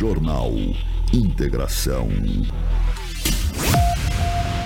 Jornal 0.00 0.50
Integração. 1.12 2.08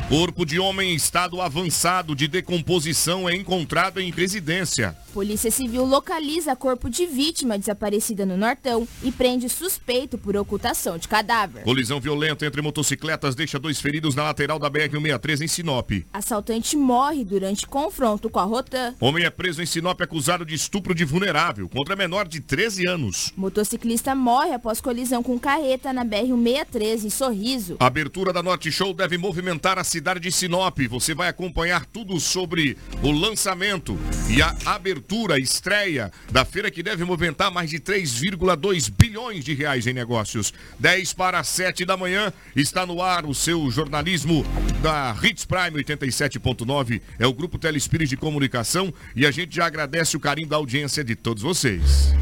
Corpo 0.09 0.47
de 0.47 0.61
homem 0.61 0.93
em 0.93 0.95
estado 0.95 1.43
avançado 1.43 2.15
de 2.15 2.29
decomposição 2.29 3.29
é 3.29 3.35
encontrado 3.35 4.01
em 4.01 4.13
residência. 4.13 4.97
Polícia 5.15 5.49
Civil 5.49 5.85
localiza 5.85 6.57
corpo 6.57 6.91
de 6.91 7.07
vítima 7.07 7.57
desaparecida 7.57 8.27
no 8.27 8.37
Nortão 8.37 8.87
e 9.01 9.13
prende 9.13 9.49
suspeito 9.49 10.19
por 10.19 10.37
ocultação 10.37 10.99
de 10.99 11.07
cadáver. 11.07 11.63
Colisão 11.63 12.01
violenta 12.01 12.45
entre 12.45 12.61
motocicletas 12.61 13.37
deixa 13.37 13.57
dois 13.57 13.81
feridos 13.81 14.17
na 14.17 14.25
lateral 14.25 14.59
da 14.59 14.69
BR-163 14.69 15.43
em 15.43 15.47
Sinop. 15.47 15.89
Assaltante 16.13 16.77
morre 16.77 17.25
durante 17.25 17.65
confronto 17.65 18.29
com 18.29 18.41
a 18.41 18.43
Rotan. 18.43 18.93
Homem 18.99 19.25
é 19.25 19.31
preso 19.31 19.63
em 19.63 19.67
Sinop 19.67 20.01
acusado 20.01 20.45
de 20.45 20.57
estupro 20.57 20.93
de 20.93 21.05
vulnerável 21.05 21.69
contra 21.69 21.95
menor 21.95 22.27
de 22.27 22.41
13 22.41 22.89
anos. 22.89 23.33
Motociclista 23.37 24.17
morre 24.17 24.53
após 24.53 24.81
colisão 24.81 25.23
com 25.23 25.39
carreta 25.39 25.93
na 25.93 26.05
BR-163 26.05 27.05
em 27.05 27.11
Sorriso. 27.11 27.77
A 27.79 27.87
abertura 27.87 28.33
da 28.33 28.43
Norte 28.43 28.73
Show 28.73 28.93
deve 28.93 29.17
movimentar 29.17 29.79
a 29.79 29.85
cidade 29.85 30.19
de 30.19 30.33
Sinop. 30.33 30.77
Você 30.91 31.15
vai 31.15 31.29
acompanhar 31.29 31.87
tudo 31.87 32.19
sobre 32.19 32.77
o 33.01 33.13
lançamento 33.13 33.97
e 34.29 34.43
a 34.43 34.57
abertura, 34.67 35.04
a 35.33 35.39
estreia 35.39 36.11
da 36.33 36.45
feira 36.45 36.71
que 36.71 36.83
deve 36.83 37.05
movimentar 37.05 37.51
mais 37.51 37.71
de 37.71 37.79
3,2 37.79 38.91
bilhões 38.91 39.45
de 39.45 39.55
reais 39.55 39.87
em 39.87 39.93
negócios. 39.93 40.53
10 40.79 41.13
para 41.13 41.45
7 41.45 41.85
da 41.85 41.97
manhã 41.97 42.33
está 42.57 42.87
no 42.87 43.03
ar 43.03 43.27
o 43.27 43.35
seu 43.35 43.71
jornalismo 43.71 44.45
da 44.83 45.15
Hits 45.23 45.45
Prime 45.45 45.83
87.9. 45.85 47.01
É 47.19 47.27
o 47.27 47.33
grupo 47.33 47.59
Telespires 47.59 48.09
de 48.09 48.17
Comunicação 48.17 48.93
e 49.15 49.27
a 49.27 49.31
gente 49.31 49.55
já 49.55 49.67
agradece 49.67 50.17
o 50.17 50.21
carinho 50.21 50.49
da 50.49 50.57
audiência 50.57 51.05
de 51.05 51.15
todos 51.15 51.43
vocês. 51.43 52.15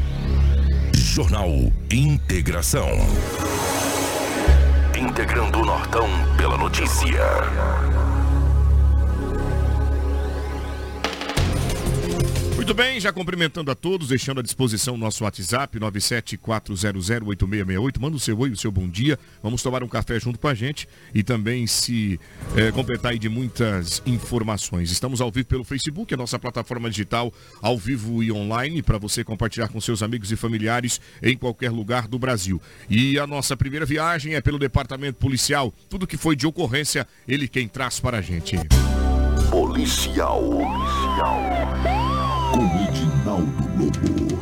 Jornal 0.93 1.49
Integração. 1.91 2.89
Integrando 4.97 5.59
o 5.59 5.65
Nortão 5.65 6.07
pela 6.37 6.57
notícia. 6.57 8.12
Muito 12.63 12.73
bem, 12.73 12.97
já 12.97 13.11
cumprimentando 13.11 13.69
a 13.71 13.75
todos, 13.75 14.07
deixando 14.07 14.39
à 14.39 14.41
disposição 14.41 14.95
o 14.95 14.97
nosso 14.97 15.25
WhatsApp 15.25 15.77
974008668. 15.77 17.99
Manda 17.99 18.15
o 18.15 18.19
seu 18.21 18.39
oi, 18.39 18.51
o 18.51 18.55
seu 18.55 18.71
bom 18.71 18.87
dia. 18.87 19.19
Vamos 19.43 19.61
tomar 19.61 19.83
um 19.83 19.87
café 19.89 20.17
junto 20.17 20.39
com 20.39 20.47
a 20.47 20.53
gente 20.53 20.87
e 21.13 21.23
também 21.23 21.67
se 21.67 22.17
eh, 22.55 22.71
completar 22.71 23.11
aí 23.11 23.19
de 23.19 23.27
muitas 23.27 24.01
informações. 24.05 24.91
Estamos 24.91 25.19
ao 25.19 25.29
vivo 25.29 25.45
pelo 25.45 25.65
Facebook, 25.65 26.13
a 26.13 26.17
nossa 26.17 26.39
plataforma 26.39 26.89
digital 26.89 27.33
ao 27.61 27.77
vivo 27.77 28.23
e 28.23 28.31
online 28.31 28.81
para 28.81 28.97
você 28.97 29.25
compartilhar 29.25 29.67
com 29.67 29.81
seus 29.81 30.01
amigos 30.01 30.31
e 30.31 30.37
familiares 30.37 31.01
em 31.21 31.35
qualquer 31.35 31.69
lugar 31.69 32.07
do 32.07 32.17
Brasil. 32.17 32.61
E 32.89 33.19
a 33.19 33.27
nossa 33.27 33.57
primeira 33.57 33.85
viagem 33.85 34.35
é 34.35 34.41
pelo 34.41 34.57
Departamento 34.57 35.19
Policial. 35.19 35.73
Tudo 35.89 36.07
que 36.07 36.15
foi 36.15 36.33
de 36.33 36.47
ocorrência, 36.47 37.05
ele 37.27 37.45
quem 37.45 37.67
traz 37.67 37.99
para 37.99 38.19
a 38.19 38.21
gente. 38.21 38.55
Policial. 39.51 40.41
Policial. 40.41 42.02
Com 42.53 42.65
Edinaldo 42.87 43.51
Lobo. 43.79 44.39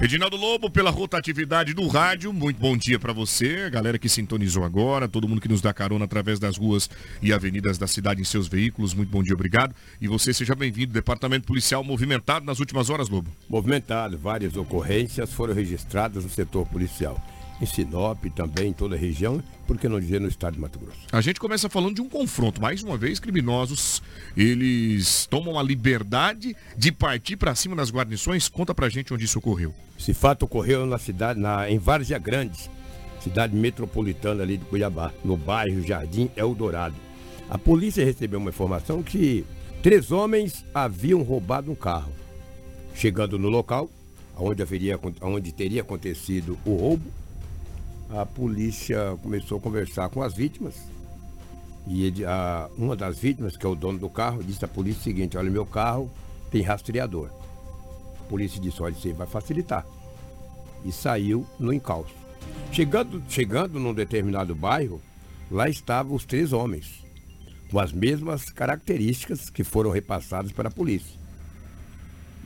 Edinaldo 0.00 0.36
Lobo, 0.36 0.70
pela 0.70 0.90
rotatividade 0.90 1.74
do 1.74 1.88
rádio, 1.88 2.32
muito 2.32 2.60
bom 2.60 2.76
dia 2.76 3.00
para 3.00 3.12
você, 3.12 3.68
galera 3.68 3.98
que 3.98 4.08
sintonizou 4.08 4.62
agora, 4.62 5.08
todo 5.08 5.26
mundo 5.26 5.40
que 5.40 5.48
nos 5.48 5.60
dá 5.60 5.74
carona 5.74 6.04
através 6.04 6.38
das 6.38 6.56
ruas 6.56 6.88
e 7.20 7.32
avenidas 7.32 7.78
da 7.78 7.88
cidade 7.88 8.20
em 8.20 8.24
seus 8.24 8.46
veículos, 8.46 8.94
muito 8.94 9.10
bom 9.10 9.24
dia, 9.24 9.34
obrigado. 9.34 9.74
E 10.00 10.06
você 10.06 10.32
seja 10.32 10.54
bem-vindo, 10.54 10.92
Departamento 10.92 11.44
Policial 11.44 11.82
movimentado 11.82 12.46
nas 12.46 12.60
últimas 12.60 12.90
horas, 12.90 13.08
Lobo. 13.08 13.28
Movimentado, 13.48 14.16
várias 14.16 14.56
ocorrências 14.56 15.32
foram 15.32 15.52
registradas 15.52 16.22
no 16.22 16.30
setor 16.30 16.64
policial. 16.66 17.20
Em 17.62 17.66
Sinop, 17.66 18.24
também 18.34 18.70
em 18.70 18.72
toda 18.72 18.96
a 18.96 18.98
região, 18.98 19.40
por 19.68 19.78
que 19.78 19.88
não 19.88 20.00
dizer 20.00 20.20
no 20.20 20.26
estado 20.26 20.54
de 20.54 20.60
Mato 20.60 20.80
Grosso? 20.80 20.98
A 21.12 21.20
gente 21.20 21.38
começa 21.38 21.68
falando 21.68 21.94
de 21.94 22.00
um 22.00 22.08
confronto. 22.08 22.60
Mais 22.60 22.82
uma 22.82 22.96
vez, 22.96 23.20
criminosos, 23.20 24.02
eles 24.36 25.26
tomam 25.26 25.56
a 25.56 25.62
liberdade 25.62 26.56
de 26.76 26.90
partir 26.90 27.36
para 27.36 27.54
cima 27.54 27.76
das 27.76 27.92
guarnições. 27.92 28.48
Conta 28.48 28.74
pra 28.74 28.88
gente 28.88 29.14
onde 29.14 29.26
isso 29.26 29.38
ocorreu. 29.38 29.72
Esse 29.96 30.12
fato 30.12 30.42
ocorreu 30.42 30.84
na 30.86 30.98
cidade, 30.98 31.38
na, 31.38 31.70
em 31.70 31.78
Várzea 31.78 32.18
Grande, 32.18 32.68
cidade 33.20 33.54
metropolitana 33.54 34.42
ali 34.42 34.56
de 34.56 34.64
Cuiabá, 34.64 35.12
no 35.24 35.36
bairro 35.36 35.86
Jardim 35.86 36.28
Eldorado. 36.36 36.96
A 37.48 37.56
polícia 37.56 38.04
recebeu 38.04 38.40
uma 38.40 38.50
informação 38.50 39.04
que 39.04 39.46
três 39.84 40.10
homens 40.10 40.64
haviam 40.74 41.22
roubado 41.22 41.70
um 41.70 41.76
carro. 41.76 42.12
Chegando 42.92 43.38
no 43.38 43.48
local, 43.48 43.88
onde, 44.36 44.62
haveria, 44.62 44.98
onde 45.20 45.52
teria 45.52 45.82
acontecido 45.82 46.58
o 46.66 46.74
roubo, 46.74 47.21
a 48.12 48.26
polícia 48.26 49.16
começou 49.22 49.58
a 49.58 49.60
conversar 49.60 50.08
com 50.10 50.22
as 50.22 50.34
vítimas. 50.34 50.74
E 51.86 52.04
ele, 52.04 52.24
a, 52.24 52.68
uma 52.76 52.94
das 52.94 53.18
vítimas, 53.18 53.56
que 53.56 53.64
é 53.64 53.68
o 53.68 53.74
dono 53.74 53.98
do 53.98 54.08
carro, 54.08 54.42
disse 54.44 54.64
à 54.64 54.68
polícia 54.68 55.00
o 55.00 55.04
seguinte: 55.04 55.36
Olha, 55.36 55.50
meu 55.50 55.66
carro 55.66 56.10
tem 56.50 56.62
rastreador. 56.62 57.30
A 58.20 58.24
polícia 58.24 58.60
disse: 58.60 58.82
Olha, 58.82 58.92
isso 58.92 59.06
aí 59.06 59.12
vai 59.12 59.26
facilitar. 59.26 59.86
E 60.84 60.92
saiu 60.92 61.46
no 61.58 61.72
encalço. 61.72 62.14
Chegando, 62.70 63.22
chegando 63.28 63.80
num 63.80 63.94
determinado 63.94 64.54
bairro, 64.54 65.00
lá 65.50 65.68
estavam 65.68 66.14
os 66.14 66.24
três 66.24 66.52
homens, 66.52 67.04
com 67.70 67.78
as 67.78 67.92
mesmas 67.92 68.50
características 68.50 69.48
que 69.50 69.64
foram 69.64 69.90
repassadas 69.90 70.52
para 70.52 70.68
a 70.68 70.72
polícia. 70.72 71.20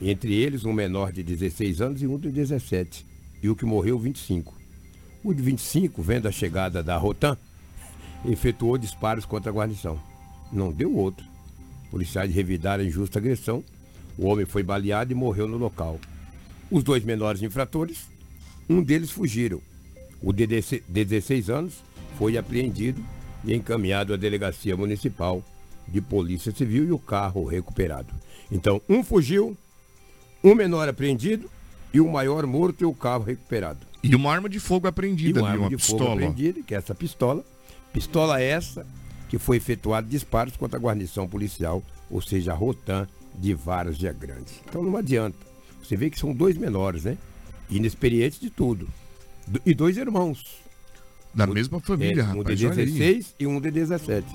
Entre 0.01 0.33
eles, 0.33 0.65
um 0.65 0.73
menor 0.73 1.11
de 1.11 1.23
16 1.23 1.81
anos 1.81 2.01
e 2.01 2.07
um 2.07 2.17
de 2.17 2.31
17, 2.31 3.05
e 3.41 3.49
o 3.49 3.55
que 3.55 3.65
morreu, 3.65 3.97
25. 3.97 4.56
O 5.27 5.33
de 5.33 5.43
25, 5.43 6.01
vendo 6.01 6.25
a 6.25 6.31
chegada 6.31 6.81
da 6.81 6.95
Rotan, 6.95 7.37
efetuou 8.25 8.77
disparos 8.77 9.25
contra 9.25 9.51
a 9.51 9.53
guarnição. 9.53 9.99
Não 10.53 10.71
deu 10.71 10.95
outro. 10.95 11.25
Policiais 11.91 12.33
revidaram 12.33 12.81
a 12.81 12.87
injusta 12.87 13.19
agressão. 13.19 13.61
O 14.17 14.25
homem 14.27 14.45
foi 14.45 14.63
baleado 14.63 15.11
e 15.11 15.15
morreu 15.15 15.45
no 15.45 15.57
local. 15.57 15.99
Os 16.71 16.81
dois 16.81 17.03
menores 17.03 17.41
infratores, 17.41 18.05
um 18.69 18.81
deles 18.81 19.11
fugiram. 19.11 19.59
O 20.23 20.31
de 20.31 20.47
16 20.47 21.49
anos 21.49 21.73
foi 22.17 22.37
apreendido 22.37 23.03
e 23.43 23.53
encaminhado 23.53 24.13
à 24.13 24.15
delegacia 24.15 24.77
municipal 24.77 25.43
de 25.89 25.99
polícia 25.99 26.53
civil 26.53 26.85
e 26.85 26.91
o 26.93 26.99
carro 26.99 27.43
recuperado. 27.43 28.13
Então, 28.49 28.81
um 28.87 29.03
fugiu, 29.03 29.57
um 30.41 30.55
menor 30.55 30.87
apreendido 30.87 31.51
e 31.93 31.99
o 31.99 32.09
maior 32.09 32.45
morto 32.45 32.81
e 32.81 32.85
o 32.85 32.93
carro 32.93 33.25
recuperado. 33.25 33.86
E 34.03 34.15
uma 34.15 34.31
arma 34.31 34.47
de 34.49 34.59
fogo 34.59 34.87
apreendida 34.87 35.39
E 35.39 35.41
uma 35.41 35.49
ali, 35.49 35.55
arma 35.57 35.67
uma 35.69 35.75
de 35.77 35.83
fogo 35.83 35.97
pistola. 35.99 36.13
apreendida, 36.13 36.61
que 36.61 36.73
é 36.73 36.77
essa 36.77 36.93
pistola. 36.95 37.43
Pistola 37.93 38.41
essa 38.41 38.85
que 39.29 39.37
foi 39.37 39.57
efetuado 39.57 40.07
disparos 40.07 40.55
contra 40.55 40.77
a 40.77 40.81
guarnição 40.81 41.27
policial, 41.27 41.83
ou 42.09 42.21
seja, 42.21 42.51
a 42.53 42.55
Rotan 42.55 43.07
de 43.35 43.53
Várzea 43.53 44.13
Grande. 44.13 44.51
Então 44.67 44.81
não 44.83 44.95
adianta. 44.95 45.37
Você 45.83 45.95
vê 45.97 46.09
que 46.09 46.19
são 46.19 46.33
dois 46.33 46.57
menores, 46.57 47.03
né? 47.03 47.17
Inexperientes 47.69 48.39
de 48.39 48.49
tudo. 48.49 48.87
Do- 49.45 49.61
E 49.65 49.73
dois 49.73 49.97
irmãos. 49.97 50.45
Da 51.33 51.45
mesma 51.45 51.79
família, 51.79 52.21
É, 52.21 52.25
um 52.25 52.37
rapaz. 52.39 52.57
de 52.57 52.65
olha 52.67 52.79
aí. 52.79 52.85
16 52.85 53.35
e 53.39 53.45
um 53.47 53.59
de 53.59 53.69
17. 53.71 54.25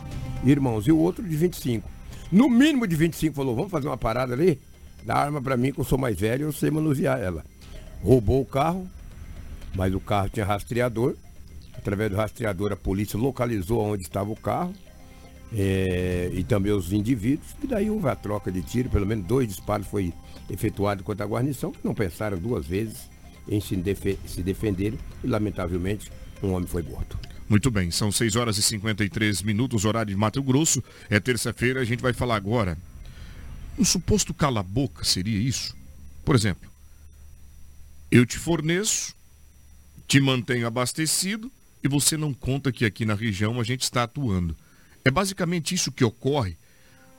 Irmãos. 0.45 0.87
E 0.87 0.93
o 0.93 0.99
outro 0.99 1.27
de 1.27 1.35
25. 1.37 1.89
No 2.31 2.49
mínimo 2.49 2.87
de 2.87 2.95
25 2.97 3.35
falou, 3.35 3.55
vamos 3.57 3.71
fazer 3.71 3.89
uma 3.89 3.97
parada 3.97 4.35
ali? 4.35 4.59
Dá 5.05 5.17
arma 5.17 5.41
pra 5.43 5.57
mim 5.57 5.73
que 5.73 5.81
eu 5.81 5.85
sou 5.85 5.99
mais 5.99 6.19
velho, 6.19 6.45
eu 6.45 6.53
sei 6.53 6.71
manusear 6.71 7.19
ela. 7.21 7.45
Roubou 8.03 8.41
o 8.41 8.47
carro, 8.47 8.87
mas 9.75 9.95
o 9.95 10.01
carro 10.01 10.29
tinha 10.29 10.45
rastreador. 10.47 11.15
Através 11.75 12.11
do 12.11 12.17
rastreador 12.17 12.73
a 12.73 12.77
polícia 12.77 13.19
localizou 13.19 13.81
onde 13.83 14.03
estava 14.03 14.31
o 14.31 14.37
carro. 14.37 14.73
é, 15.55 16.31
e 16.33 16.43
também 16.45 16.73
os 16.73 16.93
indivíduos. 16.93 17.49
E 17.63 17.67
daí 17.67 17.91
houve 17.91 18.09
a 18.09 18.17
troca 18.17 18.51
de 18.51 18.63
tiro, 18.63 18.89
pelo 18.89 19.07
menos 19.07 19.27
dois 19.27 19.49
disparos 19.49 19.87
foi 19.87 20.13
efetuado 20.49 21.03
contra 21.05 21.25
a 21.25 21.29
guarnição, 21.29 21.73
que 21.73 21.81
não 21.85 21.95
pensaram 21.95 22.39
duas 22.39 22.65
vezes 22.67 23.11
em 23.49 23.61
se, 23.61 23.77
defe- 23.77 24.19
se. 24.27 24.41
E 24.43 25.27
lamentavelmente 25.27 26.11
um 26.43 26.53
homem 26.53 26.67
foi 26.67 26.83
morto. 26.83 27.19
Muito 27.49 27.71
bem, 27.71 27.91
são 27.91 28.11
6 28.11 28.35
horas 28.37 28.57
e 28.57 28.63
53 28.63 29.43
minutos, 29.43 29.85
horário 29.85 30.11
de 30.11 30.17
Mato 30.17 30.43
Grosso. 30.43 30.83
É 31.11 31.21
terça-feira, 31.21 31.81
a 31.81 31.85
gente 31.85 32.01
vai 32.01 32.15
falar 32.15 32.37
agora. 32.37 32.79
Um 33.79 33.85
suposto 33.85 34.33
cala-boca 34.33 35.05
seria 35.05 35.39
isso? 35.39 35.77
Por 36.25 36.35
exemplo, 36.35 36.71
eu 38.11 38.25
te 38.25 38.39
forneço, 38.39 39.15
te 40.13 40.21
mantenho 40.21 40.67
abastecido 40.67 41.51
e 41.83 41.89
você 41.89 42.19
não 42.19 42.35
conta 42.35 42.71
que 42.71 42.85
aqui 42.85 43.07
na 43.07 43.15
região 43.15 43.59
a 43.59 43.65
gente 43.65 43.81
está 43.81 44.03
atuando. 44.03 44.55
É 45.03 45.11
basicamente 45.11 45.75
isso 45.75 45.91
que 45.91 46.05
ocorre 46.05 46.55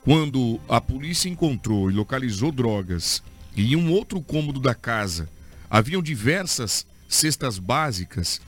quando 0.03 0.59
a 0.69 0.79
polícia 0.79 1.27
encontrou 1.27 1.89
e 1.89 1.93
localizou 1.95 2.51
drogas 2.51 3.23
e 3.55 3.73
em 3.73 3.75
um 3.75 3.91
outro 3.91 4.21
cômodo 4.21 4.59
da 4.59 4.75
casa 4.75 5.27
haviam 5.67 6.03
diversas 6.03 6.85
cestas 7.09 7.57
básicas 7.57 8.39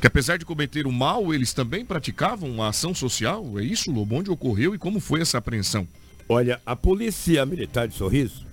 que 0.00 0.06
apesar 0.06 0.36
de 0.36 0.44
cometer 0.44 0.86
o 0.86 0.92
mal, 0.92 1.34
eles 1.34 1.52
também 1.52 1.84
praticavam 1.84 2.48
uma 2.48 2.68
ação 2.68 2.94
social? 2.94 3.58
É 3.58 3.64
isso, 3.64 3.90
Lobo? 3.90 4.14
Onde 4.14 4.30
ocorreu 4.30 4.76
e 4.76 4.78
como 4.78 5.00
foi 5.00 5.22
essa 5.22 5.38
apreensão? 5.38 5.88
Olha, 6.28 6.62
a 6.64 6.76
polícia 6.76 7.44
militar 7.44 7.88
de 7.88 7.96
Sorriso 7.96 8.46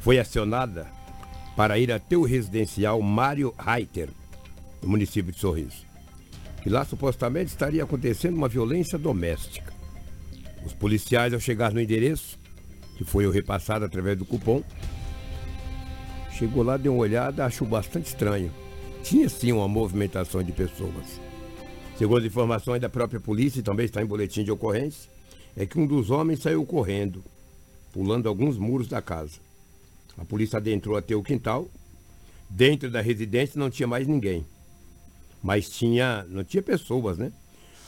foi 0.00 0.20
acionada 0.20 0.86
para 1.56 1.76
ir 1.76 1.90
até 1.90 2.16
o 2.16 2.22
residencial 2.22 3.02
Mário 3.02 3.52
Reiter, 3.58 4.10
no 4.86 4.92
município 4.92 5.32
de 5.32 5.38
Sorriso. 5.38 5.84
E 6.64 6.70
lá 6.70 6.84
supostamente 6.84 7.50
estaria 7.50 7.82
acontecendo 7.82 8.36
uma 8.36 8.48
violência 8.48 8.96
doméstica. 8.96 9.72
Os 10.64 10.72
policiais, 10.72 11.34
ao 11.34 11.40
chegar 11.40 11.72
no 11.72 11.80
endereço, 11.80 12.38
que 12.96 13.04
foi 13.04 13.26
o 13.26 13.30
repassado 13.30 13.84
através 13.84 14.16
do 14.16 14.24
cupom, 14.24 14.62
chegou 16.30 16.62
lá, 16.62 16.76
deu 16.76 16.94
uma 16.94 17.02
olhada, 17.02 17.44
achou 17.44 17.66
bastante 17.66 18.06
estranho. 18.06 18.52
Tinha 19.02 19.28
sim 19.28 19.52
uma 19.52 19.68
movimentação 19.68 20.42
de 20.42 20.52
pessoas. 20.52 21.20
Segundo 21.98 22.18
as 22.18 22.24
informações 22.24 22.80
da 22.80 22.88
própria 22.88 23.20
polícia, 23.20 23.60
e 23.60 23.62
também 23.62 23.86
está 23.86 24.02
em 24.02 24.06
boletim 24.06 24.44
de 24.44 24.50
ocorrência, 24.50 25.10
é 25.56 25.66
que 25.66 25.78
um 25.78 25.86
dos 25.86 26.10
homens 26.10 26.40
saiu 26.40 26.64
correndo, 26.64 27.24
pulando 27.92 28.28
alguns 28.28 28.56
muros 28.56 28.88
da 28.88 29.00
casa. 29.00 29.38
A 30.18 30.24
polícia 30.24 30.58
adentrou 30.58 30.96
até 30.96 31.14
o 31.14 31.22
quintal. 31.22 31.68
Dentro 32.48 32.90
da 32.90 33.00
residência 33.00 33.58
não 33.58 33.70
tinha 33.70 33.86
mais 33.86 34.06
ninguém. 34.06 34.44
Mas 35.42 35.68
tinha, 35.68 36.24
não 36.28 36.44
tinha 36.44 36.62
pessoas, 36.62 37.18
né? 37.18 37.32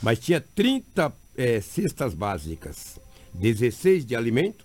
Mas 0.02 0.18
tinha 0.18 0.40
30 0.40 1.12
é, 1.36 1.60
cestas 1.60 2.14
básicas, 2.14 2.98
16 3.34 4.04
de 4.04 4.14
alimento, 4.14 4.64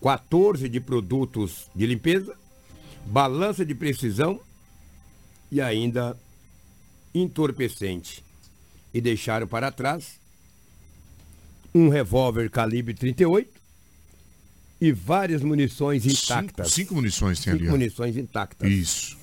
14 0.00 0.68
de 0.68 0.80
produtos 0.80 1.70
de 1.74 1.86
limpeza, 1.86 2.36
balança 3.06 3.64
de 3.64 3.74
precisão 3.74 4.40
e 5.50 5.60
ainda 5.60 6.16
entorpecente. 7.14 8.24
E 8.94 9.00
deixaram 9.00 9.46
para 9.46 9.70
trás 9.70 10.20
um 11.74 11.88
revólver 11.88 12.50
calibre 12.50 12.94
38 12.94 13.50
e 14.80 14.92
várias 14.92 15.42
munições 15.42 16.04
intactas. 16.04 16.66
Cinco, 16.66 16.88
cinco 16.88 16.94
munições 16.96 17.40
tem 17.40 17.52
cinco 17.52 17.64
ali. 17.64 17.70
munições 17.70 18.16
intactas. 18.16 18.70
Isso. 18.70 19.21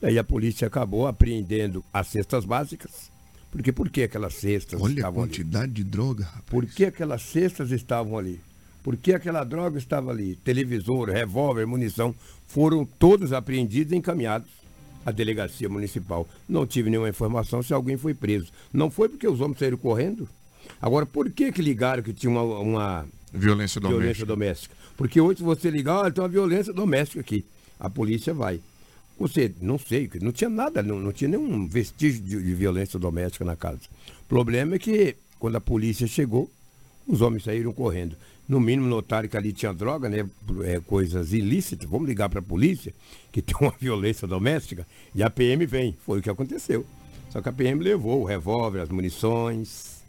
Daí 0.00 0.18
a 0.18 0.24
polícia 0.24 0.66
acabou 0.66 1.06
apreendendo 1.06 1.84
as 1.92 2.08
cestas 2.08 2.44
básicas. 2.44 3.10
Porque 3.50 3.72
por 3.72 3.88
que 3.88 4.02
aquelas 4.02 4.34
cestas 4.34 4.80
Olha 4.80 4.92
a 4.92 4.96
estavam 4.96 5.22
ali? 5.22 5.30
quantidade 5.30 5.72
de 5.72 5.84
droga, 5.84 6.24
rapaz. 6.24 6.44
Por 6.46 6.66
que 6.66 6.84
aquelas 6.84 7.22
cestas 7.22 7.70
estavam 7.70 8.18
ali? 8.18 8.40
Por 8.82 8.96
que 8.96 9.12
aquela 9.14 9.42
droga 9.44 9.78
estava 9.78 10.10
ali? 10.10 10.36
Televisor, 10.36 11.08
revólver, 11.08 11.66
munição, 11.66 12.14
foram 12.46 12.84
todos 12.84 13.32
apreendidos 13.32 13.92
e 13.92 13.96
encaminhados 13.96 14.48
à 15.04 15.10
delegacia 15.10 15.68
municipal. 15.68 16.28
Não 16.48 16.66
tive 16.66 16.90
nenhuma 16.90 17.08
informação 17.08 17.62
se 17.62 17.72
alguém 17.72 17.96
foi 17.96 18.12
preso. 18.14 18.48
Não 18.72 18.90
foi 18.90 19.08
porque 19.08 19.26
os 19.26 19.40
homens 19.40 19.58
saíram 19.58 19.78
correndo? 19.78 20.28
Agora, 20.80 21.06
por 21.06 21.30
que 21.30 21.50
que 21.50 21.62
ligaram 21.62 22.02
que 22.02 22.12
tinha 22.12 22.30
uma, 22.30 22.42
uma 22.42 23.06
Violência 23.32 23.80
doméstica. 23.80 24.00
violência 24.02 24.26
doméstica? 24.26 24.74
Porque 24.96 25.20
hoje 25.20 25.38
se 25.38 25.44
você 25.44 25.70
ligar, 25.70 25.96
olha, 26.00 26.12
tem 26.12 26.22
uma 26.22 26.28
violência 26.28 26.72
doméstica 26.72 27.20
aqui. 27.20 27.44
A 27.80 27.88
polícia 27.88 28.34
vai. 28.34 28.60
Você, 29.18 29.54
não 29.60 29.78
sei, 29.78 30.10
não 30.20 30.30
tinha 30.30 30.50
nada, 30.50 30.82
não, 30.82 30.98
não 31.00 31.12
tinha 31.12 31.28
nenhum 31.28 31.66
vestígio 31.66 32.22
de, 32.22 32.42
de 32.42 32.54
violência 32.54 32.98
doméstica 32.98 33.44
na 33.44 33.56
casa. 33.56 33.80
O 34.20 34.28
problema 34.28 34.74
é 34.74 34.78
que, 34.78 35.16
quando 35.38 35.56
a 35.56 35.60
polícia 35.60 36.06
chegou, 36.06 36.50
os 37.06 37.22
homens 37.22 37.44
saíram 37.44 37.72
correndo. 37.72 38.16
No 38.48 38.60
mínimo 38.60 38.86
notaram 38.86 39.28
que 39.28 39.36
ali 39.36 39.52
tinha 39.52 39.72
droga, 39.72 40.08
né? 40.08 40.28
É, 40.64 40.80
coisas 40.80 41.32
ilícitas. 41.32 41.88
Vamos 41.88 42.08
ligar 42.08 42.28
para 42.28 42.40
a 42.40 42.42
polícia, 42.42 42.94
que 43.32 43.40
tem 43.42 43.56
uma 43.60 43.74
violência 43.80 44.28
doméstica, 44.28 44.86
e 45.14 45.22
a 45.22 45.30
PM 45.30 45.64
vem. 45.66 45.96
Foi 46.04 46.18
o 46.18 46.22
que 46.22 46.30
aconteceu. 46.30 46.84
Só 47.30 47.40
que 47.40 47.48
a 47.48 47.52
PM 47.52 47.82
levou 47.82 48.22
o 48.22 48.24
revólver, 48.24 48.80
as 48.80 48.88
munições, 48.88 50.02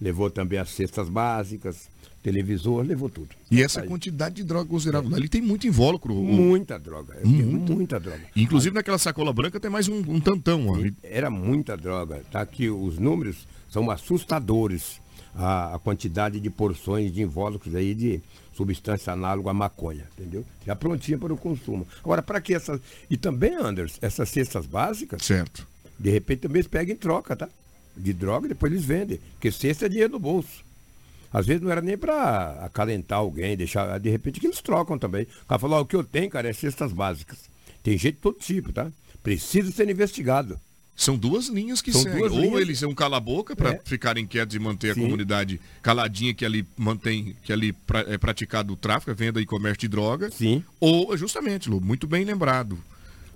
levou 0.00 0.30
também 0.30 0.58
as 0.58 0.70
cestas 0.70 1.08
básicas, 1.08 1.88
televisor, 2.24 2.82
levou 2.84 3.08
tudo. 3.10 3.28
E 3.50 3.62
essa 3.62 3.82
Aí, 3.82 3.86
quantidade 3.86 4.34
de 4.36 4.42
droga 4.44 4.68
considerável. 4.68 5.14
Ali 5.14 5.28
tem 5.28 5.42
muito 5.42 5.66
invólucro. 5.68 6.14
Muita 6.14 6.78
droga. 6.78 7.18
Muito. 7.22 7.74
Muita 7.74 8.00
droga. 8.00 8.22
Inclusive 8.34 8.74
naquela 8.74 8.96
sacola 8.98 9.30
branca 9.32 9.60
tem 9.60 9.70
mais 9.70 9.86
um, 9.88 9.98
um 9.98 10.18
tantão. 10.18 10.66
ó. 10.68 10.78
Era 11.02 11.28
muita 11.30 11.76
droga. 11.76 12.22
Tá 12.32 12.40
aqui, 12.40 12.68
os 12.70 12.98
números 12.98 13.46
são 13.70 13.90
assustadores. 13.90 15.00
A, 15.36 15.74
a 15.74 15.78
quantidade 15.80 16.38
de 16.38 16.48
porções 16.48 17.12
de 17.12 17.20
invólucros 17.20 17.74
aí 17.74 17.92
de 17.92 18.20
substância 18.56 19.12
análoga 19.12 19.50
à 19.50 19.52
maconha, 19.52 20.04
entendeu? 20.16 20.44
Já 20.64 20.76
prontinha 20.76 21.18
para 21.18 21.34
o 21.34 21.36
consumo. 21.36 21.84
Agora, 22.04 22.22
para 22.22 22.40
que 22.40 22.54
essas. 22.54 22.80
E 23.10 23.16
também, 23.16 23.52
Anders, 23.56 23.98
essas 24.00 24.28
cestas 24.28 24.64
básicas, 24.64 25.24
Certo. 25.24 25.66
de 25.98 26.08
repente 26.08 26.42
também 26.42 26.60
eles 26.60 26.68
pegam 26.68 26.94
em 26.94 26.96
troca, 26.96 27.34
tá? 27.34 27.48
De 27.96 28.12
droga 28.12 28.46
e 28.46 28.50
depois 28.50 28.72
eles 28.72 28.84
vendem. 28.84 29.18
Porque 29.32 29.50
cesta 29.50 29.86
é 29.86 29.88
dinheiro 29.88 30.12
no 30.12 30.20
bolso. 30.20 30.62
Às 31.34 31.46
vezes 31.46 31.60
não 31.60 31.70
era 31.70 31.80
nem 31.82 31.98
para 31.98 32.64
acalentar 32.64 33.18
alguém, 33.18 33.56
deixar. 33.56 33.98
De 33.98 34.08
repente 34.08 34.38
que 34.40 34.46
eles 34.46 34.62
trocam 34.62 34.96
também. 34.96 35.24
O 35.42 35.46
cara 35.46 35.58
falou, 35.58 35.80
o 35.80 35.84
que 35.84 35.96
eu 35.96 36.04
tenho, 36.04 36.30
cara, 36.30 36.48
é 36.48 36.52
cestas 36.52 36.92
básicas. 36.92 37.38
Tem 37.82 37.98
gente 37.98 38.14
de 38.14 38.20
todo 38.20 38.38
tipo, 38.38 38.72
tá? 38.72 38.90
Precisa 39.22 39.70
ser 39.72 39.90
investigado. 39.90 40.58
São 40.96 41.16
duas 41.18 41.48
linhas 41.48 41.82
que 41.82 41.92
São 41.92 42.02
Ou 42.20 42.28
linhas. 42.28 42.60
eles 42.60 42.78
são 42.78 42.94
cala-boca 42.94 43.56
para 43.56 43.70
É. 43.72 43.80
ficarem 43.84 44.24
quietos 44.24 44.54
e 44.54 44.60
manter 44.60 44.92
a 44.92 44.94
Sim. 44.94 45.00
comunidade 45.02 45.60
caladinha 45.82 46.32
que 46.32 46.44
ali 46.44 46.64
mantém, 46.76 47.34
que 47.42 47.52
ali 47.52 47.72
pra- 47.72 48.04
é 48.06 48.16
praticado 48.16 48.72
o 48.72 48.76
tráfico, 48.76 49.10
a 49.10 49.14
venda 49.14 49.40
e 49.40 49.44
comércio 49.44 49.80
de 49.80 49.88
droga. 49.88 50.30
Sim. 50.30 50.62
Ou, 50.78 51.16
justamente, 51.16 51.68
Lu, 51.68 51.80
muito 51.80 52.06
bem 52.06 52.24
lembrado. 52.24 52.78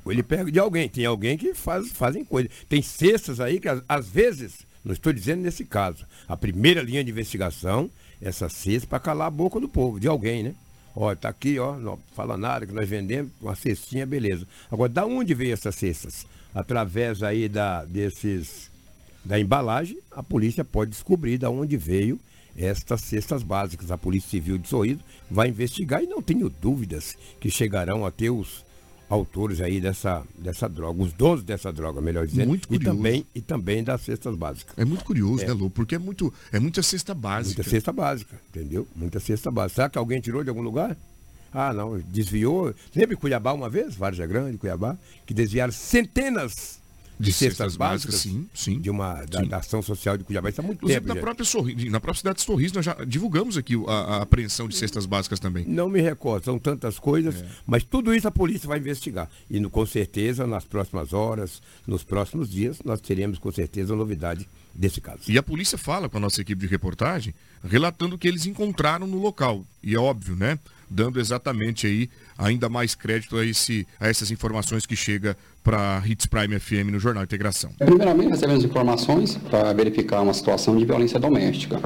Ou 0.04 0.12
ele 0.12 0.22
pega 0.22 0.52
de 0.52 0.58
alguém. 0.60 0.88
Tem 0.88 1.04
alguém 1.04 1.36
que 1.36 1.52
faz, 1.52 1.88
fazem 1.90 2.24
coisa. 2.24 2.48
Tem 2.68 2.80
cestas 2.80 3.40
aí 3.40 3.58
que 3.58 3.68
às, 3.68 3.82
às 3.88 4.08
vezes, 4.08 4.58
não 4.88 4.94
estou 4.94 5.12
dizendo 5.12 5.42
nesse 5.42 5.66
caso, 5.66 6.06
a 6.26 6.34
primeira 6.34 6.80
linha 6.80 7.04
de 7.04 7.10
investigação, 7.10 7.90
essa 8.22 8.48
cesta 8.48 8.88
para 8.88 8.98
calar 8.98 9.28
a 9.28 9.30
boca 9.30 9.60
do 9.60 9.68
povo, 9.68 10.00
de 10.00 10.08
alguém, 10.08 10.42
né? 10.42 10.54
Ó, 10.96 11.14
tá 11.14 11.28
aqui, 11.28 11.58
ó, 11.58 11.76
não 11.76 11.98
fala 12.16 12.38
nada 12.38 12.66
que 12.66 12.72
nós 12.72 12.88
vendemos, 12.88 13.30
uma 13.38 13.54
cestinha, 13.54 14.06
beleza. 14.06 14.48
Agora, 14.70 14.88
da 14.88 15.04
onde 15.04 15.34
veio 15.34 15.52
essas 15.52 15.74
cestas? 15.74 16.26
Através 16.54 17.22
aí 17.22 17.50
da, 17.50 17.84
desses, 17.84 18.70
da 19.22 19.38
embalagem, 19.38 19.98
a 20.10 20.22
polícia 20.22 20.64
pode 20.64 20.90
descobrir 20.90 21.36
da 21.36 21.50
onde 21.50 21.76
veio 21.76 22.18
estas 22.56 23.02
cestas 23.02 23.42
básicas. 23.42 23.90
A 23.90 23.98
Polícia 23.98 24.30
Civil 24.30 24.56
de 24.56 24.68
Sorriso 24.68 25.00
vai 25.30 25.50
investigar 25.50 26.02
e 26.02 26.06
não 26.06 26.22
tenho 26.22 26.48
dúvidas 26.48 27.14
que 27.38 27.50
chegarão 27.50 28.06
a 28.06 28.10
ter 28.10 28.30
os 28.30 28.64
autores 29.08 29.60
aí 29.60 29.80
dessa, 29.80 30.22
dessa 30.38 30.68
droga, 30.68 31.02
os 31.02 31.12
donos 31.12 31.42
dessa 31.42 31.72
droga, 31.72 32.00
melhor 32.00 32.26
dizendo, 32.26 32.48
Muito 32.48 32.64
e 32.64 32.78
curioso. 32.78 32.96
também, 32.96 33.26
e 33.34 33.40
também 33.40 33.82
das 33.82 34.02
cestas 34.02 34.36
básicas. 34.36 34.74
É 34.76 34.84
muito 34.84 35.04
curioso, 35.04 35.46
né, 35.46 35.52
Lu? 35.52 35.70
Porque 35.70 35.94
é, 35.94 35.98
muito, 35.98 36.32
é 36.52 36.58
muita 36.58 36.82
cesta 36.82 37.14
básica. 37.14 37.56
Muita 37.62 37.70
cesta 37.70 37.92
básica, 37.92 38.40
entendeu? 38.48 38.86
Muita 38.94 39.18
cesta 39.18 39.50
básica. 39.50 39.74
Será 39.76 39.88
que 39.88 39.98
alguém 39.98 40.20
tirou 40.20 40.42
de 40.44 40.50
algum 40.50 40.62
lugar? 40.62 40.96
Ah, 41.52 41.72
não, 41.72 41.98
desviou. 41.98 42.74
Lembra 42.94 43.14
em 43.14 43.18
Cuiabá 43.18 43.52
uma 43.52 43.70
vez, 43.70 43.96
Várzea 43.96 44.26
Grande, 44.26 44.58
Cuiabá, 44.58 44.98
que 45.24 45.32
desviaram 45.32 45.72
centenas 45.72 46.77
de, 47.18 47.32
cestas, 47.32 47.76
básicas, 47.76 48.16
sim, 48.16 48.48
sim. 48.54 48.80
de 48.80 48.88
uma 48.90 49.24
da, 49.24 49.40
Sim. 49.40 49.48
da 49.48 49.56
ação 49.58 49.82
social 49.82 50.16
de 50.16 50.24
Cuiabá. 50.24 50.48
Isso 50.50 50.60
há 50.60 50.64
muito 50.64 50.78
Inclusive, 50.78 51.00
tempo. 51.00 51.08
na 51.08 51.14
gente. 51.14 51.22
própria, 51.22 51.44
Sorri- 51.44 51.90
na 51.90 52.00
própria 52.00 52.18
cidade 52.18 52.38
de 52.38 52.44
Sorriso, 52.44 52.74
nós 52.74 52.84
já 52.84 52.94
divulgamos 53.06 53.56
aqui 53.56 53.74
a, 53.86 53.92
a 53.92 54.22
apreensão 54.22 54.68
de 54.68 54.76
cestas 54.76 55.06
básicas 55.06 55.38
também. 55.40 55.64
Não 55.66 55.88
me 55.88 56.00
recordo, 56.00 56.44
são 56.44 56.58
tantas 56.58 56.98
coisas, 56.98 57.44
mas 57.66 57.82
tudo 57.82 58.14
isso 58.14 58.28
a 58.28 58.30
polícia 58.30 58.68
vai 58.68 58.78
investigar. 58.78 59.28
E 59.50 59.58
no- 59.60 59.70
com 59.70 59.84
certeza, 59.84 60.46
nas 60.46 60.64
próximas 60.64 61.12
horas, 61.12 61.60
nos 61.86 62.02
próximos 62.04 62.48
dias, 62.50 62.78
nós 62.84 63.00
teremos 63.00 63.38
com 63.38 63.50
certeza 63.50 63.94
novidade 63.96 64.48
desse 64.74 65.00
caso. 65.00 65.22
E 65.28 65.36
a 65.36 65.42
polícia 65.42 65.76
fala 65.76 66.08
com 66.08 66.18
a 66.18 66.20
nossa 66.20 66.40
equipe 66.40 66.60
de 66.60 66.66
reportagem, 66.68 67.34
relatando 67.64 68.14
o 68.14 68.18
que 68.18 68.28
eles 68.28 68.46
encontraram 68.46 69.06
no 69.06 69.18
local. 69.20 69.64
E 69.82 69.94
é 69.94 69.98
óbvio, 69.98 70.36
né? 70.36 70.58
Dando 70.90 71.20
exatamente 71.20 71.86
aí 71.86 72.08
ainda 72.36 72.68
mais 72.68 72.94
crédito 72.94 73.36
a, 73.36 73.44
esse, 73.44 73.86
a 74.00 74.08
essas 74.08 74.30
informações 74.30 74.86
que 74.86 74.96
chega 74.96 75.36
para 75.62 76.02
Hits 76.06 76.26
Prime 76.26 76.58
FM 76.58 76.90
no 76.92 76.98
Jornal 76.98 77.24
Integração. 77.24 77.70
Primeiramente, 77.78 78.30
recebemos 78.30 78.64
informações 78.64 79.36
para 79.50 79.72
verificar 79.72 80.22
uma 80.22 80.32
situação 80.32 80.76
de 80.76 80.84
violência 80.84 81.18
doméstica. 81.18 81.80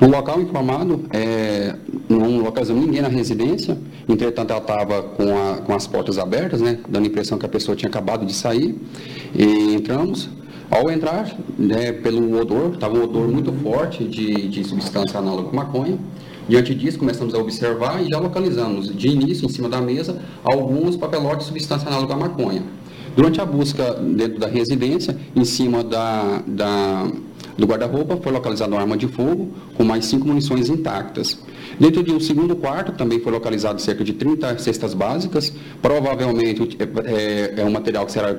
No 0.00 0.08
local 0.08 0.40
informado, 0.40 1.04
é, 1.12 1.76
não 2.08 2.38
localizamos 2.38 2.84
ninguém 2.84 3.00
na 3.00 3.06
residência, 3.06 3.78
entretanto 4.08 4.50
ela 4.50 4.60
estava 4.60 5.00
com, 5.00 5.62
com 5.64 5.74
as 5.74 5.86
portas 5.86 6.18
abertas, 6.18 6.60
né, 6.60 6.80
dando 6.88 7.04
a 7.04 7.06
impressão 7.06 7.38
que 7.38 7.46
a 7.46 7.48
pessoa 7.48 7.76
tinha 7.76 7.88
acabado 7.88 8.26
de 8.26 8.34
sair, 8.34 8.76
e 9.32 9.74
entramos. 9.74 10.28
Ao 10.68 10.90
entrar, 10.90 11.30
né, 11.56 11.92
pelo 11.92 12.40
odor, 12.40 12.72
estava 12.74 12.98
um 12.98 13.04
odor 13.04 13.28
muito 13.28 13.52
forte 13.62 14.02
de, 14.04 14.48
de 14.48 14.64
substância 14.64 15.18
análoga 15.20 15.50
à 15.50 15.52
maconha. 15.52 15.98
Diante 16.48 16.74
disso, 16.74 16.98
começamos 16.98 17.34
a 17.34 17.38
observar 17.38 18.02
e 18.04 18.08
já 18.10 18.18
localizamos, 18.18 18.94
de 18.94 19.08
início, 19.08 19.46
em 19.46 19.48
cima 19.48 19.68
da 19.68 19.80
mesa, 19.80 20.20
alguns 20.42 20.96
papelotes 20.96 21.40
de 21.40 21.44
substância 21.46 21.86
análoga 21.88 22.14
à 22.14 22.16
maconha. 22.16 22.62
Durante 23.16 23.40
a 23.40 23.44
busca 23.44 23.94
dentro 23.94 24.38
da 24.40 24.48
residência, 24.48 25.16
em 25.36 25.44
cima 25.44 25.84
da, 25.84 26.42
da- 26.46 27.06
do 27.56 27.66
guarda-roupa, 27.66 28.16
foi 28.16 28.32
localizada 28.32 28.72
uma 28.74 28.80
arma 28.80 28.96
de 28.96 29.06
fogo 29.06 29.50
com 29.76 29.84
mais 29.84 30.06
cinco 30.06 30.26
munições 30.26 30.68
intactas. 30.68 31.38
Dentro 31.78 32.02
de 32.02 32.12
um 32.12 32.20
segundo 32.20 32.54
quarto 32.56 32.92
também 32.92 33.20
foi 33.20 33.32
localizado 33.32 33.80
cerca 33.80 34.04
de 34.04 34.12
30 34.12 34.58
cestas 34.58 34.94
básicas, 34.94 35.52
provavelmente 35.80 36.76
é, 37.04 37.54
é 37.60 37.64
um 37.64 37.70
material 37.70 38.06
que 38.06 38.12
será, 38.12 38.34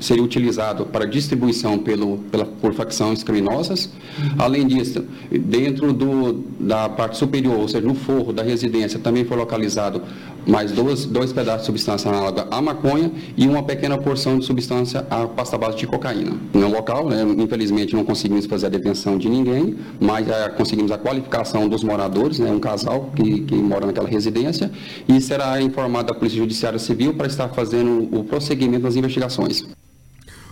seria 0.00 0.22
utilizado 0.22 0.86
para 0.86 1.04
distribuição 1.06 1.78
pelo, 1.78 2.18
pela, 2.30 2.44
por 2.44 2.74
facções 2.74 3.22
criminosas. 3.22 3.86
Uhum. 3.86 4.34
Além 4.38 4.66
disso, 4.66 5.04
dentro 5.30 5.92
do, 5.92 6.44
da 6.60 6.88
parte 6.88 7.16
superior, 7.16 7.58
ou 7.58 7.68
seja, 7.68 7.86
no 7.86 7.94
forro 7.94 8.32
da 8.32 8.42
residência, 8.42 8.98
também 8.98 9.24
foi 9.24 9.36
localizado 9.36 10.02
mais 10.46 10.72
dois, 10.72 11.04
dois 11.04 11.32
pedaços 11.32 11.62
de 11.62 11.66
substância 11.66 12.10
análoga 12.10 12.46
à 12.50 12.60
maconha 12.60 13.12
e 13.36 13.46
uma 13.46 13.62
pequena 13.62 13.98
porção 13.98 14.38
de 14.38 14.44
substância 14.44 15.06
à 15.10 15.26
pasta 15.26 15.58
base 15.58 15.76
de 15.76 15.86
cocaína. 15.86 16.38
No 16.52 16.68
local, 16.68 17.08
né, 17.08 17.22
infelizmente, 17.38 17.94
não 17.94 18.04
conseguimos 18.04 18.46
fazer 18.46 18.66
a 18.66 18.68
detenção 18.68 19.18
de 19.18 19.28
ninguém, 19.28 19.76
mas 20.00 20.28
é, 20.28 20.48
conseguimos 20.50 20.90
a 20.90 20.98
qualificação 20.98 21.68
dos 21.68 21.82
moradores, 21.82 22.38
né, 22.38 22.50
um 22.50 22.60
casal 22.60 23.12
que, 23.14 23.40
que 23.42 23.54
mora 23.54 23.86
naquela 23.86 24.08
residência, 24.08 24.70
e 25.08 25.20
será 25.20 25.60
informado 25.60 26.12
a 26.12 26.14
Polícia 26.14 26.38
Judiciária 26.38 26.78
Civil 26.78 27.14
para 27.14 27.26
estar 27.26 27.48
fazendo 27.50 28.08
o 28.16 28.24
prosseguimento 28.24 28.84
das 28.84 28.96
investigações. 28.96 29.64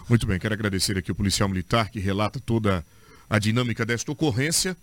Muito 0.09 0.27
bem, 0.27 0.39
quero 0.39 0.55
agradecer 0.55 0.97
aqui 0.97 1.11
o 1.11 1.15
policial 1.15 1.49
militar 1.49 1.91
que 1.91 1.99
relata 1.99 2.39
toda 2.39 2.85
a 3.29 3.39
dinâmica 3.39 3.85
desta 3.85 4.13
ocorrência, 4.13 4.77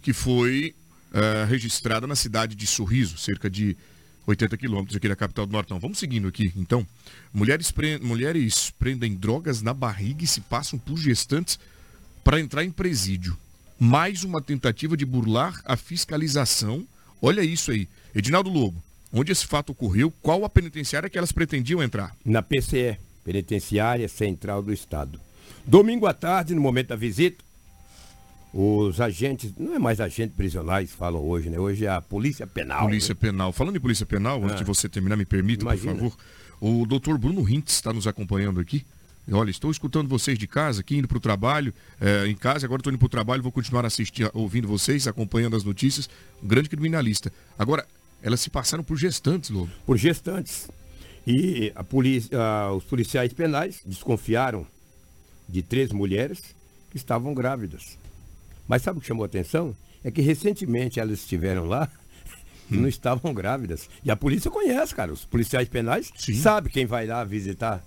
que 0.00 0.12
foi 0.12 0.74
uh, 1.12 1.46
registrada 1.46 2.06
na 2.06 2.16
cidade 2.16 2.54
de 2.54 2.66
Sorriso, 2.66 3.18
cerca 3.18 3.50
de 3.50 3.76
80 4.26 4.56
quilômetros 4.56 4.96
aqui 4.96 5.08
da 5.08 5.16
capital 5.16 5.46
do 5.46 5.52
Nortão. 5.52 5.78
Vamos 5.78 5.98
seguindo 5.98 6.28
aqui, 6.28 6.52
então. 6.56 6.86
Mulheres, 7.32 7.70
pre... 7.70 7.98
Mulheres 7.98 8.70
prendem 8.78 9.14
drogas 9.14 9.62
na 9.62 9.74
barriga 9.74 10.24
e 10.24 10.26
se 10.26 10.40
passam 10.40 10.78
por 10.78 10.96
gestantes 10.96 11.58
para 12.22 12.40
entrar 12.40 12.64
em 12.64 12.70
presídio. 12.70 13.36
Mais 13.78 14.24
uma 14.24 14.42
tentativa 14.42 14.96
de 14.96 15.06
burlar 15.06 15.60
a 15.64 15.76
fiscalização. 15.76 16.86
Olha 17.20 17.42
isso 17.42 17.70
aí. 17.70 17.88
Edinaldo 18.14 18.50
Lobo, 18.50 18.82
onde 19.12 19.32
esse 19.32 19.46
fato 19.46 19.70
ocorreu, 19.70 20.12
qual 20.22 20.44
a 20.44 20.48
penitenciária 20.48 21.08
que 21.08 21.18
elas 21.18 21.32
pretendiam 21.32 21.82
entrar? 21.82 22.14
Na 22.24 22.42
PCE, 22.42 22.98
Penitenciária 23.24 24.08
Central 24.08 24.62
do 24.62 24.72
Estado. 24.72 25.20
Domingo 25.66 26.06
à 26.06 26.14
tarde, 26.14 26.54
no 26.54 26.60
momento 26.60 26.88
da 26.88 26.96
visita, 26.96 27.44
os 28.52 29.00
agentes, 29.00 29.52
não 29.56 29.74
é 29.74 29.78
mais 29.78 30.00
agentes 30.00 30.34
prisionais, 30.36 30.90
falam 30.90 31.22
hoje, 31.22 31.48
né? 31.48 31.58
Hoje 31.58 31.86
é 31.86 31.88
a 31.88 32.00
Polícia 32.00 32.46
Penal. 32.46 32.82
Polícia 32.82 33.14
né? 33.14 33.18
Penal. 33.20 33.52
Falando 33.52 33.76
em 33.76 33.80
Polícia 33.80 34.04
Penal, 34.04 34.42
ah. 34.42 34.46
antes 34.46 34.58
de 34.58 34.64
você 34.64 34.88
terminar, 34.88 35.16
me 35.16 35.24
permita, 35.24 35.62
Imagina. 35.62 35.92
por 35.92 36.10
favor. 36.10 36.16
O 36.60 36.84
doutor 36.84 37.16
Bruno 37.16 37.42
Rintz 37.42 37.74
está 37.74 37.92
nos 37.92 38.06
acompanhando 38.06 38.60
aqui. 38.60 38.84
Olha, 39.30 39.50
estou 39.50 39.70
escutando 39.70 40.08
vocês 40.08 40.36
de 40.36 40.46
casa, 40.46 40.80
aqui 40.80 40.96
indo 40.96 41.06
para 41.06 41.16
o 41.16 41.20
trabalho, 41.20 41.72
é, 42.00 42.26
em 42.26 42.34
casa, 42.34 42.66
agora 42.66 42.80
estou 42.80 42.92
indo 42.92 42.98
para 42.98 43.06
o 43.06 43.10
trabalho, 43.10 43.42
vou 43.42 43.52
continuar 43.52 43.86
assistindo, 43.86 44.28
ouvindo 44.34 44.66
vocês, 44.66 45.06
acompanhando 45.06 45.54
as 45.56 45.62
notícias. 45.62 46.10
Um 46.42 46.48
grande 46.48 46.68
criminalista. 46.68 47.32
Agora, 47.56 47.86
elas 48.20 48.40
se 48.40 48.50
passaram 48.50 48.82
por 48.82 48.96
gestantes, 48.96 49.50
Lobo. 49.50 49.70
Por 49.86 49.96
gestantes. 49.96 50.68
E 51.26 51.70
a 51.76 51.84
polícia, 51.84 52.38
os 52.74 52.82
policiais 52.84 53.32
penais 53.32 53.82
desconfiaram 53.86 54.66
de 55.48 55.62
três 55.62 55.92
mulheres 55.92 56.42
que 56.90 56.96
estavam 56.96 57.32
grávidas. 57.32 57.99
Mas 58.70 58.82
sabe 58.82 58.98
o 58.98 59.02
que 59.02 59.08
chamou 59.08 59.24
a 59.24 59.26
atenção? 59.26 59.74
É 60.04 60.12
que 60.12 60.22
recentemente 60.22 61.00
elas 61.00 61.18
estiveram 61.18 61.64
lá 61.64 61.90
e 62.70 62.76
hum. 62.76 62.82
não 62.82 62.88
estavam 62.88 63.34
grávidas. 63.34 63.90
E 64.04 64.12
a 64.12 64.14
polícia 64.16 64.48
conhece, 64.48 64.94
cara. 64.94 65.12
Os 65.12 65.24
policiais 65.24 65.68
penais 65.68 66.12
sabem 66.40 66.70
quem 66.70 66.86
vai 66.86 67.04
lá 67.04 67.24
visitar. 67.24 67.84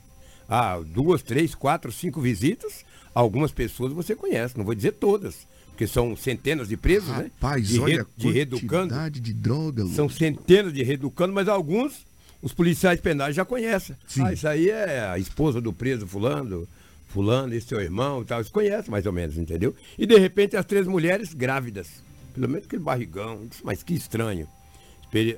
Ah, 0.48 0.78
duas, 0.86 1.24
três, 1.24 1.56
quatro, 1.56 1.90
cinco 1.90 2.20
visitas. 2.20 2.84
Algumas 3.16 3.54
pessoas 3.54 3.94
você 3.94 4.14
conhece, 4.14 4.58
não 4.58 4.66
vou 4.66 4.76
dizer 4.76 4.92
todas. 4.92 5.48
Porque 5.68 5.88
são 5.88 6.18
centenas 6.18 6.68
de 6.68 6.76
presos, 6.76 7.08
Rapaz, 7.08 7.24
né? 7.24 7.32
Rapaz, 7.40 7.68
de, 7.70 7.80
olha 7.80 8.08
de 8.18 8.30
reeducando. 8.30 9.10
de 9.10 9.34
droga, 9.34 9.86
São 9.86 10.10
centenas 10.10 10.74
de 10.74 10.84
reeducando, 10.84 11.32
mas 11.32 11.48
alguns 11.48 12.06
os 12.42 12.54
policiais 12.54 13.00
penais 13.00 13.34
já 13.34 13.46
conhecem. 13.46 13.96
Sim. 14.06 14.24
Ah, 14.26 14.34
isso 14.34 14.46
aí 14.46 14.70
é 14.70 15.00
a 15.08 15.18
esposa 15.18 15.62
do 15.62 15.72
preso 15.72 16.06
fulano, 16.06 16.68
fulano, 17.14 17.54
esse 17.54 17.68
seu 17.68 17.80
irmão 17.80 18.24
e 18.24 18.26
tal, 18.26 18.40
eles 18.40 18.50
conhecem 18.50 18.90
mais 18.90 19.06
ou 19.06 19.14
menos, 19.14 19.38
entendeu? 19.38 19.76
E 19.98 20.06
de 20.08 20.18
repente 20.18 20.58
as 20.58 20.66
três 20.66 20.88
mulheres 20.88 21.32
grávidas, 21.34 22.04
pelo 22.34 22.50
menos 22.50 22.66
aquele 22.66 22.82
barrigão, 22.82 23.48
mas 23.64 23.84
que 23.84 23.94
estranho. 23.94 24.48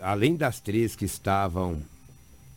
Além 0.02 0.38
das 0.38 0.62
três 0.62 0.96
que 0.96 1.04
estavam 1.04 1.82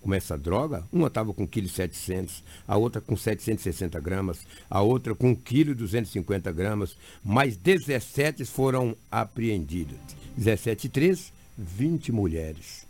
com 0.00 0.14
essa 0.14 0.38
droga, 0.38 0.84
uma 0.92 1.08
estava 1.08 1.34
com 1.34 1.44
1,7 1.48 1.90
kg, 1.90 2.30
a 2.66 2.76
outra 2.76 3.00
com 3.00 3.16
760 3.16 3.98
gramas, 3.98 4.46
a 4.70 4.80
outra 4.80 5.12
com 5.16 5.34
1,250 5.34 6.52
kg 6.52 6.56
gramas, 6.56 6.96
mais 7.24 7.56
17 7.56 8.44
foram 8.44 8.96
apreendidas. 9.10 9.98
17 10.36 10.86
e 10.86 10.90
3, 10.90 11.32
20 11.58 12.12
mulheres. 12.12 12.86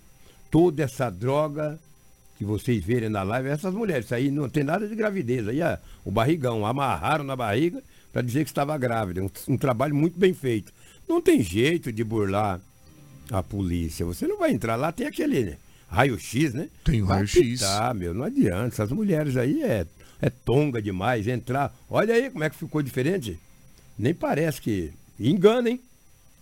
Toda 0.50 0.82
essa 0.82 1.08
droga 1.08 1.80
que 2.38 2.44
vocês 2.44 2.84
verem 2.84 3.08
na 3.08 3.24
live, 3.24 3.48
essas 3.48 3.74
mulheres, 3.74 4.12
aí 4.12 4.30
não 4.30 4.48
tem 4.48 4.62
nada 4.62 4.86
de 4.86 4.94
gravidez, 4.94 5.48
aí 5.48 5.60
é 5.60 5.76
o 6.04 6.10
barrigão, 6.10 6.64
amarraram 6.64 7.24
na 7.24 7.34
barriga 7.34 7.82
para 8.12 8.22
dizer 8.22 8.44
que 8.44 8.50
estava 8.50 8.78
grávida, 8.78 9.20
um, 9.20 9.30
um, 9.48 9.58
trabalho 9.58 9.94
muito 9.94 10.16
bem 10.16 10.32
feito. 10.32 10.72
Não 11.08 11.20
tem 11.20 11.42
jeito 11.42 11.92
de 11.92 12.04
burlar 12.04 12.60
a 13.28 13.42
polícia, 13.42 14.06
você 14.06 14.28
não 14.28 14.38
vai 14.38 14.52
entrar 14.52 14.76
lá, 14.76 14.92
tem 14.92 15.08
aquele 15.08 15.42
né, 15.42 15.56
raio-x, 15.88 16.54
né? 16.54 16.68
Tem 16.84 17.04
raio-x. 17.04 17.58
Tá, 17.58 17.92
meu, 17.92 18.14
não 18.14 18.24
adianta, 18.24 18.68
essas 18.68 18.92
mulheres 18.92 19.36
aí 19.36 19.60
é, 19.64 19.84
é 20.22 20.30
tonga 20.30 20.80
demais, 20.80 21.26
entrar, 21.26 21.76
olha 21.90 22.14
aí 22.14 22.30
como 22.30 22.44
é 22.44 22.50
que 22.50 22.56
ficou 22.56 22.80
diferente, 22.82 23.36
nem 23.98 24.14
parece 24.14 24.62
que, 24.62 24.92
engana, 25.18 25.70
hein? 25.70 25.80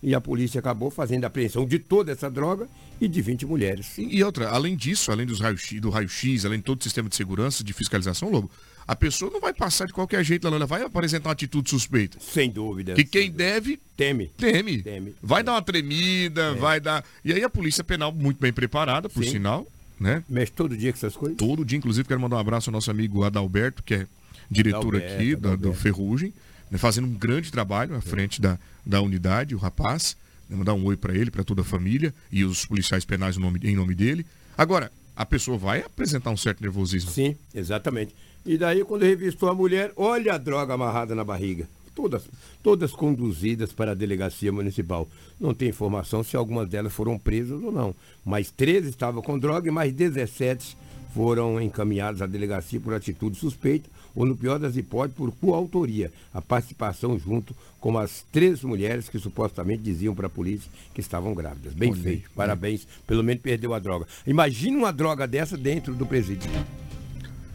E 0.01 0.13
a 0.13 0.21
polícia 0.21 0.59
acabou 0.59 0.91
fazendo 0.91 1.23
a 1.23 1.27
apreensão 1.27 1.65
de 1.65 1.79
toda 1.79 2.11
essa 2.11 2.29
droga 2.29 2.67
e 3.01 3.07
de 3.07 3.21
20 3.21 3.45
mulheres. 3.45 3.97
E, 3.97 4.17
e 4.17 4.23
outra, 4.23 4.49
além 4.49 4.75
disso, 4.75 5.11
além 5.11 5.25
dos 5.25 5.39
raio 5.39 5.57
do 5.81 5.89
raio-x, 5.89 6.45
além 6.45 6.59
de 6.59 6.65
todo 6.65 6.79
o 6.79 6.83
sistema 6.83 7.09
de 7.09 7.15
segurança, 7.15 7.63
de 7.63 7.73
fiscalização, 7.73 8.29
Lobo, 8.29 8.49
a 8.87 8.95
pessoa 8.95 9.29
não 9.29 9.41
vai 9.41 9.53
passar 9.53 9.85
de 9.85 9.93
qualquer 9.93 10.23
jeito, 10.23 10.47
ela 10.47 10.65
vai 10.65 10.81
apresentar 10.81 11.27
uma 11.27 11.33
atitude 11.33 11.69
suspeita. 11.69 12.17
Sem 12.21 12.49
dúvida. 12.49 12.93
Que 12.93 13.03
quem 13.03 13.29
deve. 13.29 13.79
Teme. 13.97 14.31
Teme. 14.37 14.81
Teme. 14.81 15.13
Vai 15.21 15.43
dar 15.43 15.53
uma 15.53 15.61
tremida, 15.61 16.41
é. 16.41 16.53
vai 16.53 16.79
dar. 16.79 17.03
E 17.25 17.33
aí 17.33 17.43
a 17.43 17.49
polícia 17.49 17.83
penal, 17.83 18.13
muito 18.13 18.39
bem 18.39 18.53
preparada, 18.53 19.09
por 19.09 19.23
Sim. 19.23 19.31
sinal. 19.31 19.67
Né? 19.99 20.23
Mexe 20.29 20.51
todo 20.51 20.77
dia 20.77 20.93
com 20.93 20.97
essas 20.97 21.17
coisas? 21.17 21.37
Todo 21.37 21.65
dia, 21.65 21.77
inclusive, 21.77 22.07
quero 22.07 22.19
mandar 22.19 22.37
um 22.37 22.39
abraço 22.39 22.69
ao 22.69 22.71
nosso 22.71 22.89
amigo 22.89 23.23
Adalberto, 23.23 23.83
que 23.83 23.95
é 23.95 24.07
diretor 24.49 24.95
Adalberto, 24.95 25.13
aqui 25.15 25.35
da, 25.35 25.55
do 25.55 25.73
Ferrugem, 25.73 26.31
fazendo 26.71 27.07
um 27.07 27.13
grande 27.13 27.51
trabalho 27.51 27.95
à 27.95 28.01
frente 28.01 28.41
da, 28.41 28.57
da 28.85 29.01
unidade, 29.01 29.55
o 29.55 29.57
rapaz. 29.57 30.17
Né, 30.49 30.55
mandar 30.55 30.73
um 30.73 30.85
oi 30.85 30.97
para 30.97 31.15
ele, 31.15 31.29
para 31.29 31.43
toda 31.43 31.61
a 31.61 31.65
família 31.65 32.13
e 32.31 32.43
os 32.43 32.65
policiais 32.65 33.05
penais 33.05 33.37
em 33.37 33.39
nome, 33.39 33.59
em 33.63 33.75
nome 33.75 33.93
dele. 33.93 34.25
Agora, 34.57 34.91
a 35.15 35.25
pessoa 35.25 35.57
vai 35.57 35.81
apresentar 35.81 36.29
um 36.29 36.37
certo 36.37 36.61
nervosismo. 36.61 37.11
Sim, 37.11 37.35
exatamente. 37.53 38.15
E 38.45 38.57
daí, 38.57 38.83
quando 38.83 39.03
revistou 39.03 39.49
a 39.49 39.55
mulher, 39.55 39.91
olha 39.95 40.33
a 40.33 40.37
droga 40.37 40.73
amarrada 40.73 41.13
na 41.13 41.23
barriga. 41.23 41.67
Todas, 41.93 42.23
todas 42.61 42.91
conduzidas 42.91 43.73
para 43.73 43.91
a 43.91 43.95
delegacia 43.95 44.51
municipal. 44.51 45.09
Não 45.39 45.53
tem 45.53 45.69
informação 45.69 46.23
se 46.23 46.37
algumas 46.37 46.69
delas 46.69 46.93
foram 46.93 47.17
presas 47.17 47.61
ou 47.61 47.71
não. 47.71 47.95
Mas 48.23 48.51
13 48.51 48.89
estavam 48.89 49.21
com 49.21 49.37
droga 49.37 49.67
e 49.67 49.71
mais 49.71 49.91
17 49.91 50.77
foram 51.13 51.59
encaminhados 51.59 52.21
à 52.21 52.27
delegacia 52.27 52.79
por 52.79 52.93
atitude 52.93 53.37
suspeita 53.37 53.89
ou, 54.17 54.25
no 54.25 54.35
pior 54.35 54.57
das 54.57 54.75
hipóteses, 54.75 55.15
por 55.15 55.31
coautoria, 55.33 56.11
a 56.33 56.41
participação 56.41 57.19
junto 57.19 57.55
com 57.79 57.99
as 57.99 58.25
três 58.31 58.63
mulheres 58.63 59.07
que 59.07 59.19
supostamente 59.19 59.83
diziam 59.83 60.15
para 60.15 60.25
a 60.25 60.29
polícia 60.29 60.71
que 60.91 60.99
estavam 60.99 61.35
grávidas. 61.35 61.71
Bem 61.73 61.93
feito, 61.93 62.27
parabéns, 62.35 62.87
pelo 63.05 63.23
menos 63.23 63.43
perdeu 63.43 63.75
a 63.75 63.79
droga. 63.79 64.07
Imagina 64.25 64.75
uma 64.75 64.91
droga 64.91 65.27
dessa 65.27 65.55
dentro 65.55 65.93
do 65.93 66.03
presídio. 66.03 66.49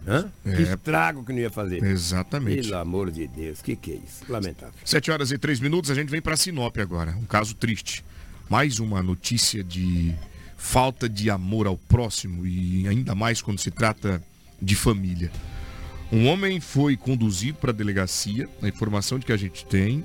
Hã? 0.07 0.31
É. 0.47 0.55
Que 0.55 0.63
estrago 0.63 1.25
que 1.25 1.33
não 1.33 1.41
ia 1.41 1.51
fazer. 1.51 1.83
Exatamente. 1.83 2.69
Pelo 2.69 2.81
amor 2.81 3.11
de 3.11 3.27
Deus, 3.27 3.61
que 3.61 3.75
que 3.75 3.91
é 3.91 3.95
isso? 3.97 4.25
Lamentável. 4.29 4.75
Sete 4.85 5.11
horas 5.11 5.33
e 5.33 5.39
três 5.39 5.59
minutos, 5.59 5.91
a 5.91 5.95
gente 5.97 6.11
vem 6.11 6.23
para 6.23 6.37
Sinop 6.37 6.79
agora. 6.79 7.17
Um 7.17 7.25
caso 7.25 7.57
triste. 7.57 8.05
Mais 8.49 8.79
uma 8.79 9.03
notícia 9.03 9.65
de 9.65 10.15
falta 10.57 11.09
de 11.09 11.29
amor 11.29 11.67
ao 11.67 11.77
próximo 11.77 12.47
e 12.47 12.87
ainda 12.87 13.17
mais 13.17 13.43
quando 13.43 13.59
se 13.59 13.73
trata 13.73 14.23
de 14.61 14.77
família. 14.77 15.29
Um 16.13 16.29
homem 16.29 16.61
foi 16.61 16.95
conduzido 16.95 17.57
para 17.59 17.71
a 17.71 17.75
delegacia. 17.75 18.47
A 18.61 18.69
informação 18.69 19.19
de 19.19 19.25
que 19.25 19.33
a 19.33 19.37
gente 19.37 19.65
tem 19.65 20.05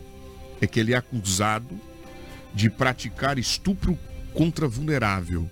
é 0.62 0.66
que 0.66 0.80
ele 0.80 0.94
é 0.94 0.98
acusado 0.98 1.78
de 2.54 2.70
praticar 2.70 3.38
estupro 3.38 4.00
contra 4.34 4.70
vulnerável. 4.70 5.52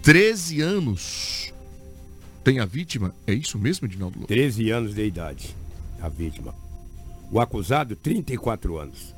13 0.00 0.60
anos 0.60 1.52
tem 2.44 2.60
a 2.60 2.64
vítima? 2.64 3.12
É 3.26 3.34
isso 3.34 3.58
mesmo, 3.58 3.88
Edinaldo 3.88 4.20
Lopes? 4.20 4.36
13 4.36 4.70
anos 4.70 4.94
de 4.94 5.04
idade, 5.04 5.56
a 6.00 6.08
vítima. 6.08 6.54
O 7.32 7.40
acusado, 7.40 7.96
34 7.96 8.78
anos. 8.78 9.12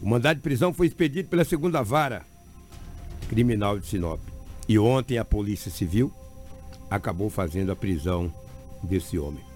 O 0.00 0.08
mandado 0.08 0.36
de 0.36 0.42
prisão 0.42 0.72
foi 0.72 0.86
expedido 0.86 1.28
pela 1.28 1.44
segunda 1.44 1.82
vara 1.82 2.24
criminal 3.28 3.78
de 3.78 3.86
Sinop. 3.86 4.20
E 4.66 4.78
ontem 4.78 5.18
a 5.18 5.24
Polícia 5.24 5.70
Civil 5.70 6.10
acabou 6.90 7.28
fazendo 7.28 7.70
a 7.70 7.76
prisão 7.76 8.32
desse 8.82 9.18
homem. 9.18 9.49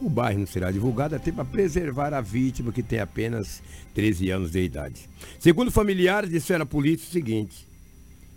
O 0.00 0.08
bairro 0.08 0.40
não 0.40 0.46
será 0.46 0.70
divulgado 0.70 1.14
até 1.14 1.30
para 1.30 1.44
preservar 1.44 2.14
a 2.14 2.20
vítima, 2.20 2.72
que 2.72 2.82
tem 2.82 3.00
apenas 3.00 3.62
13 3.94 4.30
anos 4.30 4.50
de 4.50 4.60
idade. 4.60 5.08
Segundo 5.38 5.70
familiares, 5.70 6.30
disseram 6.30 6.62
à 6.62 6.66
polícia 6.66 7.06
o 7.06 7.12
seguinte: 7.12 7.66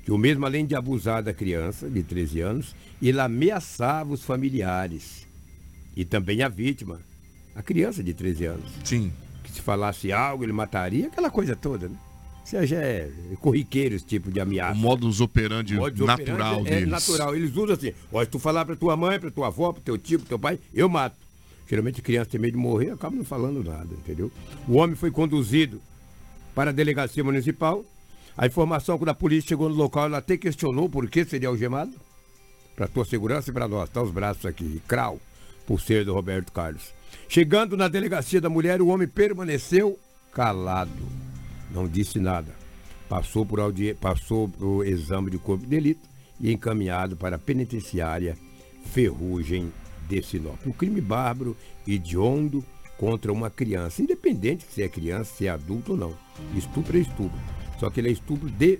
que 0.03 0.12
o 0.12 0.17
mesmo, 0.17 0.46
além 0.46 0.65
de 0.65 0.75
abusar 0.75 1.24
da 1.24 1.34
criança 1.34 1.89
de 1.89 2.03
13 2.03 2.41
anos, 2.41 2.75
ele 3.01 3.20
ameaçava 3.20 4.12
os 4.12 4.24
familiares 4.24 5.25
e 5.96 6.03
também 6.03 6.41
a 6.41 6.50
vítima, 6.50 7.00
a 7.55 7.62
criança 7.62 8.03
de 8.03 8.13
13 8.13 8.46
anos. 8.46 8.72
Sim. 8.84 9.12
Que 9.43 9.51
se 9.51 9.62
falasse 9.62 10.12
algo, 10.12 10.43
ele 10.43 10.53
mataria, 10.53 11.08
aquela 11.08 11.29
coisa 11.29 11.55
toda, 11.55 11.88
né? 11.88 11.96
Isso 12.46 12.65
já 12.65 12.82
é 12.82 13.10
corriqueiro 13.39 13.96
esse 13.96 14.05
tipo 14.05 14.29
de 14.29 14.39
ameaça. 14.39 14.74
O 14.74 14.77
modus 14.77 15.22
operandi 15.22 15.75
Modus 15.75 16.05
natural 16.05 16.60
operandi 16.60 16.67
é, 16.67 16.79
deles. 16.79 16.88
É 16.88 16.91
natural. 16.91 17.36
Eles 17.36 17.55
usam 17.55 17.74
assim, 17.74 17.93
ó, 18.12 18.22
se 18.22 18.29
tu 18.29 18.38
falar 18.38 18.65
pra 18.65 18.75
tua 18.75 18.98
mãe, 18.98 19.17
pra 19.17 19.32
tua 19.32 19.48
avó, 19.48 19.72
pro 19.72 19.82
teu 19.82 19.98
tio, 19.98 20.20
pro 20.20 20.27
teu 20.27 20.38
pai, 20.38 20.60
eu 20.74 20.89
mato. 20.89 21.23
Geralmente 21.67 22.01
criança 22.01 22.32
tem 22.32 22.39
medo 22.41 22.53
de 22.53 22.58
morrer, 22.58 22.91
acaba 22.91 23.15
não 23.15 23.24
falando 23.24 23.63
nada, 23.63 23.93
entendeu? 23.93 24.32
O 24.67 24.74
homem 24.74 24.96
foi 24.96 25.12
conduzido 25.12 25.82
para 26.53 26.70
a 26.70 26.74
delegacia 26.74 27.24
municipal. 27.24 27.84
A 28.38 28.46
informação 28.48 28.98
quando 28.98 29.10
a 29.10 29.15
polícia 29.15 29.50
chegou 29.50 29.70
no 29.70 29.75
local, 29.75 30.05
ela 30.05 30.17
até 30.17 30.38
questionou 30.38 30.89
por 30.89 31.10
que 31.10 31.24
seria 31.25 31.48
algemado. 31.48 31.93
Para 32.75 32.88
tua 32.88 33.05
segurança 33.05 33.50
e 33.51 33.53
para 33.53 33.67
nós, 33.67 33.89
tá 33.89 34.01
os 34.01 34.12
braços 34.12 34.46
aqui, 34.46 34.82
crau, 34.88 35.20
pulseira 35.65 36.03
do 36.03 36.13
Roberto 36.13 36.51
Carlos. 36.51 36.91
Chegando 37.29 37.77
na 37.77 37.88
delegacia 37.88 38.41
da 38.41 38.50
mulher, 38.50 38.82
o 38.82 38.88
homem 38.88 39.08
permaneceu 39.08 39.98
calado. 40.34 40.91
Não 41.72 41.88
disse 41.88 42.20
nada. 42.20 42.53
Passou 43.08 43.46
por, 43.46 43.60
audi... 43.60 43.93
Passou 43.93 44.50
por 44.50 44.86
exame 44.86 45.29
de 45.29 45.38
corpo 45.38 45.63
de 45.63 45.70
delito 45.70 46.08
e 46.39 46.51
encaminhado 46.51 47.15
para 47.15 47.36
a 47.36 47.39
penitenciária 47.39 48.36
Ferrugem 48.86 49.72
de 50.07 50.22
Sinop. 50.22 50.60
Um 50.65 50.72
crime 50.72 51.01
bárbaro, 51.01 51.55
hediondo 51.88 52.63
contra 52.98 53.31
uma 53.31 53.50
criança, 53.50 54.01
independente 54.01 54.65
se 54.69 54.81
é 54.81 54.88
criança, 54.88 55.33
se 55.36 55.48
é 55.48 55.50
adulto 55.50 55.93
ou 55.93 55.98
não. 55.98 56.17
Estupro 56.55 56.98
é 56.98 57.01
estupro. 57.01 57.39
Só 57.79 57.89
que 57.89 58.00
ele 58.00 58.10
é 58.10 58.12
estupro 58.12 58.50
de, 58.50 58.79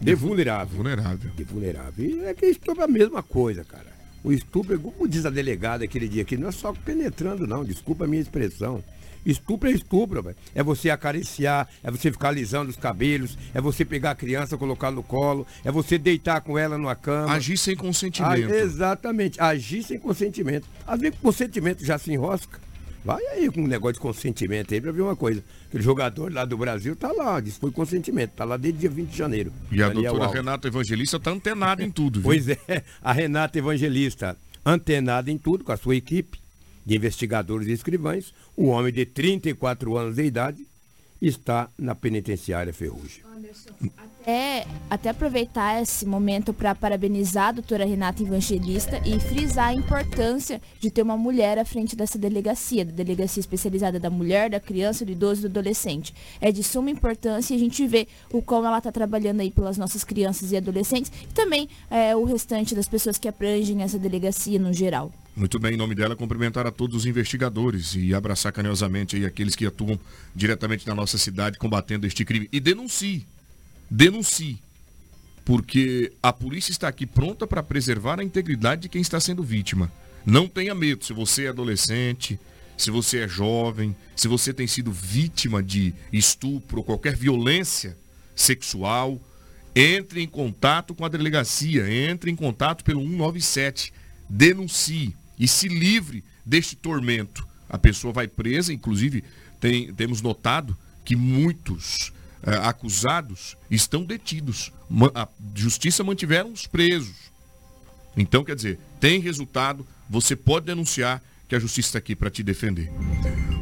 de 0.00 0.14
vulnerável. 0.14 0.76
Vulnerável. 0.76 1.30
De 1.30 1.44
vulnerável. 1.44 2.04
E 2.04 2.24
é 2.24 2.34
que 2.34 2.46
estupro 2.46 2.82
é 2.82 2.84
a 2.84 2.88
mesma 2.88 3.22
coisa, 3.22 3.64
cara. 3.64 3.90
O 4.22 4.32
estupro, 4.32 4.78
como 4.78 5.08
diz 5.08 5.24
a 5.24 5.30
delegada 5.30 5.84
aquele 5.84 6.08
dia 6.08 6.22
aqui, 6.22 6.36
não 6.36 6.48
é 6.48 6.52
só 6.52 6.72
penetrando, 6.72 7.46
não. 7.46 7.64
Desculpa 7.64 8.04
a 8.04 8.08
minha 8.08 8.20
expressão. 8.20 8.82
Estupro 9.24 9.68
é 9.68 9.72
estupro, 9.72 10.22
véio. 10.22 10.36
é 10.54 10.62
você 10.62 10.90
acariciar, 10.90 11.68
é 11.82 11.90
você 11.90 12.10
ficar 12.10 12.28
alisando 12.28 12.70
os 12.70 12.76
cabelos, 12.76 13.36
é 13.54 13.60
você 13.60 13.84
pegar 13.84 14.12
a 14.12 14.14
criança, 14.14 14.56
colocar 14.56 14.90
no 14.90 15.02
colo, 15.02 15.46
é 15.64 15.70
você 15.70 15.98
deitar 15.98 16.40
com 16.40 16.58
ela 16.58 16.78
numa 16.78 16.94
cama. 16.94 17.32
Agir 17.32 17.56
sem 17.56 17.76
consentimento. 17.76 18.50
Ah, 18.50 18.56
exatamente, 18.56 19.40
agir 19.40 19.82
sem 19.82 19.98
consentimento. 19.98 20.66
Às 20.86 21.00
vezes 21.00 21.18
o 21.18 21.22
consentimento 21.22 21.84
já 21.84 21.98
se 21.98 22.12
enrosca. 22.12 22.58
Vai 23.04 23.24
aí 23.28 23.50
com 23.50 23.62
um 23.62 23.66
negócio 23.66 23.94
de 23.94 24.00
consentimento 24.00 24.74
aí 24.74 24.80
pra 24.80 24.92
ver 24.92 25.00
uma 25.00 25.16
coisa. 25.16 25.42
Aquele 25.68 25.82
jogador 25.82 26.32
lá 26.32 26.44
do 26.44 26.56
Brasil 26.58 26.94
tá 26.94 27.10
lá, 27.10 27.40
disse 27.40 27.58
foi 27.58 27.70
consentimento, 27.70 28.32
tá 28.32 28.44
lá 28.44 28.56
desde 28.56 28.80
dia 28.80 28.90
20 28.90 29.08
de 29.08 29.16
janeiro. 29.16 29.52
E 29.70 29.82
a 29.82 29.88
Daniel 29.88 30.12
doutora 30.12 30.24
Alves. 30.24 30.40
Renata 30.40 30.68
Evangelista 30.68 31.18
tá 31.18 31.30
antenada 31.30 31.82
em 31.82 31.90
tudo, 31.90 32.20
viu? 32.20 32.24
Pois 32.24 32.48
é, 32.48 32.58
a 33.02 33.12
Renata 33.12 33.58
Evangelista 33.58 34.36
antenada 34.64 35.30
em 35.30 35.38
tudo 35.38 35.64
com 35.64 35.72
a 35.72 35.76
sua 35.76 35.96
equipe 35.96 36.39
de 36.84 36.96
investigadores 36.96 37.68
e 37.68 37.72
escrivães, 37.72 38.32
o 38.56 38.66
homem 38.66 38.92
de 38.92 39.04
34 39.06 39.96
anos 39.96 40.16
de 40.16 40.24
idade 40.24 40.66
está 41.20 41.68
na 41.76 41.94
penitenciária 41.94 42.72
Ferrugem. 42.72 43.22
Anderson, 43.30 43.70
até, 43.96 44.66
até 44.88 45.10
aproveitar 45.10 45.82
esse 45.82 46.06
momento 46.06 46.52
para 46.52 46.74
parabenizar 46.74 47.48
a 47.48 47.52
doutora 47.52 47.84
Renata 47.84 48.22
Evangelista 48.22 49.00
e 49.04 49.18
frisar 49.18 49.68
a 49.68 49.74
importância 49.74 50.60
de 50.78 50.90
ter 50.90 51.02
uma 51.02 51.16
mulher 51.16 51.58
à 51.58 51.64
frente 51.64 51.96
dessa 51.96 52.18
delegacia, 52.18 52.84
da 52.84 52.92
delegacia 52.92 53.40
especializada 53.40 53.98
da 53.98 54.10
mulher, 54.10 54.50
da 54.50 54.60
criança, 54.60 55.04
do 55.04 55.12
idoso 55.12 55.40
e 55.40 55.42
do 55.42 55.58
adolescente. 55.58 56.14
É 56.40 56.52
de 56.52 56.62
suma 56.62 56.90
importância 56.90 57.54
e 57.54 57.56
a 57.56 57.60
gente 57.60 57.86
vê 57.86 58.06
o 58.32 58.40
como 58.42 58.66
ela 58.66 58.78
está 58.78 58.92
trabalhando 58.92 59.40
aí 59.40 59.50
pelas 59.50 59.78
nossas 59.78 60.04
crianças 60.04 60.52
e 60.52 60.56
adolescentes 60.56 61.10
e 61.22 61.32
também 61.32 61.68
é, 61.90 62.14
o 62.14 62.24
restante 62.24 62.74
das 62.74 62.88
pessoas 62.88 63.18
que 63.18 63.28
abrangem 63.28 63.82
essa 63.82 63.98
delegacia 63.98 64.58
no 64.58 64.72
geral. 64.72 65.10
Muito 65.40 65.58
bem, 65.58 65.72
em 65.72 65.76
nome 65.78 65.94
dela, 65.94 66.14
cumprimentar 66.14 66.66
a 66.66 66.70
todos 66.70 66.94
os 66.94 67.06
investigadores 67.06 67.94
e 67.94 68.12
abraçar 68.12 68.52
carinhosamente 68.52 69.16
aí 69.16 69.24
aqueles 69.24 69.56
que 69.56 69.64
atuam 69.64 69.98
diretamente 70.36 70.86
na 70.86 70.94
nossa 70.94 71.16
cidade 71.16 71.56
combatendo 71.56 72.06
este 72.06 72.26
crime. 72.26 72.46
E 72.52 72.60
denuncie, 72.60 73.26
denuncie, 73.90 74.58
porque 75.42 76.12
a 76.22 76.30
polícia 76.30 76.72
está 76.72 76.88
aqui 76.88 77.06
pronta 77.06 77.46
para 77.46 77.62
preservar 77.62 78.20
a 78.20 78.22
integridade 78.22 78.82
de 78.82 78.90
quem 78.90 79.00
está 79.00 79.18
sendo 79.18 79.42
vítima. 79.42 79.90
Não 80.26 80.46
tenha 80.46 80.74
medo, 80.74 81.06
se 81.06 81.14
você 81.14 81.46
é 81.46 81.48
adolescente, 81.48 82.38
se 82.76 82.90
você 82.90 83.20
é 83.20 83.26
jovem, 83.26 83.96
se 84.14 84.28
você 84.28 84.52
tem 84.52 84.66
sido 84.66 84.92
vítima 84.92 85.62
de 85.62 85.94
estupro 86.12 86.80
ou 86.80 86.84
qualquer 86.84 87.16
violência 87.16 87.96
sexual, 88.36 89.18
entre 89.74 90.20
em 90.20 90.28
contato 90.28 90.94
com 90.94 91.06
a 91.06 91.08
delegacia, 91.08 91.90
entre 91.90 92.30
em 92.30 92.36
contato 92.36 92.84
pelo 92.84 93.00
197, 93.00 93.90
denuncie 94.28 95.18
e 95.40 95.48
se 95.48 95.66
livre 95.66 96.22
deste 96.44 96.76
tormento. 96.76 97.48
A 97.66 97.78
pessoa 97.78 98.12
vai 98.12 98.28
presa, 98.28 98.74
inclusive 98.74 99.24
tem, 99.58 99.92
temos 99.94 100.20
notado 100.20 100.76
que 101.02 101.16
muitos 101.16 102.12
eh, 102.42 102.54
acusados 102.62 103.56
estão 103.70 104.04
detidos. 104.04 104.70
A 105.14 105.26
justiça 105.54 106.04
mantiveram 106.04 106.52
os 106.52 106.66
presos. 106.66 107.30
Então, 108.16 108.44
quer 108.44 108.54
dizer, 108.54 108.78
tem 109.00 109.20
resultado, 109.20 109.86
você 110.08 110.36
pode 110.36 110.66
denunciar 110.66 111.22
que 111.48 111.54
a 111.54 111.58
justiça 111.58 111.88
está 111.88 111.98
aqui 111.98 112.14
para 112.14 112.30
te 112.30 112.42
defender. 112.42 112.90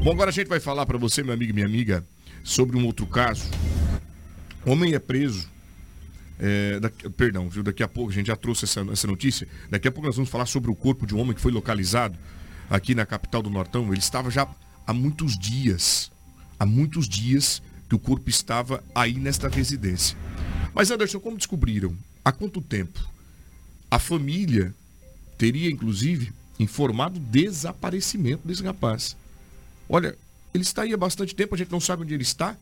Bom, 0.03 0.11
agora 0.11 0.31
a 0.31 0.33
gente 0.33 0.47
vai 0.47 0.59
falar 0.59 0.85
para 0.85 0.97
você, 0.97 1.23
meu 1.23 1.33
amigo 1.33 1.51
e 1.51 1.53
minha 1.53 1.65
amiga, 1.65 2.05
sobre 2.43 2.77
um 2.77 2.85
outro 2.85 3.05
caso. 3.05 3.49
Homem 4.65 4.93
é 4.93 4.99
preso 4.99 5.49
é, 6.39 6.79
perdão, 7.17 7.49
viu? 7.49 7.61
Daqui 7.61 7.83
a 7.83 7.87
pouco 7.87 8.11
a 8.11 8.13
gente 8.13 8.27
já 8.27 8.35
trouxe 8.35 8.65
essa, 8.65 8.81
essa 8.91 9.07
notícia. 9.07 9.47
Daqui 9.69 9.87
a 9.87 9.91
pouco 9.91 10.07
nós 10.07 10.15
vamos 10.15 10.29
falar 10.29 10.45
sobre 10.45 10.71
o 10.71 10.75
corpo 10.75 11.05
de 11.05 11.13
um 11.13 11.19
homem 11.19 11.35
que 11.35 11.41
foi 11.41 11.51
localizado 11.51 12.17
aqui 12.69 12.95
na 12.95 13.05
capital 13.05 13.41
do 13.41 13.49
Nortão. 13.49 13.85
Ele 13.91 13.99
estava 13.99 14.31
já 14.31 14.47
há 14.87 14.93
muitos 14.93 15.37
dias, 15.37 16.11
há 16.57 16.65
muitos 16.65 17.07
dias 17.09 17.61
que 17.89 17.95
o 17.95 17.99
corpo 17.99 18.29
estava 18.29 18.83
aí 18.95 19.15
nesta 19.15 19.49
residência. 19.49 20.17
Mas 20.73 20.89
Anderson, 20.91 21.19
como 21.19 21.37
descobriram? 21.37 21.95
Há 22.23 22.31
quanto 22.31 22.61
tempo? 22.61 22.99
A 23.91 23.99
família 23.99 24.73
teria, 25.37 25.69
inclusive, 25.69 26.31
informado 26.59 27.17
o 27.17 27.23
desaparecimento 27.23 28.47
desse 28.47 28.63
rapaz. 28.63 29.17
Olha, 29.89 30.15
ele 30.53 30.63
está 30.63 30.83
aí 30.83 30.93
há 30.93 30.97
bastante 30.97 31.33
tempo, 31.35 31.55
a 31.55 31.57
gente 31.57 31.71
não 31.71 31.79
sabe 31.79 32.03
onde 32.03 32.13
ele 32.13 32.23
está. 32.23 32.55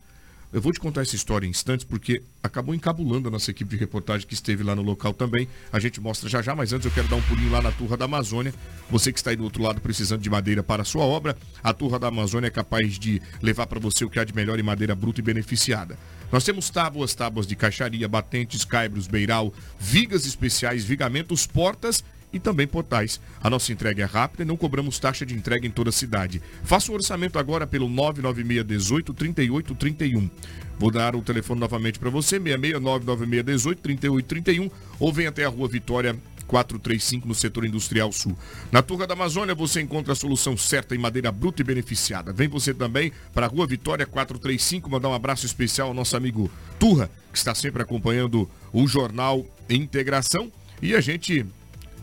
Eu 0.50 0.62
vou 0.62 0.72
te 0.72 0.80
contar 0.80 1.02
essa 1.02 1.14
história 1.14 1.46
em 1.46 1.50
instantes, 1.50 1.84
porque 1.84 2.22
acabou 2.42 2.74
encabulando 2.74 3.28
a 3.28 3.30
nossa 3.30 3.50
equipe 3.50 3.70
de 3.70 3.76
reportagem 3.76 4.26
que 4.26 4.32
esteve 4.32 4.62
lá 4.62 4.74
no 4.74 4.80
local 4.80 5.12
também. 5.12 5.46
A 5.70 5.78
gente 5.78 6.00
mostra 6.00 6.26
já 6.26 6.40
já, 6.40 6.54
mas 6.54 6.72
antes 6.72 6.86
eu 6.86 6.90
quero 6.90 7.06
dar 7.06 7.16
um 7.16 7.22
pulinho 7.22 7.50
lá 7.50 7.60
na 7.60 7.70
Turra 7.70 7.98
da 7.98 8.06
Amazônia. 8.06 8.54
Você 8.90 9.12
que 9.12 9.18
está 9.18 9.28
aí 9.28 9.36
do 9.36 9.44
outro 9.44 9.62
lado 9.62 9.78
precisando 9.78 10.22
de 10.22 10.30
madeira 10.30 10.62
para 10.62 10.80
a 10.80 10.84
sua 10.86 11.04
obra, 11.04 11.36
a 11.62 11.74
Turra 11.74 11.98
da 11.98 12.08
Amazônia 12.08 12.46
é 12.46 12.50
capaz 12.50 12.98
de 12.98 13.20
levar 13.42 13.66
para 13.66 13.78
você 13.78 14.06
o 14.06 14.10
que 14.10 14.18
há 14.18 14.24
de 14.24 14.34
melhor 14.34 14.58
em 14.58 14.62
madeira 14.62 14.94
bruta 14.94 15.20
e 15.20 15.22
beneficiada. 15.22 15.98
Nós 16.32 16.44
temos 16.44 16.70
tábuas, 16.70 17.14
tábuas 17.14 17.46
de 17.46 17.54
caixaria, 17.54 18.08
batentes, 18.08 18.64
caibros, 18.64 19.06
beiral, 19.06 19.52
vigas 19.78 20.24
especiais, 20.24 20.82
vigamentos, 20.82 21.46
portas 21.46 22.02
e 22.32 22.38
também 22.38 22.66
portais. 22.66 23.20
A 23.42 23.48
nossa 23.48 23.72
entrega 23.72 24.02
é 24.02 24.06
rápida 24.06 24.42
e 24.42 24.46
não 24.46 24.56
cobramos 24.56 24.98
taxa 24.98 25.24
de 25.24 25.34
entrega 25.34 25.66
em 25.66 25.70
toda 25.70 25.90
a 25.90 25.92
cidade. 25.92 26.42
Faça 26.64 26.90
o 26.92 26.94
orçamento 26.94 27.38
agora 27.38 27.66
pelo 27.66 27.88
996 27.88 28.66
18 28.66 29.14
38 29.14 29.74
31. 29.74 30.30
Vou 30.78 30.90
dar 30.90 31.16
o 31.16 31.22
telefone 31.22 31.60
novamente 31.60 31.98
para 31.98 32.10
você, 32.10 32.38
66996 32.38 33.44
18 33.44 33.82
38 33.82 34.26
31 34.26 34.70
ou 35.00 35.12
vem 35.12 35.26
até 35.26 35.44
a 35.44 35.48
Rua 35.48 35.68
Vitória 35.68 36.16
435 36.48 37.28
no 37.28 37.34
setor 37.34 37.64
industrial 37.64 38.10
sul. 38.10 38.36
Na 38.72 38.82
Turra 38.82 39.06
da 39.06 39.14
Amazônia 39.14 39.54
você 39.54 39.80
encontra 39.80 40.14
a 40.14 40.16
solução 40.16 40.56
certa 40.56 40.94
em 40.94 40.98
madeira 40.98 41.30
bruta 41.30 41.60
e 41.60 41.64
beneficiada. 41.64 42.32
Vem 42.32 42.48
você 42.48 42.72
também 42.72 43.12
para 43.32 43.46
a 43.46 43.48
Rua 43.48 43.66
Vitória 43.66 44.06
435 44.06 44.90
mandar 44.90 45.10
um 45.10 45.14
abraço 45.14 45.46
especial 45.46 45.88
ao 45.88 45.94
nosso 45.94 46.16
amigo 46.16 46.50
Turra, 46.78 47.10
que 47.30 47.38
está 47.38 47.54
sempre 47.54 47.82
acompanhando 47.82 48.48
o 48.72 48.86
jornal 48.88 49.44
Integração. 49.68 50.50
E 50.80 50.94
a 50.94 51.00
gente 51.00 51.44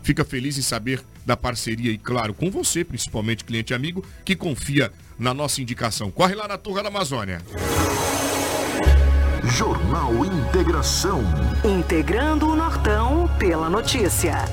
fica 0.06 0.24
feliz 0.24 0.56
em 0.56 0.62
saber 0.62 1.02
da 1.26 1.36
parceria 1.36 1.90
e, 1.90 1.98
claro, 1.98 2.32
com 2.32 2.48
você, 2.48 2.84
principalmente 2.84 3.44
cliente 3.44 3.74
amigo, 3.74 4.04
que 4.24 4.36
confia 4.36 4.92
na 5.18 5.34
nossa 5.34 5.60
indicação. 5.60 6.12
Corre 6.12 6.36
lá 6.36 6.46
na 6.46 6.56
Turra 6.56 6.80
da 6.80 6.88
Amazônia. 6.88 7.42
Jornal 9.42 10.24
Integração. 10.24 11.22
Integrando 11.64 12.46
o 12.46 12.54
Nortão 12.54 13.28
pela 13.36 13.68
notícia. 13.68 14.44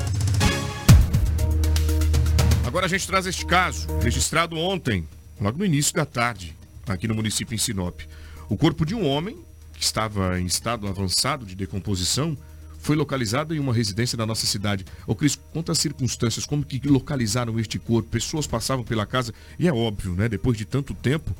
Agora 2.66 2.88
a 2.88 2.89
gente 2.89 3.06
traz 3.06 3.28
este 3.28 3.46
caso, 3.46 3.88
registrado 4.00 4.58
ontem, 4.58 5.08
logo 5.39 5.60
no 5.60 5.66
início 5.66 5.94
da 5.94 6.06
tarde, 6.06 6.58
aqui 6.88 7.08
no 7.08 7.13
município 7.13 7.54
em 7.54 7.60
Sinop. 7.60 8.02
O 8.50 8.58
corpo 8.58 8.84
de 8.88 8.96
um 8.96 9.08
homem 9.08 9.38
que 9.74 9.84
estava 9.84 10.39
em 10.39 10.48
estado 10.48 10.88
avançado 10.88 11.46
de 11.46 11.54
decomposição 11.54 12.36
foi 12.84 12.98
localizado 12.98 13.56
em 13.56 13.60
uma 13.60 13.74
residência 13.74 14.17
da 14.17 14.26
nossa 14.26 14.46
cidade. 14.46 14.86
Ô 15.08 15.15
Cris, 15.15 15.39
quantas 15.54 15.80
circunstâncias, 15.80 16.46
como 16.46 16.65
que 16.65 16.86
localizaram 16.86 17.58
este 17.58 17.80
corpo? 17.80 18.10
Pessoas 18.10 18.46
passavam 18.46 18.84
pela 18.84 19.06
casa 19.06 19.34
e 19.58 19.69
é 19.69 19.74
óbvio, 19.74 20.13
né? 20.13 20.28
Depois 20.28 20.58
de 20.58 20.65
tanto 20.65 20.93
tempo, 20.93 21.34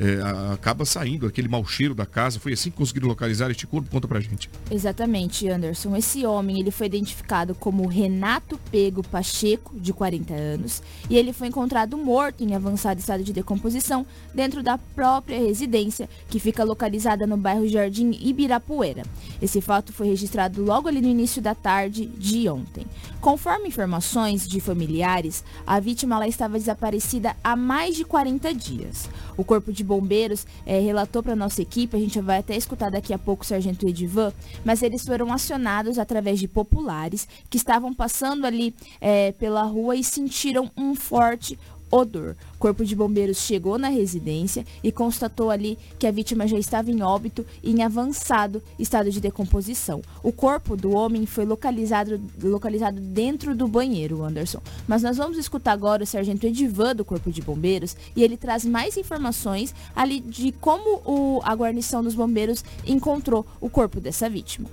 é, 0.00 0.52
acaba 0.54 0.86
saindo 0.86 1.26
aquele 1.26 1.46
mau 1.46 1.62
cheiro 1.66 1.94
da 1.94 2.06
casa. 2.06 2.40
Foi 2.40 2.54
assim 2.54 2.70
que 2.70 2.76
conseguiram 2.78 3.06
localizar 3.06 3.50
este 3.50 3.66
corpo? 3.66 3.90
Conta 3.90 4.08
pra 4.08 4.18
gente. 4.18 4.48
Exatamente, 4.70 5.46
Anderson. 5.46 5.94
Esse 5.94 6.24
homem 6.24 6.58
ele 6.58 6.70
foi 6.70 6.86
identificado 6.86 7.54
como 7.54 7.86
Renato 7.86 8.58
Pego 8.70 9.06
Pacheco, 9.06 9.78
de 9.78 9.92
40 9.92 10.32
anos, 10.32 10.82
e 11.10 11.18
ele 11.18 11.34
foi 11.34 11.48
encontrado 11.48 11.98
morto 11.98 12.42
em 12.42 12.54
avançado 12.54 12.98
estado 12.98 13.22
de 13.22 13.32
decomposição 13.32 14.06
dentro 14.34 14.62
da 14.62 14.78
própria 14.78 15.38
residência, 15.38 16.08
que 16.30 16.40
fica 16.40 16.64
localizada 16.64 17.26
no 17.26 17.36
bairro 17.36 17.68
Jardim 17.68 18.12
Ibirapuera. 18.22 19.02
Esse 19.42 19.60
fato 19.60 19.92
foi 19.92 20.06
registrado 20.06 20.64
logo 20.64 20.88
ali 20.88 21.02
no 21.02 21.08
início 21.08 21.42
da 21.42 21.54
tarde 21.54 22.06
de 22.06 22.48
ontem. 22.48 22.86
Conforme 23.20 23.68
informações 23.68 24.48
de 24.48 24.60
familiares, 24.60 25.44
a 25.66 25.78
vítima 25.78 26.18
lá 26.18 26.26
estava 26.26 26.58
desaparecida 26.58 27.36
há 27.44 27.54
mais 27.54 27.94
de 27.96 28.04
40 28.04 28.54
dias. 28.54 29.10
O 29.36 29.44
Corpo 29.44 29.72
de 29.72 29.84
Bombeiros 29.90 30.46
é, 30.64 30.78
relatou 30.78 31.20
para 31.20 31.34
nossa 31.34 31.60
equipe, 31.60 31.96
a 31.96 32.00
gente 32.00 32.20
vai 32.20 32.38
até 32.38 32.56
escutar 32.56 32.92
daqui 32.92 33.12
a 33.12 33.18
pouco 33.18 33.42
o 33.42 33.46
Sargento 33.46 33.88
Edivan, 33.88 34.32
mas 34.64 34.84
eles 34.84 35.04
foram 35.04 35.32
acionados 35.32 35.98
através 35.98 36.38
de 36.38 36.46
populares 36.46 37.26
que 37.50 37.56
estavam 37.56 37.92
passando 37.92 38.44
ali 38.44 38.72
é, 39.00 39.32
pela 39.32 39.64
rua 39.64 39.96
e 39.96 40.04
sentiram 40.04 40.70
um 40.76 40.94
forte 40.94 41.58
odor. 41.90 42.36
O 42.54 42.58
Corpo 42.58 42.84
de 42.84 42.94
Bombeiros 42.94 43.38
chegou 43.38 43.78
na 43.78 43.88
residência 43.88 44.64
e 44.82 44.92
constatou 44.92 45.50
ali 45.50 45.78
que 45.98 46.06
a 46.06 46.12
vítima 46.12 46.46
já 46.46 46.58
estava 46.58 46.90
em 46.90 47.02
óbito 47.02 47.44
e 47.62 47.70
em 47.70 47.82
avançado 47.82 48.62
estado 48.78 49.10
de 49.10 49.20
decomposição. 49.20 50.02
O 50.22 50.32
corpo 50.32 50.76
do 50.76 50.92
homem 50.92 51.26
foi 51.26 51.44
localizado, 51.44 52.20
localizado 52.42 53.00
dentro 53.00 53.54
do 53.54 53.66
banheiro, 53.66 54.22
Anderson. 54.22 54.60
Mas 54.86 55.02
nós 55.02 55.16
vamos 55.16 55.38
escutar 55.38 55.72
agora 55.72 56.04
o 56.04 56.06
sargento 56.06 56.46
Edivan 56.46 56.94
do 56.94 57.04
Corpo 57.04 57.30
de 57.30 57.42
Bombeiros 57.42 57.96
e 58.14 58.22
ele 58.22 58.36
traz 58.36 58.64
mais 58.64 58.96
informações 58.96 59.74
ali 59.94 60.20
de 60.20 60.52
como 60.52 61.00
o, 61.04 61.40
a 61.44 61.54
guarnição 61.54 62.02
dos 62.02 62.14
bombeiros 62.14 62.64
encontrou 62.86 63.46
o 63.60 63.68
corpo 63.68 64.00
dessa 64.00 64.28
vítima. 64.28 64.68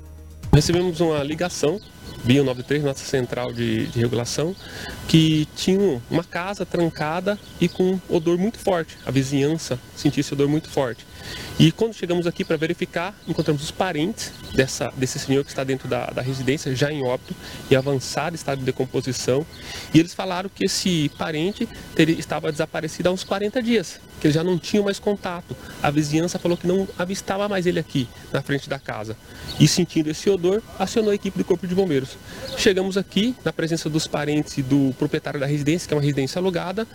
Recebemos 0.58 1.00
uma 1.02 1.24
ligação 1.24 1.80
BIO 2.24 2.44
93, 2.44 2.84
nossa 2.84 3.06
central 3.06 3.54
de, 3.54 3.86
de, 3.86 4.00
regulação, 4.00 4.56
que 5.08 5.48
tinha 5.56 6.02
uma 6.10 6.24
casa 6.24 6.66
trancada 6.66 7.38
e 7.62 7.70
com 7.70 8.00
odor 8.10 8.40
muito 8.40 8.58
forte. 8.58 8.98
A 9.06 9.12
vizinhança 9.12 9.80
sentia 9.96 10.22
esse 10.22 10.34
odor 10.34 10.50
muito 10.50 10.68
forte. 10.68 11.06
E 11.60 11.72
quando 11.72 11.94
chegamos 11.94 12.28
aqui 12.28 12.44
para 12.44 12.56
verificar, 12.56 13.16
encontramos 13.28 13.64
os 13.64 13.72
parentes 13.72 14.32
dessa, 14.54 14.94
desse 14.96 15.18
senhor 15.18 15.44
que 15.44 15.50
está 15.50 15.64
dentro 15.64 15.88
da, 15.88 16.06
da 16.08 16.22
residência, 16.22 16.76
já 16.76 16.92
em 16.92 17.04
óbito, 17.04 17.36
em 17.70 17.76
avançado 17.76 18.36
estado 18.36 18.60
de 18.60 18.66
decomposição. 18.66 19.46
E 19.94 20.00
eles 20.00 20.14
falaram 20.14 20.50
que 20.54 20.66
esse 20.66 21.10
parente 21.18 21.68
teria, 21.96 22.18
estava 22.20 22.52
desaparecido 22.52 23.10
há 23.10 23.12
uns 23.12 23.24
40 23.24 23.62
dias, 23.64 24.00
que 24.20 24.28
eles 24.28 24.36
já 24.36 24.44
não 24.44 24.60
tinham 24.60 24.84
mais 24.84 25.00
contato. 25.00 25.56
A 25.82 25.90
vizinhança 25.90 26.38
falou 26.38 26.58
que 26.58 26.68
não 26.68 26.88
avistava 26.98 27.50
mais 27.50 27.66
ele 27.66 27.80
aqui, 27.80 28.08
na 28.32 28.42
frente 28.42 28.70
da 28.70 28.78
casa. 28.78 29.18
E 29.60 29.68
sentindo 29.68 30.10
esse 30.10 30.30
odor, 30.30 30.62
acionou 30.78 31.12
a 31.12 31.16
equipe 31.16 31.38
do 31.38 31.44
Corpo 31.44 31.66
de 31.66 31.74
Bombeiros. 31.74 32.18
Chegamos 32.58 32.98
aqui, 32.98 33.36
na 33.44 33.52
presença 33.52 33.90
dos 33.90 34.06
parentes 34.06 34.58
e 34.58 34.62
do 34.62 34.94
proprietário 35.00 35.40
da 35.40 35.46
residência, 35.46 35.88
que 35.88 35.94
é 35.94 35.98
uma 35.98 36.04
residência 36.04 36.40
alugada, 36.40 36.88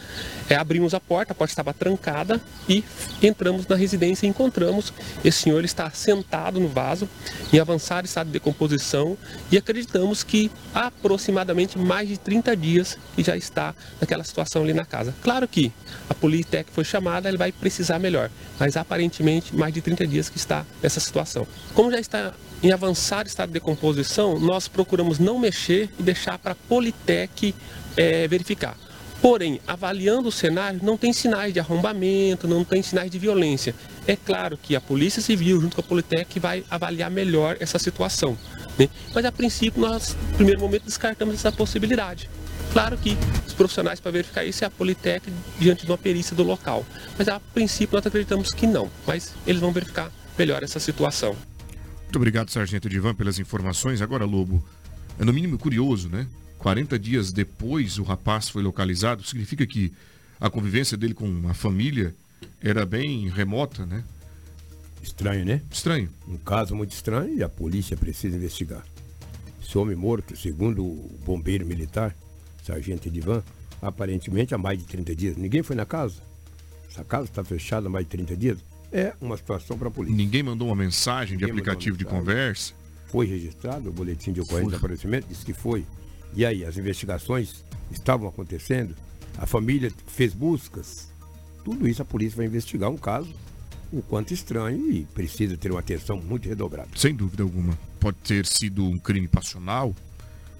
é, 0.48 0.54
abrimos 0.54 0.94
a 0.94 1.00
porta, 1.00 1.32
a 1.32 1.34
porta 1.34 1.52
estava 1.52 1.74
trancada 1.74 2.40
e 2.68 2.84
entramos 3.22 3.66
na 3.66 3.76
residência 3.76 4.21
encontramos 4.26 4.92
esse 5.24 5.42
senhor 5.42 5.64
está 5.64 5.90
sentado 5.90 6.58
no 6.58 6.68
vaso, 6.68 7.08
em 7.52 7.58
avançado 7.58 8.06
estado 8.06 8.26
de 8.26 8.32
decomposição, 8.32 9.16
e 9.50 9.56
acreditamos 9.56 10.22
que 10.22 10.50
aproximadamente 10.74 11.78
mais 11.78 12.08
de 12.08 12.16
30 12.16 12.56
dias 12.56 12.98
que 13.14 13.22
já 13.22 13.36
está 13.36 13.74
naquela 14.00 14.24
situação 14.24 14.62
ali 14.62 14.72
na 14.72 14.84
casa. 14.84 15.14
Claro 15.22 15.46
que 15.46 15.72
a 16.08 16.14
Politec 16.14 16.70
foi 16.72 16.84
chamada, 16.84 17.28
ele 17.28 17.38
vai 17.38 17.52
precisar 17.52 17.98
melhor, 17.98 18.30
mas 18.58 18.76
aparentemente 18.76 19.54
mais 19.54 19.72
de 19.72 19.80
30 19.80 20.06
dias 20.06 20.28
que 20.28 20.36
está 20.36 20.64
nessa 20.82 21.00
situação. 21.00 21.46
Como 21.74 21.90
já 21.90 22.00
está 22.00 22.32
em 22.62 22.70
avançado 22.70 23.28
estado 23.28 23.48
de 23.48 23.54
decomposição, 23.54 24.38
nós 24.38 24.68
procuramos 24.68 25.18
não 25.18 25.38
mexer 25.38 25.90
e 25.98 26.02
deixar 26.02 26.38
para 26.38 26.52
a 26.52 26.54
Politec 26.54 27.54
é, 27.96 28.28
verificar. 28.28 28.76
Porém, 29.20 29.60
avaliando 29.68 30.28
o 30.28 30.32
cenário, 30.32 30.80
não 30.82 30.96
tem 30.96 31.12
sinais 31.12 31.52
de 31.52 31.60
arrombamento, 31.60 32.48
não 32.48 32.64
tem 32.64 32.82
sinais 32.82 33.08
de 33.08 33.20
violência. 33.20 33.72
É 34.06 34.16
claro 34.16 34.56
que 34.56 34.74
a 34.74 34.80
Polícia 34.80 35.22
Civil, 35.22 35.60
junto 35.60 35.76
com 35.76 35.80
a 35.80 35.84
Politec, 35.84 36.40
vai 36.40 36.64
avaliar 36.68 37.10
melhor 37.10 37.56
essa 37.60 37.78
situação. 37.78 38.36
Né? 38.78 38.88
Mas, 39.14 39.24
a 39.24 39.30
princípio, 39.30 39.80
nós, 39.80 40.16
no 40.30 40.36
primeiro 40.36 40.60
momento, 40.60 40.84
descartamos 40.84 41.34
essa 41.34 41.52
possibilidade. 41.52 42.28
Claro 42.72 42.96
que 42.96 43.16
os 43.46 43.52
profissionais 43.52 44.00
para 44.00 44.10
verificar 44.10 44.44
isso 44.44 44.64
é 44.64 44.66
a 44.66 44.70
Politec 44.70 45.30
diante 45.58 45.84
de 45.84 45.92
uma 45.92 45.98
perícia 45.98 46.34
do 46.34 46.42
local. 46.42 46.84
Mas, 47.16 47.28
a 47.28 47.38
princípio, 47.38 47.96
nós 47.96 48.06
acreditamos 48.06 48.52
que 48.52 48.66
não. 48.66 48.90
Mas 49.06 49.34
eles 49.46 49.60
vão 49.60 49.72
verificar 49.72 50.10
melhor 50.36 50.62
essa 50.62 50.80
situação. 50.80 51.36
Muito 52.02 52.16
obrigado, 52.16 52.50
Sargento 52.50 52.88
Divan, 52.88 53.14
pelas 53.14 53.38
informações. 53.38 54.02
Agora, 54.02 54.24
Lobo, 54.24 54.64
é 55.18 55.24
no 55.24 55.32
mínimo 55.32 55.58
curioso, 55.58 56.08
né? 56.08 56.26
40 56.58 56.98
dias 56.98 57.32
depois 57.32 57.98
o 57.98 58.02
rapaz 58.02 58.48
foi 58.48 58.62
localizado, 58.62 59.24
significa 59.24 59.66
que 59.66 59.92
a 60.40 60.48
convivência 60.48 60.96
dele 60.96 61.14
com 61.14 61.48
a 61.48 61.54
família 61.54 62.14
era 62.60 62.86
bem 62.86 63.28
remota, 63.28 63.84
né? 63.84 64.04
Estranho, 65.02 65.44
né? 65.44 65.60
Estranho. 65.70 66.08
Um 66.28 66.36
caso 66.36 66.74
muito 66.74 66.92
estranho 66.92 67.34
e 67.36 67.42
a 67.42 67.48
polícia 67.48 67.96
precisa 67.96 68.36
investigar. 68.36 68.84
Esse 69.62 69.76
homem 69.76 69.96
morto, 69.96 70.36
segundo 70.36 70.84
o 70.84 71.18
bombeiro 71.24 71.66
militar, 71.66 72.14
sargento 72.62 73.08
Edivan, 73.08 73.42
aparentemente 73.80 74.54
há 74.54 74.58
mais 74.58 74.78
de 74.78 74.84
30 74.84 75.14
dias. 75.14 75.36
Ninguém 75.36 75.62
foi 75.62 75.74
na 75.74 75.84
casa? 75.84 76.22
Essa 76.88 77.02
casa 77.02 77.24
está 77.24 77.42
fechada 77.42 77.88
há 77.88 77.90
mais 77.90 78.04
de 78.04 78.10
30 78.10 78.36
dias? 78.36 78.58
É 78.92 79.14
uma 79.20 79.36
situação 79.36 79.76
para 79.78 79.88
a 79.88 79.90
polícia. 79.90 80.16
Ninguém 80.16 80.42
mandou 80.42 80.68
uma 80.68 80.76
mensagem 80.76 81.36
Ninguém 81.36 81.46
de 81.46 81.52
aplicativo 81.52 81.96
mensagem. 81.96 81.98
de 81.98 82.04
conversa? 82.04 82.74
Foi 83.08 83.26
registrado 83.26 83.88
o 83.88 83.92
boletim 83.92 84.32
de 84.32 84.40
ocorrência 84.40 84.70
de 84.70 84.76
aparecimento? 84.76 85.26
Disse 85.28 85.44
que 85.44 85.52
foi. 85.54 85.84
E 86.34 86.46
aí, 86.46 86.64
as 86.64 86.76
investigações 86.76 87.64
estavam 87.90 88.28
acontecendo? 88.28 88.94
A 89.36 89.46
família 89.46 89.90
fez 90.06 90.32
buscas? 90.32 91.11
Tudo 91.64 91.88
isso 91.88 92.02
a 92.02 92.04
polícia 92.04 92.36
vai 92.36 92.46
investigar 92.46 92.90
um 92.90 92.96
caso 92.96 93.32
o 93.92 94.00
quanto 94.00 94.32
estranho 94.32 94.90
e 94.90 95.04
precisa 95.04 95.56
ter 95.56 95.70
uma 95.70 95.80
atenção 95.80 96.16
muito 96.16 96.48
redobrada. 96.48 96.88
Sem 96.96 97.14
dúvida 97.14 97.42
alguma. 97.42 97.78
Pode 98.00 98.16
ter 98.18 98.46
sido 98.46 98.84
um 98.84 98.98
crime 98.98 99.28
passional, 99.28 99.94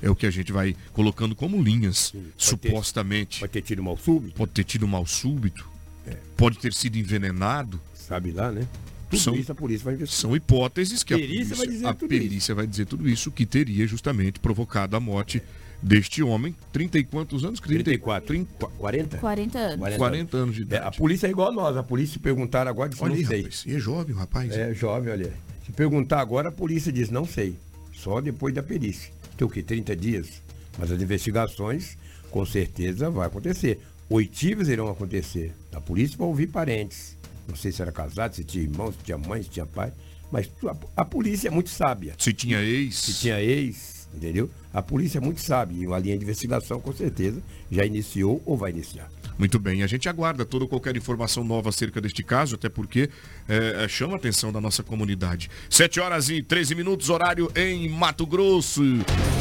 é 0.02 0.10
o 0.10 0.14
que 0.14 0.26
a 0.26 0.30
gente 0.30 0.52
vai 0.52 0.76
colocando 0.92 1.34
como 1.34 1.60
linhas, 1.62 2.12
Sim, 2.12 2.22
pode 2.22 2.44
supostamente. 2.44 3.36
Ter, 3.36 3.40
pode 3.40 3.52
ter 3.52 3.62
tido 3.62 3.82
mal 3.82 3.96
súbito. 3.96 4.34
Pode 4.34 4.52
ter 4.52 4.64
tido 4.64 4.86
mal 4.86 5.06
súbito. 5.06 5.68
É. 6.06 6.16
Pode 6.36 6.58
ter 6.58 6.74
sido 6.74 6.98
envenenado. 6.98 7.80
Sabe 7.94 8.32
lá, 8.32 8.52
né? 8.52 8.66
Tudo 9.08 9.20
são, 9.20 9.34
isso 9.34 9.52
a 9.52 9.54
polícia 9.54 9.84
vai 9.84 9.94
investigar. 9.94 10.20
São 10.20 10.36
hipóteses 10.36 11.02
que 11.02 11.16
perícia 11.16 11.54
a, 11.54 11.58
polícia, 11.58 11.88
a 11.88 11.94
perícia 11.94 12.36
isso. 12.36 12.54
vai 12.54 12.66
dizer 12.66 12.86
tudo 12.86 13.08
isso, 13.08 13.30
que 13.30 13.46
teria 13.46 13.86
justamente 13.86 14.40
provocado 14.40 14.96
a 14.96 15.00
morte 15.00 15.38
é 15.38 15.61
deste 15.82 16.22
homem, 16.22 16.54
30 16.72 16.98
e 16.98 17.04
quantos 17.04 17.44
anos? 17.44 17.58
34. 17.58 18.26
30, 18.28 18.66
40? 18.66 19.18
40 19.18 19.58
anos. 19.58 19.78
40, 19.78 19.98
40 19.98 20.36
anos 20.36 20.54
de 20.54 20.62
idade. 20.62 20.84
É, 20.84 20.86
a 20.86 20.90
polícia 20.92 21.26
é 21.26 21.30
igual 21.30 21.48
a 21.48 21.52
nós, 21.52 21.76
a 21.76 21.82
polícia 21.82 22.20
perguntar 22.20 22.68
agora 22.68 22.88
disse, 22.88 23.02
olha 23.02 23.14
não 23.14 23.18
aí, 23.18 23.26
sei. 23.26 23.42
Rapaz, 23.42 23.64
e 23.66 23.74
é 23.74 23.78
jovem 23.78 24.14
o 24.14 24.18
rapaz. 24.18 24.52
É 24.52 24.74
jovem, 24.74 25.12
olha. 25.12 25.32
Se 25.66 25.72
perguntar 25.72 26.20
agora, 26.20 26.48
a 26.50 26.52
polícia 26.52 26.92
diz, 26.92 27.10
não 27.10 27.26
sei. 27.26 27.56
Só 27.92 28.20
depois 28.20 28.54
da 28.54 28.62
perícia. 28.62 29.12
Tem 29.36 29.46
o 29.46 29.50
quê? 29.50 29.62
30 29.62 29.96
dias? 29.96 30.42
Mas 30.78 30.90
as 30.90 31.00
investigações, 31.00 31.98
com 32.30 32.46
certeza, 32.46 33.10
vai 33.10 33.26
acontecer. 33.26 33.80
Oitivas 34.08 34.68
irão 34.68 34.88
acontecer. 34.88 35.52
A 35.72 35.80
polícia 35.80 36.16
vai 36.16 36.28
ouvir 36.28 36.46
parentes. 36.46 37.16
Não 37.48 37.56
sei 37.56 37.72
se 37.72 37.82
era 37.82 37.90
casado, 37.90 38.34
se 38.34 38.44
tinha 38.44 38.62
irmão, 38.64 38.92
se 38.92 38.98
tinha 39.04 39.18
mãe, 39.18 39.42
se 39.42 39.50
tinha 39.50 39.66
pai. 39.66 39.92
Mas 40.30 40.50
a, 40.64 41.02
a 41.02 41.04
polícia 41.04 41.48
é 41.48 41.50
muito 41.50 41.70
sábia. 41.70 42.14
Se 42.18 42.32
tinha 42.32 42.60
ex. 42.60 42.96
Se 42.96 43.14
tinha 43.14 43.40
ex 43.40 43.91
entendeu? 44.14 44.50
A 44.72 44.82
polícia 44.82 45.18
é 45.18 45.20
muito 45.20 45.40
sabe 45.40 45.76
e 45.76 45.86
uma 45.86 45.98
linha 45.98 46.16
de 46.16 46.24
investigação 46.24 46.80
com 46.80 46.92
certeza 46.92 47.42
já 47.70 47.84
iniciou 47.84 48.42
ou 48.44 48.56
vai 48.56 48.70
iniciar. 48.70 49.10
Muito 49.42 49.58
bem, 49.58 49.82
a 49.82 49.88
gente 49.88 50.08
aguarda 50.08 50.44
toda 50.44 50.68
qualquer 50.68 50.96
informação 50.96 51.42
nova 51.42 51.68
acerca 51.68 52.00
deste 52.00 52.22
caso, 52.22 52.54
até 52.54 52.68
porque 52.68 53.10
é, 53.48 53.82
é 53.82 53.88
chama 53.88 54.12
a 54.12 54.16
atenção 54.16 54.52
da 54.52 54.60
nossa 54.60 54.84
comunidade. 54.84 55.50
7 55.68 55.98
horas 55.98 56.30
e 56.30 56.40
13 56.40 56.76
minutos, 56.76 57.10
horário 57.10 57.50
em 57.56 57.88
Mato 57.88 58.24
Grosso. 58.24 58.84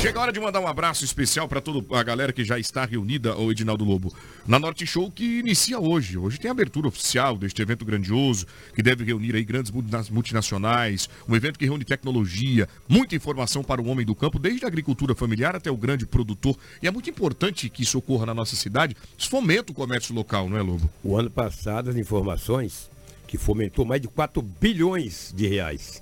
Chega 0.01 0.17
a 0.17 0.23
hora 0.23 0.33
de 0.33 0.39
mandar 0.39 0.59
um 0.59 0.65
abraço 0.65 1.05
especial 1.05 1.47
para 1.47 1.61
toda 1.61 1.85
a 1.95 2.01
galera 2.01 2.33
que 2.33 2.43
já 2.43 2.57
está 2.57 2.83
reunida, 2.83 3.37
o 3.37 3.51
Edinaldo 3.51 3.85
Lobo, 3.85 4.11
na 4.47 4.57
Norte 4.57 4.87
Show 4.87 5.11
que 5.11 5.37
inicia 5.37 5.79
hoje. 5.79 6.17
Hoje 6.17 6.39
tem 6.39 6.49
a 6.49 6.51
abertura 6.51 6.87
oficial 6.87 7.37
deste 7.37 7.61
evento 7.61 7.85
grandioso, 7.85 8.47
que 8.73 8.81
deve 8.81 9.03
reunir 9.03 9.35
aí 9.35 9.43
grandes 9.43 9.71
multinacionais, 10.09 11.07
um 11.29 11.35
evento 11.35 11.59
que 11.59 11.65
reúne 11.65 11.85
tecnologia, 11.85 12.67
muita 12.89 13.15
informação 13.15 13.63
para 13.63 13.79
o 13.79 13.85
homem 13.85 14.03
do 14.03 14.15
campo, 14.15 14.39
desde 14.39 14.65
a 14.65 14.67
agricultura 14.67 15.13
familiar 15.13 15.55
até 15.55 15.69
o 15.69 15.77
grande 15.77 16.07
produtor. 16.07 16.57
E 16.81 16.87
é 16.87 16.91
muito 16.91 17.07
importante 17.07 17.69
que 17.69 17.83
isso 17.83 17.99
ocorra 17.99 18.25
na 18.25 18.33
nossa 18.33 18.55
cidade, 18.55 18.97
fomenta 19.19 19.71
o 19.71 19.75
comércio 19.75 19.90
local, 20.13 20.49
não 20.49 20.57
é, 20.57 20.61
Lobo? 20.61 20.89
O 21.03 21.17
ano 21.17 21.29
passado, 21.29 21.89
as 21.89 21.95
informações 21.95 22.89
que 23.27 23.37
fomentou 23.37 23.85
mais 23.85 24.01
de 24.01 24.07
4 24.07 24.41
bilhões 24.41 25.33
de 25.35 25.47
reais. 25.47 26.01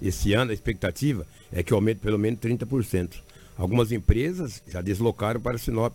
Esse 0.00 0.32
ano, 0.32 0.50
a 0.50 0.54
expectativa 0.54 1.26
é 1.52 1.62
que 1.62 1.72
aumente 1.72 2.00
pelo 2.00 2.18
menos 2.18 2.40
30%. 2.40 3.14
Algumas 3.56 3.92
empresas 3.92 4.62
já 4.68 4.80
deslocaram 4.80 5.40
para 5.40 5.58
Sinop. 5.58 5.94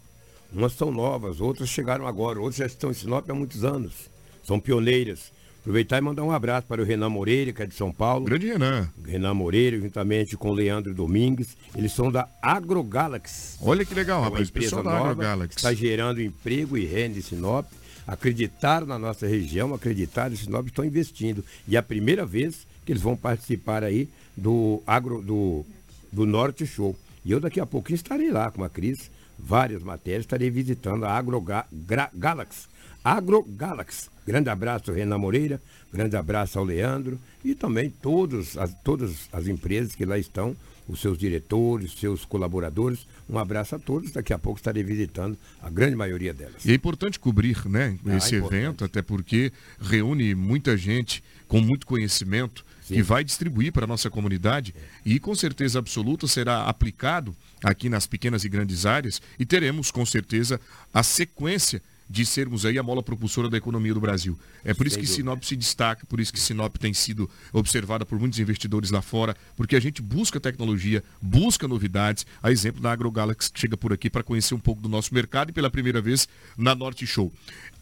Umas 0.52 0.74
são 0.74 0.92
novas, 0.92 1.40
outras 1.40 1.70
chegaram 1.70 2.08
agora, 2.08 2.40
outras 2.40 2.58
já 2.58 2.66
estão 2.66 2.92
em 2.92 2.94
Sinop 2.94 3.30
há 3.30 3.34
muitos 3.34 3.64
anos. 3.64 4.10
São 4.44 4.60
pioneiras. 4.60 5.32
Aproveitar 5.62 6.00
e 6.00 6.02
mandar 6.02 6.24
um 6.24 6.32
abraço 6.32 6.66
para 6.66 6.82
o 6.82 6.86
Renan 6.86 7.10
Moreira, 7.10 7.54
que 7.54 7.62
é 7.62 7.68
de 7.68 7.76
São 7.76 7.92
Paulo. 7.92 8.26
Grande 8.26 8.48
Renan. 8.48 8.90
Renan 9.06 9.36
Moreira, 9.36 9.80
juntamente 9.80 10.36
com 10.36 10.50
o 10.50 10.54
Leandro 10.54 10.92
Domingues. 10.94 11.56
Eles 11.76 11.92
são 11.94 12.12
da 12.12 12.28
AgroGalaxy. 12.42 13.58
Olha 13.62 13.86
que 13.86 13.94
legal, 13.94 14.18
É 14.18 14.22
uma 14.22 14.30
rapaz. 14.32 14.50
empresa 14.50 14.76
Pessoal 14.78 14.84
da 14.84 14.98
AgroGalaxy. 15.00 15.58
Está 15.58 15.72
gerando 15.74 16.20
emprego 16.22 16.78
e 16.78 16.86
renda 16.86 17.20
em 17.20 17.22
Sinop. 17.22 17.68
Acreditaram 18.08 18.88
na 18.88 18.98
nossa 18.98 19.28
região, 19.28 19.72
acreditaram 19.74 20.34
em 20.34 20.38
Sinop, 20.38 20.66
estão 20.66 20.84
investindo. 20.84 21.46
E 21.68 21.76
é 21.76 21.80
a 21.80 21.84
primeira 21.84 22.26
vez 22.26 22.66
que 22.84 22.92
eles 22.92 23.02
vão 23.04 23.16
participar 23.16 23.84
aí 23.84 24.10
do 24.36 24.82
agro 24.88 25.22
do, 25.22 25.64
do 26.12 26.26
Norte 26.26 26.66
Show. 26.66 26.98
E 27.24 27.32
eu 27.32 27.40
daqui 27.40 27.60
a 27.60 27.68
pouquinho 27.68 27.96
estarei 27.98 28.32
lá 28.32 28.50
com 28.50 28.64
a 28.64 28.70
Cris, 28.70 29.12
várias 29.38 29.84
matérias, 29.84 30.24
estarei 30.24 30.50
visitando 30.50 31.06
a 31.06 31.12
AgroGalaxy. 31.16 32.68
AgroGalaxy. 33.04 34.10
Grande 34.26 34.50
abraço 34.50 34.92
ao 34.92 34.96
Renan 34.96 35.18
Moreira, 35.18 35.62
grande 35.92 36.16
abraço 36.16 36.60
ao 36.60 36.66
Leandro 36.66 37.20
e 37.44 37.56
também 37.56 37.90
todos 37.90 38.58
as, 38.58 38.74
todas 38.84 39.28
as 39.32 39.48
empresas 39.48 39.96
que 39.96 40.06
lá 40.06 40.18
estão, 40.18 40.56
os 40.88 41.00
seus 41.00 41.18
diretores, 41.18 41.94
seus 41.94 42.26
colaboradores. 42.26 43.08
Um 43.30 43.40
abraço 43.40 43.76
a 43.76 43.80
todos. 43.80 44.12
Daqui 44.12 44.34
a 44.34 44.38
pouco 44.40 44.60
estarei 44.60 44.84
visitando 44.84 45.38
a 45.62 45.70
grande 45.70 45.96
maioria 45.96 46.34
delas. 46.34 46.66
E 46.66 46.72
é 46.72 46.74
importante 46.76 47.20
cobrir 47.20 47.58
né, 47.70 47.98
Ah, 48.06 48.18
esse 48.18 48.36
importante. 48.36 48.56
evento, 48.60 48.84
até 48.86 49.02
porque 49.02 49.52
reúne 49.80 50.36
muita 50.36 50.76
gente 50.76 51.24
com 51.48 51.62
muito 51.62 51.86
conhecimento 51.88 52.66
que 52.88 53.02
vai 53.02 53.24
distribuir 53.24 53.72
para 53.72 53.86
a 53.86 53.88
nossa 53.88 54.10
comunidade 54.10 54.76
e 55.06 55.18
com 55.18 55.34
certeza 55.34 55.80
absoluta 55.80 56.28
será 56.28 56.64
aplicado 56.66 57.34
aqui 57.64 57.88
nas 57.88 58.06
pequenas 58.06 58.44
e 58.44 58.50
grandes 58.50 58.86
áreas 58.86 59.22
e 59.40 59.46
teremos 59.46 59.92
com 59.92 60.06
certeza 60.06 60.60
a 60.94 61.02
sequência 61.02 61.82
de 62.12 62.26
sermos 62.26 62.66
aí 62.66 62.78
a 62.78 62.84
mola 62.84 63.02
propulsora 63.02 63.50
da 63.50 63.58
economia 63.58 63.94
do 63.94 64.02
Brasil. 64.02 64.38
É 64.66 64.74
por 64.74 64.86
isso 64.86 65.00
que. 65.00 65.08
Sinop 65.08 65.44
se 65.44 65.56
destaca, 65.56 66.06
por 66.06 66.20
isso 66.20 66.34
que 66.34 66.40
Sinop 66.40 66.76
tem 66.78 66.94
sido 66.94 67.30
observada 67.54 68.06
por 68.06 68.20
muitos 68.20 68.38
investidores 68.38 68.92
lá 68.92 69.02
fora, 69.02 69.36
porque 69.56 69.76
a 69.76 69.80
gente 69.80 70.02
busca 70.02 70.40
tecnologia, 70.40 71.02
busca 71.22 71.68
novidades. 71.68 72.26
A 72.44 72.52
exemplo 72.52 72.82
da 72.82 72.92
AgroGalaxy 72.92 73.52
que 73.52 73.60
chega 73.60 73.78
por 73.78 73.94
aqui 73.94 74.10
para 74.10 74.24
conhecer 74.24 74.54
um 74.54 74.60
pouco 74.60 74.82
do 74.82 74.90
nosso 74.90 75.14
mercado 75.14 75.52
e 75.52 75.54
pela 75.54 75.70
primeira 75.70 76.02
vez 76.02 76.28
na 76.58 76.76
Norte 76.76 77.08
Show. 77.08 77.32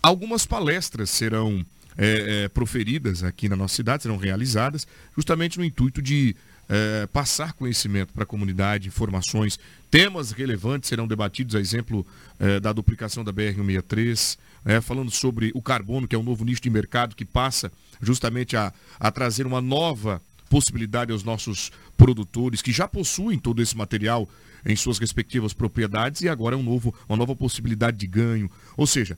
Algumas 0.02 0.46
palestras 0.46 1.10
serão 1.10 1.65
é, 1.98 2.44
é, 2.46 2.50
proferidas 2.50 3.24
aqui 3.24 3.50
na 3.50 3.56
nossa 3.56 3.76
cidade, 3.76 4.04
serão 4.04 4.18
realizadas, 4.18 4.88
justamente 5.15 5.58
no 5.58 5.65
intuito 5.65 6.02
de 6.02 6.36
é, 6.69 7.08
passar 7.08 7.53
conhecimento 7.53 8.13
para 8.13 8.23
a 8.23 8.27
comunidade, 8.27 8.88
informações, 8.88 9.60
temas 9.89 10.32
relevantes 10.32 10.88
serão 10.88 11.08
debatidos, 11.08 11.55
a 11.55 11.60
exemplo 11.60 12.05
é, 12.39 12.60
da 12.60 12.71
duplicação 12.71 13.23
da 13.23 13.34
BR-163, 13.34 14.38
né, 14.63 14.79
falando 14.79 15.10
sobre 15.10 15.51
o 15.55 15.62
carbono, 15.62 16.08
que 16.08 16.15
é 16.15 16.19
um 16.19 16.23
novo 16.23 16.45
nicho 16.45 16.62
de 16.62 16.69
mercado 16.69 17.15
que 17.15 17.25
passa 17.25 17.71
justamente 17.99 18.55
a, 18.55 18.71
a 18.99 19.12
trazer 19.12 19.47
uma 19.47 19.60
nova 19.60 20.21
possibilidade 20.49 21.12
aos 21.12 21.23
nossos 21.23 21.71
produtores 21.97 22.62
que 22.62 22.71
já 22.71 22.88
possuem 22.88 23.38
todo 23.38 23.62
esse 23.62 23.75
material 23.75 24.29
em 24.65 24.75
suas 24.75 24.99
respectivas 24.99 25.53
propriedades 25.53 26.21
e 26.21 26.29
agora 26.29 26.55
é 26.55 26.58
um 26.58 26.63
novo, 26.63 26.93
uma 27.08 27.17
nova 27.17 27.36
possibilidade 27.36 27.97
de 27.97 28.08
ganho. 28.08 28.49
Ou 28.75 28.86
seja, 28.88 29.17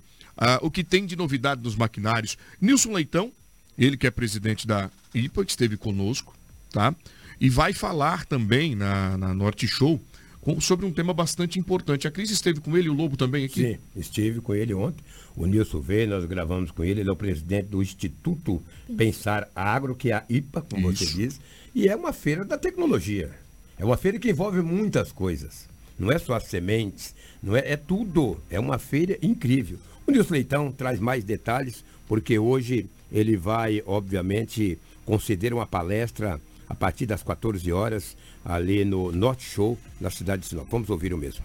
o 0.62 0.70
que 0.70 0.84
tem 0.84 1.06
de 1.06 1.16
novidade 1.16 1.64
nos 1.64 1.76
maquinários. 1.76 2.38
Nilson 2.60 2.94
Leitão, 2.94 3.32
ele 3.78 3.98
que 3.98 4.08
é 4.08 4.12
presidente 4.12 4.68
da 4.68 4.90
IPA, 5.14 5.46
que 5.46 5.52
esteve 5.52 5.78
conosco, 5.78 6.36
tá? 6.72 6.94
E 7.42 7.50
vai 7.50 7.74
falar 7.74 8.26
também 8.26 8.76
na, 8.76 9.18
na 9.18 9.34
Norte 9.34 9.68
Show 9.68 10.00
com- 10.42 10.62
sobre 10.62 10.86
um 10.86 10.92
tema 10.94 11.12
bastante 11.14 11.58
importante. 11.58 12.08
A 12.08 12.12
Cris 12.12 12.30
esteve 12.30 12.60
com 12.62 12.78
ele, 12.78 12.88
o 12.88 12.94
Lobo 12.94 13.18
também 13.18 13.44
aqui. 13.46 13.74
Sim, 13.74 13.78
estive 13.96 14.40
com 14.42 14.54
ele 14.54 14.74
ontem. 14.76 15.04
O 15.36 15.48
Nilson 15.48 15.80
veio, 15.82 16.08
nós 16.10 16.24
gravamos 16.26 16.70
com 16.70 16.84
ele. 16.84 17.02
Ele 17.02 17.10
é 17.10 17.12
o 17.12 17.16
presidente 17.16 17.68
do 17.70 17.82
Instituto 17.82 18.62
Pensar 18.96 19.50
Agro, 19.56 19.96
que 19.96 20.12
é 20.12 20.14
a 20.14 20.24
IPA, 20.30 20.62
como 20.62 20.94
você 20.94 21.04
Isso. 21.04 21.16
diz. 21.16 21.42
E 21.74 21.88
é 21.88 21.96
uma 21.96 22.14
feira 22.14 22.46
da 22.46 22.58
tecnologia. 22.60 23.32
É 23.78 23.84
uma 23.84 23.98
feira 23.98 24.20
que 24.20 24.30
envolve 24.30 24.62
muitas 24.62 25.12
coisas. 25.12 25.66
Não 25.98 26.12
é 26.12 26.20
só 26.20 26.36
as 26.36 26.44
sementes, 26.44 27.16
não 27.42 27.56
é, 27.56 27.72
é 27.72 27.78
tudo. 27.78 28.38
É 28.50 28.60
uma 28.60 28.78
feira 28.78 29.18
incrível. 29.22 29.80
O 30.06 30.12
Nilson 30.12 30.34
Leitão 30.34 30.72
traz 30.72 31.00
mais 31.00 31.24
detalhes, 31.24 31.84
porque 32.08 32.38
hoje 32.38 32.88
ele 33.12 33.36
vai, 33.38 33.82
obviamente, 33.86 34.78
conceder 35.06 35.54
uma 35.54 35.66
palestra 35.66 36.40
a 36.72 36.74
partir 36.74 37.06
das 37.06 37.22
14 37.22 37.70
horas 37.74 38.16
ali 38.46 38.86
no 38.86 39.12
Norte 39.12 39.44
Show, 39.44 39.78
na 40.00 40.10
cidade 40.10 40.44
de 40.44 40.48
Sinop. 40.48 40.70
Vamos 40.72 40.90
ouvir 40.90 41.14
o 41.14 41.18
mesmo. 41.18 41.44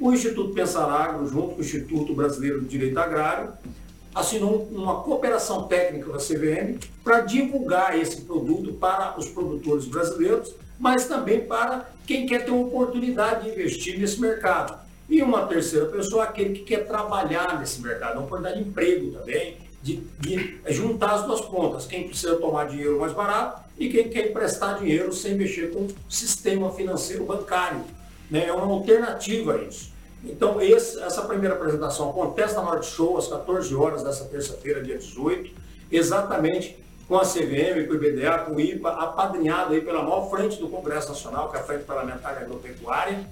O 0.00 0.12
Instituto 0.12 0.52
Pensar 0.52 0.90
Agro, 0.90 1.28
junto 1.28 1.54
com 1.54 1.58
o 1.58 1.60
Instituto 1.60 2.12
Brasileiro 2.12 2.60
de 2.60 2.66
Direito 2.66 2.98
Agrário, 2.98 3.52
assinou 4.12 4.68
uma 4.72 5.00
cooperação 5.02 5.68
técnica 5.68 6.06
com 6.06 6.16
a 6.16 6.18
CVM 6.18 6.80
para 7.04 7.20
divulgar 7.20 7.96
esse 7.96 8.22
produto 8.22 8.72
para 8.72 9.16
os 9.16 9.28
produtores 9.28 9.84
brasileiros, 9.84 10.52
mas 10.76 11.06
também 11.06 11.42
para 11.42 11.88
quem 12.04 12.26
quer 12.26 12.44
ter 12.44 12.50
uma 12.50 12.66
oportunidade 12.66 13.44
de 13.44 13.50
investir 13.50 13.96
nesse 13.96 14.20
mercado. 14.20 14.76
E 15.08 15.22
uma 15.22 15.46
terceira 15.46 15.86
pessoa, 15.86 16.24
aquele 16.24 16.54
que 16.54 16.64
quer 16.64 16.84
trabalhar 16.84 17.60
nesse 17.60 17.80
mercado, 17.80 18.14
uma 18.14 18.24
oportunidade 18.24 18.60
de 18.60 18.68
emprego 18.68 19.12
também, 19.12 19.56
de, 19.84 19.96
de 20.18 20.58
juntar 20.70 21.12
as 21.14 21.22
duas 21.24 21.42
pontas, 21.42 21.84
quem 21.86 22.08
precisa 22.08 22.36
tomar 22.36 22.64
dinheiro 22.68 22.98
mais 22.98 23.12
barato 23.12 23.62
e 23.78 23.88
quem 23.90 24.08
quer 24.08 24.30
emprestar 24.30 24.78
dinheiro 24.78 25.12
sem 25.12 25.34
mexer 25.34 25.72
com 25.72 25.80
o 25.80 25.88
sistema 26.08 26.70
financeiro 26.72 27.24
bancário. 27.26 27.82
né? 28.30 28.46
É 28.46 28.52
uma 28.52 28.64
alternativa 28.72 29.52
a 29.54 29.58
isso. 29.62 29.92
Então, 30.24 30.58
esse- 30.60 30.98
essa 31.02 31.20
primeira 31.22 31.54
apresentação 31.54 32.08
acontece 32.08 32.54
na 32.54 32.62
Norte 32.62 32.86
Show, 32.86 33.18
às 33.18 33.28
14 33.28 33.74
horas 33.74 34.02
dessa 34.02 34.24
terça-feira, 34.24 34.82
dia 34.82 34.96
18, 34.96 35.50
exatamente 35.92 36.82
com 37.06 37.16
a 37.18 37.24
CVM, 37.24 37.86
com 37.86 37.92
o 37.92 37.96
IBDA, 37.96 38.38
com 38.38 38.54
o 38.54 38.60
IPA, 38.60 38.88
apadrinhado 38.92 39.74
aí 39.74 39.82
pela 39.82 40.02
maior 40.02 40.30
frente 40.30 40.56
do 40.58 40.68
Congresso 40.70 41.08
Nacional, 41.10 41.50
que 41.50 41.58
é 41.58 41.60
a 41.60 41.62
Frente 41.62 41.84
Parlamentar 41.84 42.38
Agropecuária, 42.38 43.28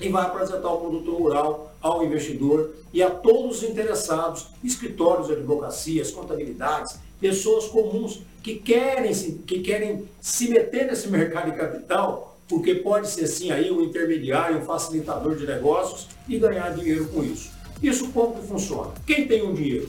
e 0.00 0.08
vai 0.08 0.24
apresentar 0.26 0.68
o 0.68 0.78
produto 0.78 1.14
rural 1.16 1.72
ao 1.86 2.04
investidor 2.04 2.74
e 2.92 3.02
a 3.02 3.10
todos 3.10 3.58
os 3.58 3.62
interessados, 3.62 4.48
escritórios 4.62 5.28
de 5.28 5.34
advocacias, 5.34 6.10
contabilidades, 6.10 6.98
pessoas 7.20 7.66
comuns 7.66 8.22
que 8.42 8.56
querem 8.56 9.12
que 9.46 9.60
querem 9.60 10.08
se 10.20 10.48
meter 10.48 10.86
nesse 10.86 11.08
mercado 11.08 11.50
de 11.50 11.56
capital, 11.56 12.38
porque 12.48 12.76
pode 12.76 13.08
ser 13.08 13.26
sim 13.26 13.50
aí 13.50 13.70
um 13.70 13.82
intermediário, 13.82 14.58
um 14.58 14.64
facilitador 14.64 15.36
de 15.36 15.46
negócios 15.46 16.08
e 16.28 16.38
ganhar 16.38 16.74
dinheiro 16.74 17.06
com 17.08 17.22
isso. 17.22 17.50
Isso 17.82 18.08
como 18.08 18.34
que 18.34 18.46
funciona? 18.46 18.92
Quem 19.06 19.26
tem 19.26 19.42
um 19.42 19.54
dinheiro, 19.54 19.88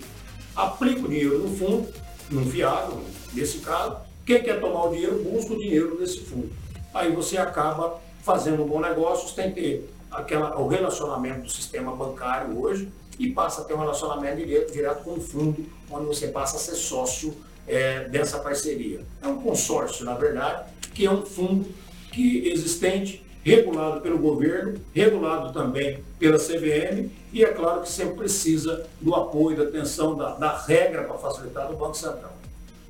aplica 0.55 1.01
o 1.01 1.07
dinheiro 1.07 1.39
no 1.39 1.55
fundo, 1.55 1.87
num 2.29 2.45
fiado, 2.49 2.97
nesse 3.33 3.59
caso, 3.59 3.97
quem 4.25 4.43
quer 4.43 4.59
tomar 4.59 4.85
o 4.85 4.91
dinheiro, 4.91 5.23
busca 5.23 5.53
o 5.53 5.57
dinheiro 5.57 5.97
desse 5.97 6.19
fundo. 6.21 6.49
Aí 6.93 7.11
você 7.11 7.37
acaba 7.37 8.01
fazendo 8.23 8.63
um 8.63 8.67
bom 8.67 8.81
negócio, 8.81 9.33
tem 9.35 9.51
que 9.51 9.83
aquela, 10.11 10.59
o 10.59 10.67
relacionamento 10.67 11.41
do 11.41 11.49
sistema 11.49 11.95
bancário 11.95 12.59
hoje 12.59 12.89
e 13.19 13.31
passa 13.31 13.61
a 13.61 13.65
ter 13.65 13.73
um 13.73 13.79
relacionamento 13.79 14.37
direto, 14.37 14.71
direto 14.71 15.03
com 15.03 15.13
o 15.13 15.21
fundo, 15.21 15.65
onde 15.89 16.05
você 16.05 16.27
passa 16.27 16.57
a 16.57 16.59
ser 16.59 16.75
sócio 16.75 17.35
eh, 17.67 18.07
dessa 18.09 18.39
parceria. 18.39 19.01
É 19.21 19.27
um 19.27 19.41
consórcio, 19.41 20.05
na 20.05 20.13
verdade, 20.13 20.71
que 20.93 21.05
é 21.05 21.11
um 21.11 21.25
fundo 21.25 21.67
que 22.11 22.49
existente, 22.49 23.23
regulado 23.43 24.01
pelo 24.01 24.17
governo, 24.17 24.79
regulado 24.93 25.53
também 25.53 26.03
pela 26.19 26.37
CVM 26.37 27.09
e 27.31 27.43
é 27.43 27.47
claro 27.47 27.81
que 27.81 27.89
sempre 27.89 28.15
precisa 28.15 28.85
do 28.99 29.15
apoio, 29.15 29.55
da 29.55 29.63
atenção, 29.63 30.15
da, 30.15 30.31
da 30.35 30.57
regra 30.57 31.03
para 31.03 31.17
facilitar 31.17 31.67
do 31.67 31.77
Banco 31.77 31.95
Central. 31.95 32.35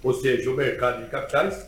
Ou 0.03 0.13
seja, 0.13 0.49
o 0.49 0.55
mercado 0.55 1.03
de 1.03 1.09
capitais, 1.09 1.67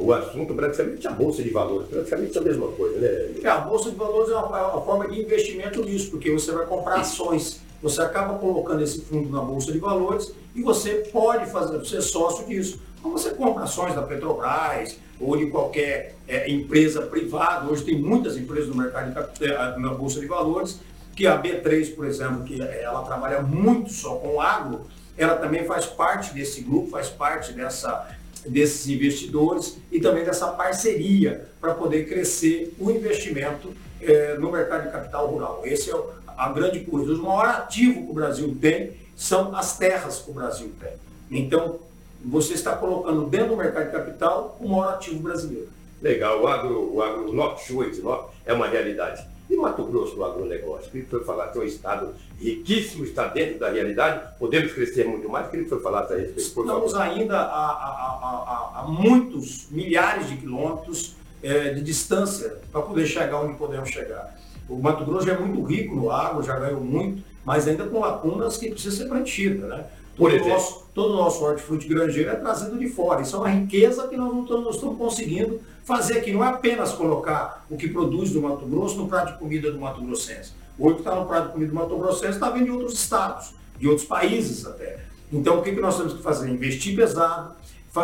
o 0.00 0.12
assunto 0.12 0.54
praticamente 0.54 1.06
a 1.06 1.10
bolsa 1.10 1.42
de 1.42 1.50
valores, 1.50 1.88
praticamente 1.88 2.38
a 2.38 2.40
mesma 2.40 2.68
coisa, 2.68 2.98
né? 2.98 3.08
É, 3.42 3.48
a 3.48 3.58
Bolsa 3.58 3.90
de 3.90 3.96
Valores 3.96 4.30
é 4.30 4.36
uma, 4.36 4.58
é 4.58 4.62
uma 4.62 4.80
forma 4.80 5.08
de 5.08 5.20
investimento 5.20 5.84
nisso, 5.84 6.10
porque 6.10 6.30
você 6.30 6.50
vai 6.52 6.66
comprar 6.66 7.00
ações, 7.00 7.60
você 7.82 8.00
acaba 8.00 8.38
colocando 8.38 8.82
esse 8.82 9.02
fundo 9.02 9.28
na 9.30 9.42
Bolsa 9.42 9.70
de 9.70 9.78
Valores 9.78 10.32
e 10.54 10.62
você 10.62 11.08
pode 11.12 11.50
fazer, 11.50 11.84
ser 11.84 12.00
sócio 12.00 12.46
disso. 12.46 12.80
Então 12.98 13.12
você 13.12 13.30
compra 13.30 13.64
ações 13.64 13.94
da 13.94 14.02
Petrobras 14.02 14.98
ou 15.20 15.36
de 15.36 15.46
qualquer 15.46 16.16
é, 16.26 16.50
empresa 16.50 17.02
privada, 17.02 17.70
hoje 17.70 17.84
tem 17.84 18.00
muitas 18.00 18.36
empresas 18.36 18.68
no 18.68 18.76
mercado 18.76 19.08
de 19.08 19.14
capital, 19.14 19.78
na 19.78 19.92
Bolsa 19.92 20.18
de 20.18 20.26
Valores, 20.26 20.80
que 21.14 21.26
a 21.26 21.40
B3, 21.40 21.94
por 21.94 22.06
exemplo, 22.06 22.44
que 22.44 22.60
ela 22.60 23.02
trabalha 23.02 23.42
muito 23.42 23.92
só 23.92 24.14
com 24.16 24.40
agro, 24.40 24.86
ela 25.18 25.36
também 25.36 25.64
faz 25.64 25.84
parte 25.84 26.32
desse 26.32 26.62
grupo, 26.62 26.90
faz 26.90 27.10
parte 27.10 27.52
dessa, 27.52 28.08
desses 28.46 28.88
investidores 28.88 29.76
e 29.90 30.00
também 30.00 30.24
dessa 30.24 30.48
parceria 30.48 31.48
para 31.60 31.74
poder 31.74 32.08
crescer 32.08 32.74
o 32.78 32.90
investimento 32.90 33.72
eh, 34.00 34.36
no 34.38 34.50
mercado 34.50 34.84
de 34.86 34.90
capital 34.92 35.26
rural. 35.26 35.60
Esse 35.64 35.90
é 35.90 35.94
o- 35.94 36.06
a 36.36 36.48
grande 36.50 36.80
coisa. 36.80 37.12
O 37.12 37.18
maior 37.18 37.46
ativo 37.46 38.04
que 38.06 38.10
o 38.10 38.14
Brasil 38.14 38.56
tem 38.60 38.92
são 39.14 39.54
as 39.54 39.76
terras 39.76 40.20
que 40.20 40.30
o 40.30 40.34
Brasil 40.34 40.70
tem. 40.80 40.92
Então, 41.30 41.78
você 42.24 42.54
está 42.54 42.74
colocando 42.76 43.26
dentro 43.26 43.48
do 43.50 43.56
mercado 43.56 43.86
de 43.86 43.92
capital 43.92 44.56
o 44.58 44.68
maior 44.68 44.94
ativo 44.94 45.20
brasileiro. 45.20 45.68
Legal, 46.00 46.40
o 46.42 46.46
agro, 46.48 46.94
o 46.94 47.02
agro 47.02 47.30
Norte 47.32 47.66
Show 47.66 47.84
em 47.84 47.92
Sinop 47.92 48.30
é 48.46 48.54
uma 48.54 48.66
realidade. 48.68 49.22
E 49.50 49.56
Mato 49.56 49.82
Grosso 49.84 50.16
no 50.16 50.24
agronegócio? 50.24 50.90
Que 50.92 51.00
o 51.00 51.08
senhor 51.10 51.24
falasse, 51.24 51.58
é 51.58 51.60
um 51.60 51.64
estado 51.64 52.14
riquíssimo, 52.40 53.04
está 53.04 53.26
dentro 53.26 53.58
da 53.58 53.68
realidade, 53.70 54.20
podemos 54.38 54.72
crescer 54.72 55.04
muito 55.08 55.28
mais. 55.28 55.50
Que 55.50 55.56
o 55.58 55.68
senhor 55.68 55.80
falasse 55.82 56.12
a 56.12 56.16
respeito, 56.16 56.38
Estamos 56.60 56.94
ainda 56.94 57.36
a, 57.36 57.42
a- 57.42 58.72
a- 58.76 58.80
a- 58.80 58.86
muitos, 58.88 59.66
milhares 59.70 60.28
de 60.28 60.36
quilômetros 60.36 61.16
eh, 61.42 61.74
de 61.74 61.80
distância 61.82 62.58
para 62.70 62.82
poder 62.82 63.06
chegar 63.06 63.40
onde 63.42 63.54
podemos 63.54 63.88
chegar. 63.88 64.38
O 64.68 64.76
Mato 64.80 65.04
Grosso 65.04 65.26
já 65.26 65.32
é 65.32 65.38
muito 65.38 65.62
rico 65.64 65.96
no 65.96 66.10
agro, 66.10 66.42
já 66.44 66.56
ganhou 66.58 66.80
muito, 66.80 67.24
mas 67.44 67.66
ainda 67.66 67.84
com 67.86 67.98
lacunas 67.98 68.56
que 68.56 68.70
precisam 68.70 68.98
ser 68.98 69.08
preenchidas. 69.08 69.68
Né? 69.68 69.84
Por 70.16 70.30
Todo 70.30 70.32
o 70.32 70.36
exemplo? 70.36 70.48
nosso, 70.52 70.86
todo 70.94 71.12
o 71.14 71.16
nosso 71.16 71.44
hortifruti 71.44 71.88
granjeiro 71.88 72.30
é 72.30 72.36
trazido 72.36 72.78
de 72.78 72.88
fora. 72.88 73.22
Isso 73.22 73.34
é 73.34 73.38
uma 73.40 73.48
riqueza 73.48 74.06
que 74.06 74.16
nós 74.16 74.32
não 74.32 74.42
estamos, 74.42 74.64
não 74.64 74.70
estamos 74.70 74.98
conseguindo 74.98 75.60
fazer 75.90 76.18
aqui. 76.18 76.32
Não 76.32 76.44
é 76.44 76.48
apenas 76.48 76.92
colocar 76.92 77.64
o 77.68 77.76
que 77.76 77.88
produz 77.88 78.30
do 78.30 78.40
Mato 78.40 78.64
Grosso 78.64 78.96
no 78.96 79.08
prato 79.08 79.32
de 79.32 79.38
comida 79.38 79.70
do 79.72 79.80
Mato 79.80 80.00
Grossense. 80.00 80.52
Que 80.78 80.86
está 80.86 81.14
no 81.14 81.26
prato 81.26 81.48
de 81.48 81.52
comida 81.52 81.72
do 81.72 81.74
Mato 81.76 81.96
Grossense 81.98 82.34
está 82.34 82.48
vindo 82.50 82.64
de 82.66 82.70
outros 82.70 82.94
estados, 82.94 83.52
de 83.78 83.86
outros 83.86 84.06
países 84.06 84.64
até. 84.64 85.00
Então 85.32 85.58
o 85.58 85.62
que, 85.62 85.72
que 85.72 85.80
nós 85.80 85.96
temos 85.96 86.14
que 86.14 86.22
fazer? 86.22 86.48
Investir 86.48 86.96
pesado. 86.96 87.54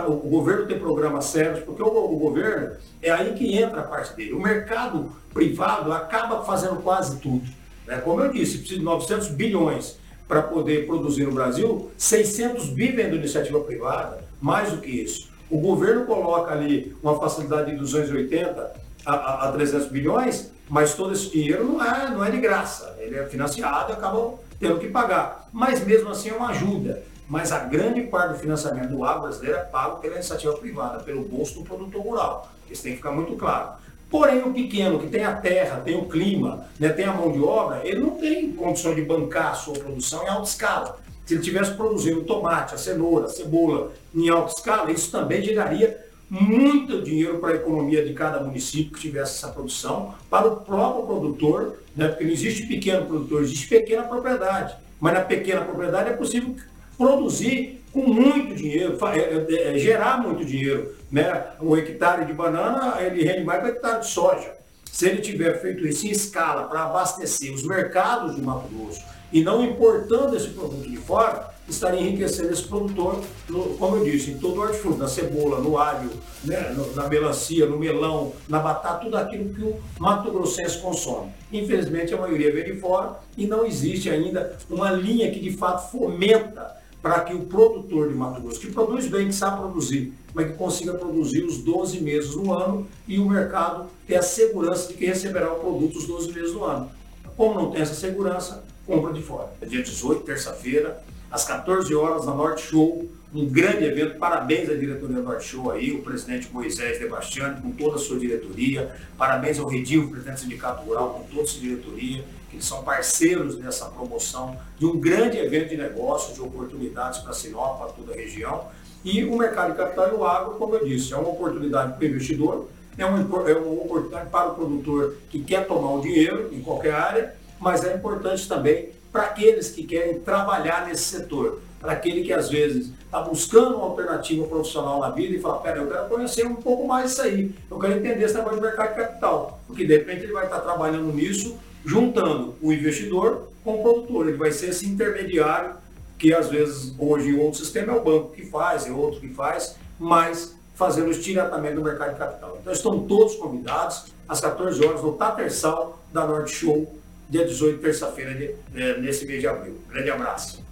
O 0.09 0.29
governo 0.29 0.67
tem 0.67 0.79
programas 0.79 1.27
sérios, 1.27 1.61
porque 1.61 1.81
o, 1.81 1.87
o 1.87 2.19
governo 2.19 2.77
é 3.01 3.11
aí 3.11 3.35
que 3.35 3.57
entra 3.57 3.81
a 3.81 3.85
parte 3.85 4.17
dele. 4.17 4.33
O 4.33 4.41
mercado 4.41 5.13
privado 5.33 5.93
acaba 5.93 6.43
fazendo 6.45 6.83
quase 6.83 7.21
tudo. 7.21 7.47
né? 7.87 7.99
Como 7.99 8.21
eu 8.21 8.33
disse, 8.33 8.59
precisa 8.59 8.81
de 8.81 8.85
900 8.85 9.29
bilhões 9.29 9.97
para 10.27 10.43
poder 10.43 10.87
produzir 10.87 11.25
no 11.25 11.33
Brasil, 11.33 11.89
600 11.97 12.71
bi 12.71 12.89
vem 12.89 13.09
da 13.09 13.15
iniciativa 13.15 13.61
privada, 13.61 14.25
mais 14.41 14.73
do 14.73 14.79
que 14.79 14.91
isso. 14.91 15.31
O 15.51 15.59
governo 15.59 16.05
coloca 16.07 16.53
ali 16.53 16.97
uma 17.03 17.19
facilidade 17.19 17.71
de 17.71 17.77
280 17.77 18.73
a, 19.05 19.13
a, 19.13 19.49
a 19.49 19.53
300 19.53 19.89
bilhões, 19.89 20.51
mas 20.69 20.95
todo 20.95 21.13
esse 21.13 21.31
dinheiro 21.31 21.65
não 21.65 21.85
é, 21.85 22.11
não 22.11 22.25
é 22.25 22.31
de 22.31 22.39
graça. 22.39 22.97
Ele 22.99 23.17
é 23.17 23.25
financiado 23.27 23.93
e 23.93 23.95
acabam 23.95 24.35
tendo 24.59 24.79
que 24.79 24.89
pagar. 24.89 25.49
Mas 25.53 25.85
mesmo 25.85 26.11
assim 26.11 26.31
é 26.31 26.35
uma 26.35 26.49
ajuda. 26.49 27.03
Mas 27.29 27.53
a 27.53 27.61
grande 27.61 28.03
parte 28.03 28.35
do 28.35 28.39
financiamento 28.39 28.91
do 28.91 29.05
agro 29.05 29.23
brasileiro 29.23 29.59
é 29.59 29.63
pago 29.63 30.01
pela 30.01 30.15
iniciativa 30.15 30.53
privada, 30.55 31.03
pelo 31.03 31.23
bolso 31.25 31.55
do 31.55 31.63
produtor 31.63 32.03
rural. 32.03 32.49
Isso 32.71 32.83
tem 32.83 32.93
que 32.93 32.99
ficar 32.99 33.13
muito 33.13 33.35
claro. 33.37 33.71
Porém, 34.09 34.43
o 34.43 34.53
pequeno, 34.53 35.01
que 35.01 35.09
tem 35.09 35.25
a 35.25 35.35
terra, 35.35 35.81
tem 35.81 35.97
o 35.97 36.09
clima, 36.09 36.67
né, 36.79 36.91
tem 36.91 37.05
a 37.05 37.13
mão 37.13 37.33
de 37.33 37.43
obra, 37.43 37.81
ele 37.85 38.01
não 38.01 38.13
tem 38.13 38.53
condição 38.53 38.95
de 38.95 39.03
bancar 39.03 39.51
a 39.51 39.55
sua 39.55 39.75
produção 39.75 40.23
em 40.23 40.29
alta 40.29 40.49
escala. 40.49 40.99
Se 41.27 41.35
ele 41.35 41.43
tivesse 41.43 41.73
produzindo 41.73 42.23
tomate, 42.23 42.77
a 42.77 42.79
cenoura, 42.79 43.27
a 43.27 43.29
cebola 43.29 43.93
em 44.15 44.29
alta 44.29 44.55
escala, 44.55 44.93
isso 44.93 45.11
também 45.11 45.43
geraria 45.43 46.07
muito 46.31 47.03
dinheiro 47.03 47.39
para 47.39 47.53
a 47.53 47.57
economia 47.57 48.05
de 48.05 48.15
cada 48.15 48.41
município 48.41 48.93
que 48.93 49.01
tivesse 49.01 49.37
essa 49.37 49.49
produção, 49.53 50.15
para 50.31 50.47
o 50.47 50.57
próprio 50.57 51.05
produtor, 51.05 51.79
né, 51.97 52.09
porque 52.09 52.25
não 52.25 52.33
existe 52.33 52.67
pequeno 52.67 53.07
produtor, 53.07 53.43
existe 53.43 53.69
pequena 53.69 54.05
propriedade. 54.05 54.77
Mas 55.01 55.15
na 55.15 55.21
pequena 55.21 55.63
propriedade 55.63 56.11
é 56.11 56.13
possível 56.13 56.55
produzir 56.97 57.83
com 57.93 58.07
muito 58.07 58.55
dinheiro, 58.55 58.97
é, 59.07 59.19
é, 59.19 59.75
é, 59.75 59.79
gerar 59.79 60.23
muito 60.23 60.45
dinheiro. 60.45 60.95
Né? 61.11 61.45
Um 61.61 61.77
hectare 61.77 62.25
de 62.25 62.33
banana, 62.33 63.01
ele 63.01 63.25
rende 63.25 63.45
mais 63.45 63.61
que 63.61 63.67
um 63.67 63.73
hectare 63.73 64.01
de 64.01 64.07
soja. 64.07 64.55
Se 64.93 65.09
ele 65.09 65.21
tiver 65.21 65.61
feito 65.61 65.87
isso 65.87 66.07
em 66.07 66.11
escala 66.11 66.69
para 66.69 66.85
abastecer 66.85 67.53
os 67.53 67.65
mercados 67.65 68.37
de 68.37 68.43
Mato 68.43 68.69
Grosso 68.69 69.16
e 69.33 69.43
não 69.43 69.65
importando 69.65 70.37
esse 70.37 70.49
produto 70.49 70.89
de 70.89 70.97
fora, 70.97 71.55
estaria 71.69 72.01
enriquecendo 72.01 72.53
esse 72.53 72.63
produtor, 72.63 73.21
no- 73.49 73.77
como 73.77 73.97
eu 73.97 74.05
disse, 74.05 74.31
em 74.31 74.39
todo 74.39 74.59
o 74.59 74.61
hortifruti, 74.63 74.99
na 75.01 75.09
cebola, 75.09 75.59
no 75.59 75.77
alho, 75.77 76.11
né, 76.45 76.73
no- 76.77 76.95
na 76.95 77.09
melancia, 77.09 77.67
no 77.67 77.77
melão, 77.77 78.33
na 78.49 78.61
batata, 78.61 79.05
tudo 79.05 79.17
aquilo 79.17 79.53
que 79.53 79.63
o 79.63 79.77
Mato 79.99 80.31
Grossense 80.31 80.79
consome. 80.79 81.33
Infelizmente, 81.53 82.15
a 82.15 82.19
maioria 82.21 82.53
vem 82.53 82.65
de 82.65 82.79
fora 82.81 83.17
e 83.37 83.49
não 83.49 83.67
existe 83.67 84.09
ainda 84.09 84.57
uma 84.71 84.93
linha 84.93 85.29
que 85.33 85.41
de 85.41 85.51
fato 85.57 85.91
fomenta 85.91 86.77
para 87.03 87.21
que 87.21 87.35
o 87.35 87.41
produtor 87.47 88.09
de 88.09 88.15
Mato 88.15 88.41
Grosso, 88.41 88.61
que 88.61 88.71
produz 88.73 89.07
bem, 89.09 89.27
que 89.29 89.33
sabe 89.35 89.59
produzir, 89.61 90.13
mas 90.35 90.47
que 90.47 90.53
consiga 90.55 90.95
produzir 90.95 91.43
os 91.45 91.59
12 91.59 92.01
meses 92.01 92.31
do 92.31 92.53
ano 92.53 92.87
e 93.09 93.19
o 93.19 93.29
mercado 93.29 93.87
ter 94.07 94.17
a 94.17 94.23
segurança 94.23 94.89
de 94.89 94.95
que 94.95 95.07
receberá 95.07 95.53
o 95.53 95.57
produto 95.61 95.99
os 95.99 96.07
12 96.07 96.33
meses 96.33 96.53
do 96.53 96.65
ano. 96.65 96.91
Como 97.37 97.55
não 97.61 97.71
tem 97.71 97.83
essa 97.83 97.95
segurança, 97.95 98.65
compra 98.87 99.13
de 99.13 99.23
fora. 99.23 99.53
É 99.61 99.67
dia 99.67 99.83
18, 99.83 100.23
terça-feira, 100.23 101.03
às 101.31 101.45
14 101.45 101.93
horas, 101.95 102.25
na 102.25 102.33
Norte 102.33 102.63
Show, 102.63 103.05
um 103.35 103.47
grande 103.47 103.85
evento. 103.85 104.19
Parabéns 104.19 104.71
à 104.71 104.75
diretoria 104.75 105.19
Norte 105.19 105.45
Show 105.45 105.71
aí, 105.71 105.93
o 105.93 106.03
presidente 106.03 106.49
Moisés 106.53 106.99
Debastiani, 106.99 107.61
com 107.61 107.73
toda 107.73 107.97
a 107.97 107.99
sua 107.99 108.19
diretoria. 108.19 108.95
Parabéns 109.19 109.59
ao 109.59 109.67
Redil, 109.67 110.09
presidente 110.09 110.37
do 110.37 110.41
Sindicato 110.41 110.85
Rural, 110.85 111.11
com 111.11 111.25
toda 111.25 111.43
a 111.43 111.47
sua 111.47 111.61
diretoria, 111.61 112.25
que 112.51 112.65
são 112.65 112.83
parceiros 112.85 113.59
nessa 113.59 113.87
promoção 113.87 114.57
de 114.79 114.87
um 114.87 114.99
grande 114.99 115.37
evento 115.37 115.71
de 115.71 115.77
negócios, 115.77 116.35
de 116.35 116.41
oportunidades 116.41 117.19
para 117.19 117.33
Sinop, 117.33 117.79
para 117.79 117.89
toda 117.89 118.13
a 118.13 118.17
região. 118.17 118.69
E 119.05 119.25
o 119.25 119.37
mercado 119.37 119.73
de 119.73 119.77
capital 119.77 120.09
e 120.09 120.15
o 120.15 120.25
agro, 120.25 120.55
como 120.55 120.75
eu 120.77 120.85
disse, 120.85 121.13
é 121.13 121.17
uma 121.17 121.29
oportunidade 121.29 121.95
para 121.95 122.03
o 122.03 122.09
investidor, 122.09 122.69
é 122.97 123.05
uma, 123.05 123.51
é 123.51 123.55
uma 123.55 123.83
oportunidade 123.83 124.31
para 124.31 124.49
o 124.49 124.55
produtor 124.55 125.17
que 125.29 125.43
quer 125.43 125.67
tomar 125.67 125.93
o 125.93 126.01
dinheiro 126.01 126.49
em 126.53 126.61
qualquer 126.61 126.95
área, 126.95 127.35
mas 127.59 127.85
é 127.85 127.95
importante 127.95 128.49
também 128.49 128.91
para 129.13 129.23
aqueles 129.23 129.71
que 129.71 129.85
querem 129.85 130.21
trabalhar 130.21 130.87
nesse 130.87 131.05
setor, 131.05 131.61
para 131.81 131.93
aquele 131.93 132.23
que 132.23 132.33
às 132.33 132.51
vezes 132.51 132.91
está 133.05 133.21
buscando 133.21 133.77
uma 133.77 133.87
alternativa 133.87 134.47
profissional 134.47 135.01
na 135.01 135.11
vida 135.11 135.35
e 135.35 135.41
fala, 135.41 135.59
pera, 135.61 135.79
eu 135.79 135.89
quero 135.89 136.09
conhecer 136.09 136.47
um 136.47 136.57
pouco 136.57 136.87
mais 136.87 137.13
isso 137.13 137.23
aí, 137.23 137.55
eu 137.71 137.79
quero 137.79 137.95
entender 137.95 138.25
esse 138.25 138.35
negócio 138.35 138.57
de 138.57 138.63
mercado 138.63 138.91
de 138.91 138.97
capital, 138.97 139.61
porque 139.67 139.87
de 139.87 139.97
repente 139.97 140.25
ele 140.25 140.33
vai 140.33 140.45
estar 140.45 140.61
trabalhando 140.61 141.13
nisso, 141.13 141.57
juntando 141.85 142.55
o 142.61 142.73
investidor 142.73 143.49
com 143.65 143.81
o 143.81 143.83
produtor, 143.83 144.29
ele 144.29 144.37
vai 144.37 144.53
ser 144.53 144.71
esse 144.71 144.87
intermediário 144.87 145.77
que 146.19 146.35
às 146.35 146.49
vezes 146.49 146.95
hoje 146.99 147.31
em 147.31 147.39
outro 147.39 147.59
sistema 147.59 147.93
é 147.93 147.97
o 147.97 148.03
banco 148.03 148.33
que 148.33 148.47
faz, 148.47 148.87
é 148.87 148.91
outro 148.91 149.21
que 149.21 149.29
faz, 149.29 149.77
mas 149.99 150.55
fazendo 150.75 151.11
isso 151.11 151.21
diretamente 151.21 151.75
no 151.75 151.83
mercado 151.83 152.13
de 152.13 152.19
capital. 152.19 152.59
Então 152.61 152.73
estão 152.73 153.01
todos 153.07 153.35
convidados 153.37 154.07
às 154.29 154.41
14 154.41 154.85
horas 154.85 155.03
no 155.03 155.13
Tatersal 155.15 155.99
da 156.13 156.27
Norte 156.27 156.55
Show, 156.55 156.87
dia 157.29 157.45
18, 157.45 157.81
terça-feira, 157.81 158.33
eh, 158.75 159.01
nesse 159.01 159.27
mês 159.27 159.41
de 159.41 159.47
abril. 159.47 159.81
Grande 159.91 160.11
abraço. 160.11 160.65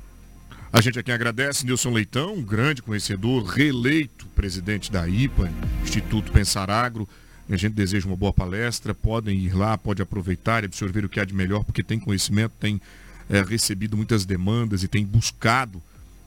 A 0.72 0.80
gente 0.80 0.98
aqui 0.98 1.12
agradece 1.12 1.64
Nilson 1.64 1.92
Leitão, 1.92 2.42
grande 2.42 2.82
conhecedor, 2.82 3.44
reeleito 3.44 4.26
presidente 4.34 4.90
da 4.90 5.08
IPA, 5.08 5.48
Instituto 5.82 6.32
Pensar 6.32 6.68
Agro. 6.68 7.08
A 7.48 7.56
gente 7.56 7.74
deseja 7.74 8.06
uma 8.06 8.16
boa 8.16 8.32
palestra, 8.32 8.94
podem 8.94 9.38
ir 9.38 9.54
lá, 9.54 9.78
pode 9.78 10.02
aproveitar 10.02 10.64
e 10.64 10.66
absorver 10.66 11.04
o 11.04 11.08
que 11.08 11.20
há 11.20 11.24
de 11.24 11.34
melhor, 11.34 11.62
porque 11.62 11.82
tem 11.82 12.00
conhecimento, 12.00 12.52
tem 12.58 12.80
eh, 13.30 13.42
recebido 13.42 13.96
muitas 13.96 14.24
demandas 14.24 14.82
e 14.82 14.88
tem 14.88 15.04
buscado 15.04 15.80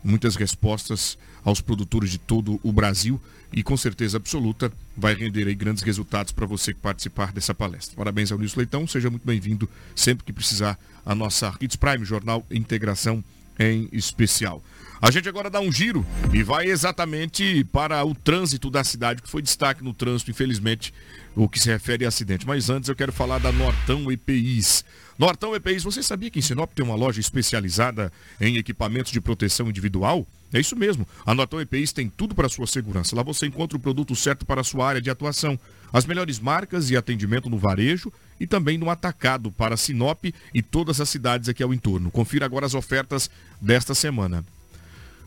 muitas 0.04 0.36
respostas 0.36 1.18
aos 1.44 1.60
produtores 1.60 2.10
de 2.10 2.18
todo 2.18 2.60
o 2.64 2.72
Brasil 2.72 3.20
e 3.52 3.64
com 3.64 3.78
certeza 3.78 4.18
absoluta 4.18 4.72
vai 4.96 5.14
render 5.14 5.48
aí 5.48 5.56
grandes 5.56 5.84
resultados 5.84 6.32
para 6.32 6.46
você 6.46 6.74
que 6.74 6.80
participar 6.80 7.32
dessa 7.32 7.54
palestra. 7.54 7.96
Parabéns 7.96 8.32
ao 8.32 8.38
Nilson 8.38 8.60
Leitão, 8.60 8.88
seja 8.88 9.10
muito 9.10 9.26
bem-vindo 9.26 9.70
sempre 9.96 10.26
que 10.26 10.34
precisar 10.34 10.78
a 11.06 11.16
nossa 11.16 11.54
Hits 11.62 11.76
Prime 11.76 12.04
Jornal 12.04 12.46
Integração 12.52 13.24
em 13.60 13.90
especial. 13.92 14.64
A 15.00 15.12
gente 15.12 15.30
agora 15.30 15.50
dá 15.50 15.60
um 15.60 15.72
giro 15.72 16.06
e 16.34 16.42
vai 16.42 16.68
exatamente 16.68 17.64
para 17.66 18.04
o 18.04 18.16
trânsito 18.16 18.70
da 18.70 18.84
cidade, 18.84 19.22
que 19.22 19.30
foi 19.30 19.44
destaque 19.44 19.84
no 19.84 19.94
trânsito, 19.94 20.32
infelizmente, 20.32 20.92
o 21.36 21.48
que 21.48 21.60
se 21.60 21.70
refere 21.70 22.04
a 22.04 22.08
acidente. 22.08 22.48
Mas 22.48 22.70
antes 22.70 22.90
eu 22.90 22.96
quero 22.96 23.14
falar 23.14 23.38
da 23.38 23.52
Nortão 23.52 24.12
EPIs. 24.12 24.84
Nortão 25.18 25.56
EPIs, 25.56 25.84
você 25.84 26.02
sabia 26.02 26.32
que 26.32 26.40
em 26.40 26.42
Sinop 26.42 26.72
tem 26.74 26.84
uma 26.84 26.96
loja 26.96 27.20
especializada 27.20 28.12
em 28.42 28.58
equipamentos 28.58 29.12
de 29.12 29.22
proteção 29.22 29.70
individual? 29.70 30.26
É 30.54 30.60
isso 30.60 30.76
mesmo. 30.76 31.08
A 31.26 31.34
Nortão 31.34 31.60
EPIs 31.60 31.92
tem 31.92 32.08
tudo 32.08 32.34
para 32.34 32.48
sua 32.48 32.68
segurança. 32.68 33.16
Lá 33.16 33.24
você 33.24 33.48
encontra 33.48 33.78
o 33.78 33.82
produto 33.82 34.16
certo 34.16 34.46
para 34.46 34.62
a 34.62 34.64
sua 34.64 34.88
área 34.88 35.02
de 35.02 35.10
atuação. 35.10 35.60
As 35.92 36.06
melhores 36.06 36.40
marcas 36.40 36.90
e 36.90 36.98
atendimento 36.98 37.50
no 37.50 37.58
varejo 37.58 38.12
e 38.40 38.48
também 38.48 38.78
no 38.78 38.90
atacado 38.90 39.52
para 39.52 39.78
Sinop 39.78 40.26
e 40.54 40.62
todas 40.62 41.02
as 41.02 41.10
cidades 41.10 41.50
aqui 41.50 41.64
ao 41.64 41.74
entorno. 41.74 42.12
Confira 42.12 42.46
agora 42.46 42.66
as 42.66 42.74
ofertas 42.74 43.30
desta 43.62 43.94
semana. 43.94 44.44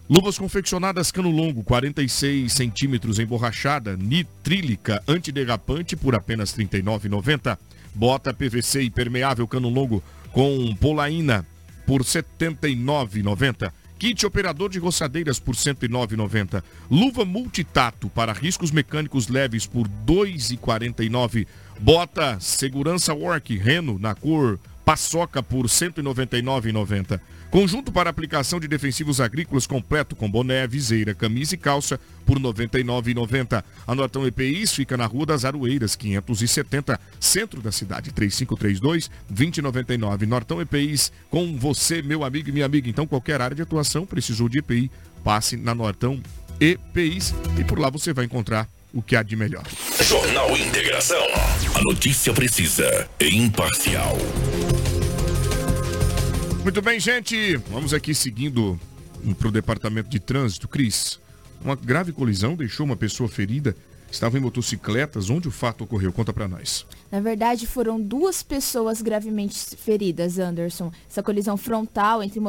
Luvas 0.09 0.39
confeccionadas 0.39 1.13
cano 1.13 1.31
longo, 1.31 1.63
46 1.63 2.53
centímetros 2.53 3.21
emborrachada, 3.21 3.97
nitrílica, 3.97 5.01
antiderrapante 5.07 5.95
por 5.95 6.17
apenas 6.17 6.53
R$ 6.53 6.65
39,90. 6.65 7.57
Bota 7.95 8.35
PVC 8.35 8.83
impermeável 8.83 9.47
cano 9.47 9.69
longo 9.69 10.03
com 10.33 10.75
polaína 10.77 11.47
por 11.87 12.01
R$ 12.01 12.07
79,90. 12.07 13.71
Kit 14.01 14.25
operador 14.25 14.71
de 14.71 14.79
roçadeiras 14.79 15.39
por 15.39 15.55
R$ 15.55 15.61
109,90. 15.61 16.63
Luva 16.91 17.23
multitato 17.27 18.09
para 18.09 18.33
riscos 18.33 18.71
mecânicos 18.71 19.29
leves 19.29 19.67
por 19.67 19.87
R$ 19.87 19.93
2,49. 20.07 21.47
Bota 21.79 22.41
segurança 22.41 23.13
work 23.13 23.55
Reno 23.59 23.99
na 23.99 24.15
cor 24.15 24.59
Paçoca 24.91 25.41
por 25.41 25.67
R$ 25.67 25.69
199,90. 25.69 27.21
Conjunto 27.49 27.93
para 27.93 28.11
aplicação 28.11 28.59
de 28.59 28.67
defensivos 28.67 29.21
agrícolas 29.21 29.65
completo 29.65 30.17
com 30.17 30.29
boné, 30.29 30.67
viseira, 30.67 31.15
camisa 31.15 31.55
e 31.55 31.59
calça 31.59 32.01
por 32.27 32.39
R$ 32.39 32.43
99,90. 32.43 33.63
A 33.87 33.95
Nortão 33.95 34.27
EPIs 34.27 34.75
fica 34.75 34.97
na 34.97 35.07
Rua 35.07 35.27
das 35.27 35.45
Aroeiras, 35.45 35.95
570, 35.95 36.99
centro 37.21 37.63
da 37.63 37.71
cidade, 37.71 38.11
3532-2099. 38.11 40.27
Nortão 40.27 40.61
EPIs 40.61 41.13
com 41.31 41.57
você, 41.57 42.03
meu 42.03 42.25
amigo 42.25 42.49
e 42.49 42.53
minha 42.53 42.67
amiga. 42.67 42.91
Então, 42.91 43.07
qualquer 43.07 43.41
área 43.41 43.55
de 43.55 43.63
atuação 43.63 44.05
precisou 44.05 44.49
de 44.49 44.59
EPI, 44.59 44.91
passe 45.23 45.57
na 45.57 45.73
Nortão 45.73 46.21
EPIs 46.59 47.33
e 47.57 47.63
por 47.63 47.79
lá 47.79 47.91
você 47.91 48.13
vai 48.13 48.25
encontrar 48.25 48.69
o 48.93 49.01
que 49.01 49.15
há 49.15 49.23
de 49.23 49.37
melhor. 49.37 49.63
Jornal 50.03 50.57
Integração. 50.57 51.25
A 51.77 51.83
notícia 51.83 52.33
precisa 52.33 53.09
e 53.21 53.37
imparcial. 53.37 54.19
Muito 56.63 56.83
bem, 56.83 57.01
gente. 57.01 57.57
Vamos 57.71 57.95
aqui 57.95 58.15
seguindo 58.15 58.79
para 59.39 59.49
o 59.49 59.51
departamento 59.51 60.11
de 60.11 60.21
trânsito. 60.21 60.69
Cris, 60.69 61.19
uma 61.65 61.75
grave 61.75 62.13
colisão 62.13 62.55
deixou 62.55 62.85
uma 62.85 62.97
pessoa 62.97 63.29
ferida. 63.29 63.75
Estava 64.11 64.37
em 64.37 64.41
motocicletas. 64.41 65.31
Onde 65.31 65.49
o 65.49 65.51
fato 65.51 65.85
ocorreu? 65.85 66.13
Conta 66.13 66.33
para 66.33 66.47
nós. 66.47 66.85
Na 67.11 67.21
verdade, 67.21 67.67
foram 67.67 67.99
duas 68.01 68.43
pessoas 68.43 69.01
gravemente 69.01 69.57
feridas, 69.77 70.39
Anderson. 70.39 70.93
Essa 71.09 71.23
colisão 71.23 71.57
frontal 71.57 72.23
entre 72.23 72.41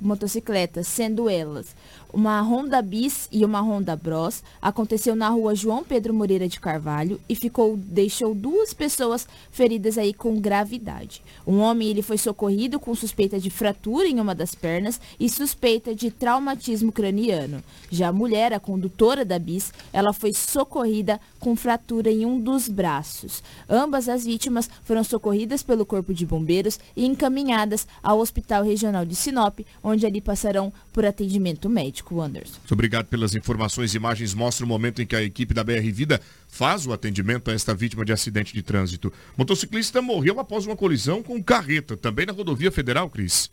motocicletas, 0.00 0.86
sendo 0.86 1.28
elas 1.30 1.74
uma 2.14 2.40
Honda 2.40 2.80
Bis 2.80 3.28
e 3.32 3.44
uma 3.44 3.60
Honda 3.60 3.96
Bros, 3.96 4.42
aconteceu 4.62 5.16
na 5.16 5.28
rua 5.28 5.54
João 5.54 5.82
Pedro 5.82 6.14
Moreira 6.14 6.46
de 6.46 6.60
Carvalho 6.60 7.20
e 7.28 7.34
ficou, 7.34 7.76
deixou 7.76 8.34
duas 8.34 8.72
pessoas 8.72 9.26
feridas 9.50 9.98
aí 9.98 10.14
com 10.14 10.40
gravidade. 10.40 11.22
Um 11.44 11.58
homem 11.58 11.88
ele 11.88 12.02
foi 12.02 12.16
socorrido 12.16 12.78
com 12.78 12.94
suspeita 12.94 13.40
de 13.40 13.50
fratura 13.50 14.06
em 14.06 14.20
uma 14.20 14.34
das 14.34 14.54
pernas 14.54 15.00
e 15.18 15.28
suspeita 15.28 15.94
de 15.94 16.10
traumatismo 16.10 16.92
craniano. 16.92 17.62
Já 17.90 18.08
a 18.08 18.12
mulher, 18.12 18.52
a 18.52 18.60
condutora 18.60 19.24
da 19.24 19.38
Bis, 19.38 19.72
ela 19.92 20.12
foi 20.12 20.32
socorrida 20.32 21.20
com 21.40 21.56
fratura 21.56 22.10
em 22.10 22.24
um 22.24 22.40
dos 22.40 22.68
braços. 22.68 23.42
Ambas 23.68 24.08
as 24.08 24.24
vítimas 24.24 24.70
foram 24.84 25.02
socorridas 25.02 25.62
pelo 25.62 25.84
Corpo 25.84 26.14
de 26.14 26.24
Bombeiros 26.24 26.78
e 26.96 27.04
encaminhadas 27.04 27.86
ao 28.02 28.20
Hospital 28.20 28.62
Regional 28.62 29.04
de 29.04 29.16
Sinop, 29.16 29.60
onde 29.82 30.06
ali 30.06 30.20
passarão 30.20 30.72
por 30.92 31.04
atendimento 31.04 31.68
médico, 31.68 32.03
Anderson. 32.12 32.58
Muito 32.58 32.72
obrigado 32.72 33.06
pelas 33.06 33.34
informações. 33.34 33.94
Imagens 33.94 34.34
mostram 34.34 34.66
o 34.66 34.68
momento 34.68 35.00
em 35.00 35.06
que 35.06 35.16
a 35.16 35.22
equipe 35.22 35.54
da 35.54 35.64
BR 35.64 35.90
Vida 35.92 36.20
faz 36.48 36.86
o 36.86 36.92
atendimento 36.92 37.50
a 37.50 37.54
esta 37.54 37.74
vítima 37.74 38.04
de 38.04 38.12
acidente 38.12 38.52
de 38.52 38.62
trânsito. 38.62 39.12
Motociclista 39.36 40.02
morreu 40.02 40.38
após 40.40 40.66
uma 40.66 40.76
colisão 40.76 41.22
com 41.22 41.42
carreta, 41.42 41.96
também 41.96 42.26
na 42.26 42.32
rodovia 42.32 42.70
federal, 42.70 43.08
Cris. 43.08 43.50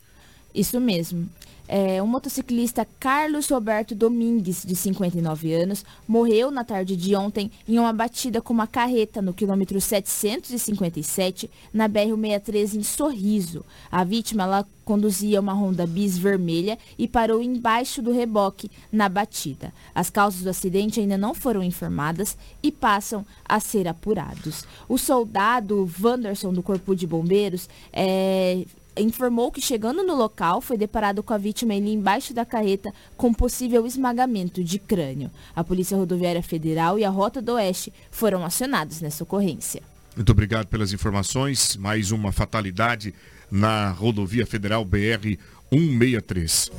Isso 0.53 0.79
mesmo. 0.79 1.29
É, 1.73 2.03
o 2.03 2.05
motociclista 2.05 2.85
Carlos 2.99 3.47
Roberto 3.47 3.95
Domingues, 3.95 4.65
de 4.65 4.75
59 4.75 5.53
anos, 5.53 5.85
morreu 6.05 6.51
na 6.51 6.65
tarde 6.65 6.97
de 6.97 7.15
ontem 7.15 7.49
em 7.65 7.79
uma 7.79 7.93
batida 7.93 8.41
com 8.41 8.51
uma 8.51 8.67
carreta 8.67 9.21
no 9.21 9.33
quilômetro 9.33 9.79
757, 9.79 11.49
na 11.73 11.87
BR-163 11.87 12.75
em 12.75 12.83
Sorriso. 12.83 13.63
A 13.89 14.03
vítima 14.03 14.43
ela 14.43 14.67
conduzia 14.83 15.39
uma 15.39 15.53
Honda 15.53 15.87
Bis 15.87 16.17
vermelha 16.17 16.77
e 16.97 17.07
parou 17.07 17.41
embaixo 17.41 18.01
do 18.01 18.11
reboque 18.11 18.69
na 18.91 19.07
batida. 19.07 19.73
As 19.95 20.09
causas 20.09 20.41
do 20.41 20.49
acidente 20.49 20.99
ainda 20.99 21.17
não 21.17 21.33
foram 21.33 21.63
informadas 21.63 22.37
e 22.61 22.69
passam 22.69 23.25
a 23.47 23.61
ser 23.61 23.87
apurados. 23.87 24.65
O 24.89 24.97
soldado 24.97 25.89
Wanderson 26.03 26.51
do 26.51 26.61
Corpo 26.61 26.93
de 26.93 27.07
Bombeiros 27.07 27.69
é, 27.93 28.65
informou 28.97 29.51
que 29.51 29.61
chegando 29.61 30.03
no 30.03 30.15
local 30.15 30.61
foi 30.61 30.77
deparado 30.77 31.23
com 31.23 31.33
a 31.33 31.37
vítima 31.37 31.73
ali 31.73 31.93
embaixo 31.93 32.33
da 32.33 32.45
carreta 32.45 32.93
com 33.15 33.33
possível 33.33 33.85
esmagamento 33.85 34.63
de 34.63 34.79
crânio. 34.79 35.31
A 35.55 35.63
Polícia 35.63 35.97
Rodoviária 35.97 36.43
Federal 36.43 36.99
e 36.99 37.05
a 37.05 37.09
Rota 37.09 37.41
do 37.41 37.53
Oeste 37.53 37.93
foram 38.09 38.43
acionados 38.43 39.01
nessa 39.01 39.23
ocorrência. 39.23 39.81
Muito 40.15 40.31
obrigado 40.31 40.67
pelas 40.67 40.91
informações. 40.91 41.77
Mais 41.77 42.11
uma 42.11 42.31
fatalidade 42.31 43.13
na 43.49 43.91
rodovia 43.91 44.45
federal 44.45 44.83
BR 44.83 45.37
163. 45.71 46.71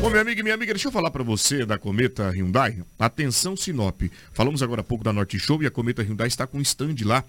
Bom, 0.00 0.10
meu 0.10 0.20
amigo 0.20 0.38
e 0.38 0.42
minha 0.44 0.54
amiga, 0.54 0.72
deixa 0.72 0.86
eu 0.86 0.92
falar 0.92 1.10
para 1.10 1.24
você 1.24 1.66
da 1.66 1.76
Cometa 1.76 2.30
Hyundai. 2.30 2.78
Atenção, 2.96 3.56
Sinop. 3.56 4.02
Falamos 4.32 4.62
agora 4.62 4.80
há 4.80 4.84
pouco 4.84 5.02
da 5.02 5.12
Norte 5.12 5.40
Show 5.40 5.60
e 5.60 5.66
a 5.66 5.70
Cometa 5.72 6.02
Hyundai 6.02 6.28
está 6.28 6.46
com 6.46 6.58
um 6.58 6.62
stand 6.62 6.94
lá 7.04 7.24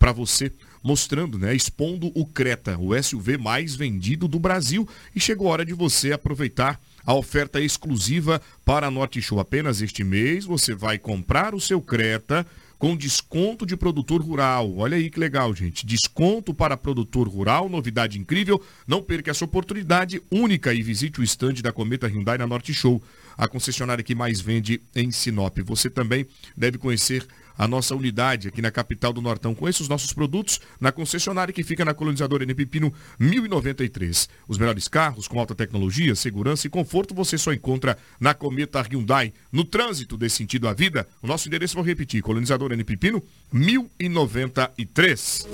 para 0.00 0.12
você 0.12 0.50
mostrando, 0.82 1.38
né, 1.38 1.54
expondo 1.54 2.10
o 2.14 2.24
Creta, 2.24 2.78
o 2.78 3.00
SUV 3.00 3.36
mais 3.36 3.76
vendido 3.76 4.26
do 4.26 4.38
Brasil. 4.38 4.88
E 5.14 5.20
chegou 5.20 5.48
a 5.48 5.52
hora 5.52 5.64
de 5.64 5.74
você 5.74 6.10
aproveitar 6.10 6.80
a 7.04 7.14
oferta 7.14 7.60
exclusiva 7.60 8.40
para 8.64 8.86
a 8.86 8.90
Norte 8.90 9.20
Show. 9.20 9.38
Apenas 9.38 9.82
este 9.82 10.02
mês 10.02 10.46
você 10.46 10.74
vai 10.74 10.98
comprar 10.98 11.54
o 11.54 11.60
seu 11.60 11.82
Creta 11.82 12.46
com 12.78 12.96
desconto 12.96 13.66
de 13.66 13.76
produtor 13.76 14.22
rural. 14.22 14.74
Olha 14.78 14.96
aí 14.96 15.10
que 15.10 15.20
legal, 15.20 15.54
gente. 15.54 15.84
Desconto 15.84 16.54
para 16.54 16.78
produtor 16.78 17.28
rural, 17.28 17.68
novidade 17.68 18.18
incrível. 18.18 18.58
Não 18.86 19.02
perca 19.02 19.30
essa 19.30 19.44
oportunidade 19.44 20.22
única 20.30 20.72
e 20.72 20.80
visite 20.80 21.20
o 21.20 21.22
estande 21.22 21.60
da 21.60 21.72
Cometa 21.72 22.08
Hyundai 22.08 22.38
na 22.38 22.46
Norte 22.46 22.72
Show, 22.72 23.02
a 23.36 23.46
concessionária 23.46 24.02
que 24.02 24.14
mais 24.14 24.40
vende 24.40 24.80
em 24.96 25.10
Sinop. 25.10 25.58
Você 25.66 25.90
também 25.90 26.26
deve 26.56 26.78
conhecer 26.78 27.26
a 27.60 27.68
nossa 27.68 27.94
unidade 27.94 28.48
aqui 28.48 28.62
na 28.62 28.70
capital 28.70 29.12
do 29.12 29.20
Nortão. 29.20 29.54
Conheça 29.54 29.82
os 29.82 29.88
nossos 29.88 30.14
produtos 30.14 30.58
na 30.80 30.90
concessionária 30.90 31.52
que 31.52 31.62
fica 31.62 31.84
na 31.84 31.92
colonizadora 31.92 32.42
N 32.42 32.54
Pepino 32.54 32.90
1093. 33.18 34.30
Os 34.48 34.56
melhores 34.56 34.88
carros 34.88 35.28
com 35.28 35.38
alta 35.38 35.54
tecnologia, 35.54 36.14
segurança 36.14 36.66
e 36.66 36.70
conforto 36.70 37.14
você 37.14 37.36
só 37.36 37.52
encontra 37.52 37.98
na 38.18 38.32
Cometa 38.32 38.80
Hyundai. 38.80 39.34
No 39.52 39.62
trânsito 39.62 40.16
desse 40.16 40.36
sentido 40.36 40.68
à 40.68 40.72
vida, 40.72 41.06
o 41.20 41.26
nosso 41.26 41.48
endereço 41.48 41.74
vou 41.74 41.84
repetir, 41.84 42.22
colonizadora 42.22 42.72
N 42.72 42.82
Pepino 42.82 43.22
1093. 43.52 45.46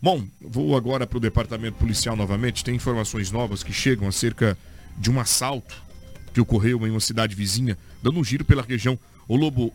Bom, 0.00 0.26
vou 0.40 0.74
agora 0.78 1.06
para 1.06 1.18
o 1.18 1.20
departamento 1.20 1.76
policial 1.76 2.16
novamente. 2.16 2.64
Tem 2.64 2.74
informações 2.74 3.30
novas 3.30 3.62
que 3.62 3.70
chegam 3.70 4.08
acerca 4.08 4.56
de 4.96 5.10
um 5.10 5.20
assalto 5.20 5.76
que 6.32 6.40
ocorreu 6.40 6.86
em 6.86 6.90
uma 6.90 7.00
cidade 7.00 7.34
vizinha, 7.34 7.76
dando 8.02 8.18
um 8.18 8.24
giro 8.24 8.46
pela 8.46 8.62
região. 8.62 8.98
O 9.28 9.36
Lobo, 9.36 9.74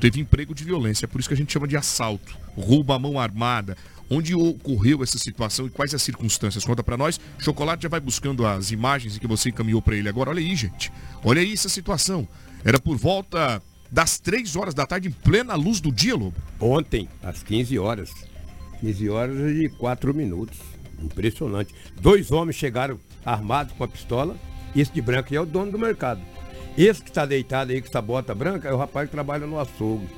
teve 0.00 0.20
emprego 0.20 0.54
de 0.54 0.64
violência, 0.64 1.04
é 1.04 1.08
por 1.08 1.18
isso 1.18 1.28
que 1.28 1.34
a 1.34 1.36
gente 1.36 1.52
chama 1.52 1.66
de 1.66 1.76
assalto, 1.76 2.36
roubo 2.56 2.92
à 2.92 2.98
mão 2.98 3.18
armada. 3.18 3.76
Onde 4.08 4.36
ocorreu 4.36 5.02
essa 5.02 5.18
situação 5.18 5.66
e 5.66 5.70
quais 5.70 5.92
as 5.92 6.00
circunstâncias? 6.00 6.64
Conta 6.64 6.80
para 6.80 6.96
nós. 6.96 7.20
Chocolate 7.38 7.82
já 7.82 7.88
vai 7.88 7.98
buscando 7.98 8.46
as 8.46 8.70
imagens 8.70 9.18
que 9.18 9.26
você 9.26 9.48
encaminhou 9.48 9.82
para 9.82 9.96
ele 9.96 10.08
agora. 10.08 10.30
Olha 10.30 10.38
aí, 10.38 10.54
gente. 10.54 10.92
Olha 11.24 11.40
aí 11.40 11.52
essa 11.52 11.68
situação. 11.68 12.28
Era 12.64 12.78
por 12.78 12.96
volta 12.96 13.60
das 13.90 14.18
3 14.20 14.54
horas 14.54 14.74
da 14.74 14.86
tarde, 14.86 15.08
em 15.08 15.10
plena 15.10 15.54
luz 15.54 15.80
do 15.80 15.90
dia, 15.90 16.14
Lobo. 16.14 16.36
Ontem, 16.60 17.08
às 17.20 17.42
15 17.42 17.78
horas. 17.80 18.10
15 18.80 19.08
horas 19.08 19.56
e 19.56 19.68
4 19.70 20.14
minutos. 20.14 20.58
Impressionante. 21.02 21.74
Dois 22.00 22.30
homens 22.30 22.56
chegaram 22.56 23.00
armados 23.24 23.72
com 23.72 23.82
a 23.82 23.88
pistola. 23.88 24.36
Esse 24.74 24.92
de 24.92 25.00
branco 25.00 25.34
é 25.34 25.40
o 25.40 25.46
dono 25.46 25.72
do 25.72 25.78
mercado. 25.78 26.20
Esse 26.76 27.02
que 27.02 27.08
está 27.08 27.24
deitado 27.24 27.72
aí 27.72 27.80
com 27.80 27.88
essa 27.88 28.02
bota 28.02 28.34
branca 28.34 28.68
é 28.68 28.72
o 28.72 28.76
rapaz 28.76 29.08
que 29.08 29.12
trabalha 29.12 29.46
no 29.46 29.58
açougue. 29.58 30.08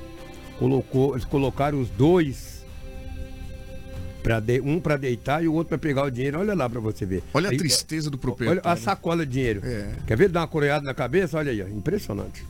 Colocou, 0.57 1.13
eles 1.13 1.23
colocaram 1.23 1.79
os 1.79 1.89
dois, 1.89 2.65
pra 4.21 4.39
de, 4.39 4.59
um 4.59 4.79
para 4.79 4.97
deitar 4.97 5.43
e 5.43 5.47
o 5.47 5.53
outro 5.53 5.69
para 5.69 5.77
pegar 5.77 6.03
o 6.03 6.11
dinheiro. 6.11 6.39
Olha 6.39 6.53
lá 6.53 6.69
para 6.69 6.79
você 6.79 7.05
ver. 7.05 7.23
Olha 7.33 7.49
aí, 7.49 7.55
a 7.55 7.59
tristeza 7.59 8.09
do 8.09 8.17
proprietário. 8.17 8.61
Olha 8.63 8.73
a 8.73 8.75
sacola 8.75 9.25
de 9.25 9.31
dinheiro. 9.31 9.61
É. 9.63 9.93
Quer 10.05 10.17
ver 10.17 10.29
dar 10.29 10.41
uma 10.41 10.47
coreada 10.47 10.85
na 10.85 10.93
cabeça? 10.93 11.37
Olha 11.37 11.51
aí, 11.51 11.61
ó, 11.61 11.67
impressionante. 11.67 12.45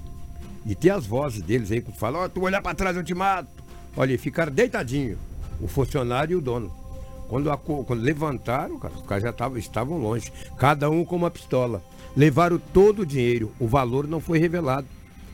E 0.66 0.76
tem 0.76 0.92
as 0.92 1.06
vozes 1.06 1.42
deles 1.42 1.72
aí 1.72 1.82
que 1.82 1.92
falam, 1.92 2.22
ó, 2.22 2.26
oh, 2.26 2.30
tu 2.30 2.42
olhar 2.42 2.62
para 2.62 2.76
trás 2.76 2.98
eu 2.98 3.04
te 3.04 3.14
mato. 3.14 3.50
Olha, 3.96 4.18
ficaram 4.18 4.52
deitadinho, 4.52 5.18
o 5.62 5.68
funcionário 5.68 6.34
e 6.34 6.36
o 6.36 6.42
dono. 6.42 6.74
Quando, 7.28 7.52
a, 7.52 7.58
quando 7.58 8.02
levantaram, 8.02 8.80
cara, 8.80 8.94
os 8.96 9.06
caras 9.06 9.24
já 9.24 9.32
tavam, 9.32 9.58
estavam 9.58 9.98
longe, 10.00 10.32
cada 10.58 10.90
um 10.90 11.06
com 11.06 11.16
uma 11.16 11.30
pistola. 11.30 11.82
Levaram 12.16 12.58
todo 12.58 13.04
o 13.04 13.06
dinheiro, 13.06 13.52
o 13.60 13.68
valor 13.68 14.08
não 14.08 14.20
foi 14.20 14.40
revelado. 14.40 14.88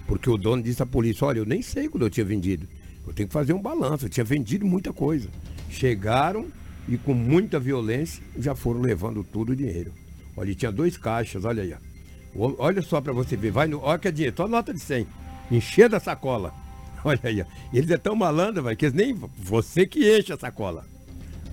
Porque 0.08 0.30
o 0.30 0.38
dono 0.38 0.62
disse 0.62 0.84
à 0.84 0.86
polícia, 0.86 1.26
olha, 1.26 1.40
eu 1.40 1.46
nem 1.46 1.62
sei 1.62 1.90
quando 1.90 2.04
eu 2.04 2.10
tinha 2.10 2.26
vendido. 2.26 2.68
Eu 3.08 3.14
tenho 3.14 3.28
que 3.28 3.34
fazer 3.34 3.54
um 3.54 3.62
balanço, 3.62 4.06
eu 4.06 4.10
tinha 4.10 4.24
vendido 4.24 4.66
muita 4.66 4.94
coisa. 4.94 5.30
Chegaram 5.70 6.48
e 6.88 6.98
com 6.98 7.14
muita 7.14 7.60
violência 7.60 8.24
já 8.38 8.54
foram 8.54 8.82
levando 8.82 9.24
todo 9.24 9.52
o 9.52 9.56
dinheiro. 9.56 9.92
Olha, 10.38 10.54
tinha 10.54 10.72
dois 10.72 10.98
caixas, 10.98 11.46
olha 11.46 11.64
aí. 11.64 11.74
Ó. 11.74 12.54
Olha 12.58 12.82
só 12.82 13.00
para 13.00 13.14
você 13.14 13.36
ver, 13.38 13.52
vai 13.52 13.68
no, 13.68 13.80
olha 13.82 13.98
que 13.98 14.08
é 14.08 14.12
dinheiro, 14.12 14.36
só 14.36 14.48
nota 14.48 14.74
de 14.74 14.80
100. 14.80 15.08
Encher 15.52 15.90
da 15.90 16.00
sacola. 16.00 16.54
Olha 17.06 17.20
aí, 17.24 17.40
ó. 17.40 17.46
eles 17.72 17.92
é 17.92 17.98
tão 17.98 18.16
malandro, 18.16 18.64
vai, 18.64 18.76
que 18.76 18.86
eles 18.86 18.96
nem 18.96 19.14
você 19.14 19.86
que 19.86 20.18
enche 20.18 20.34
a 20.34 20.38
sacola. 20.38 20.84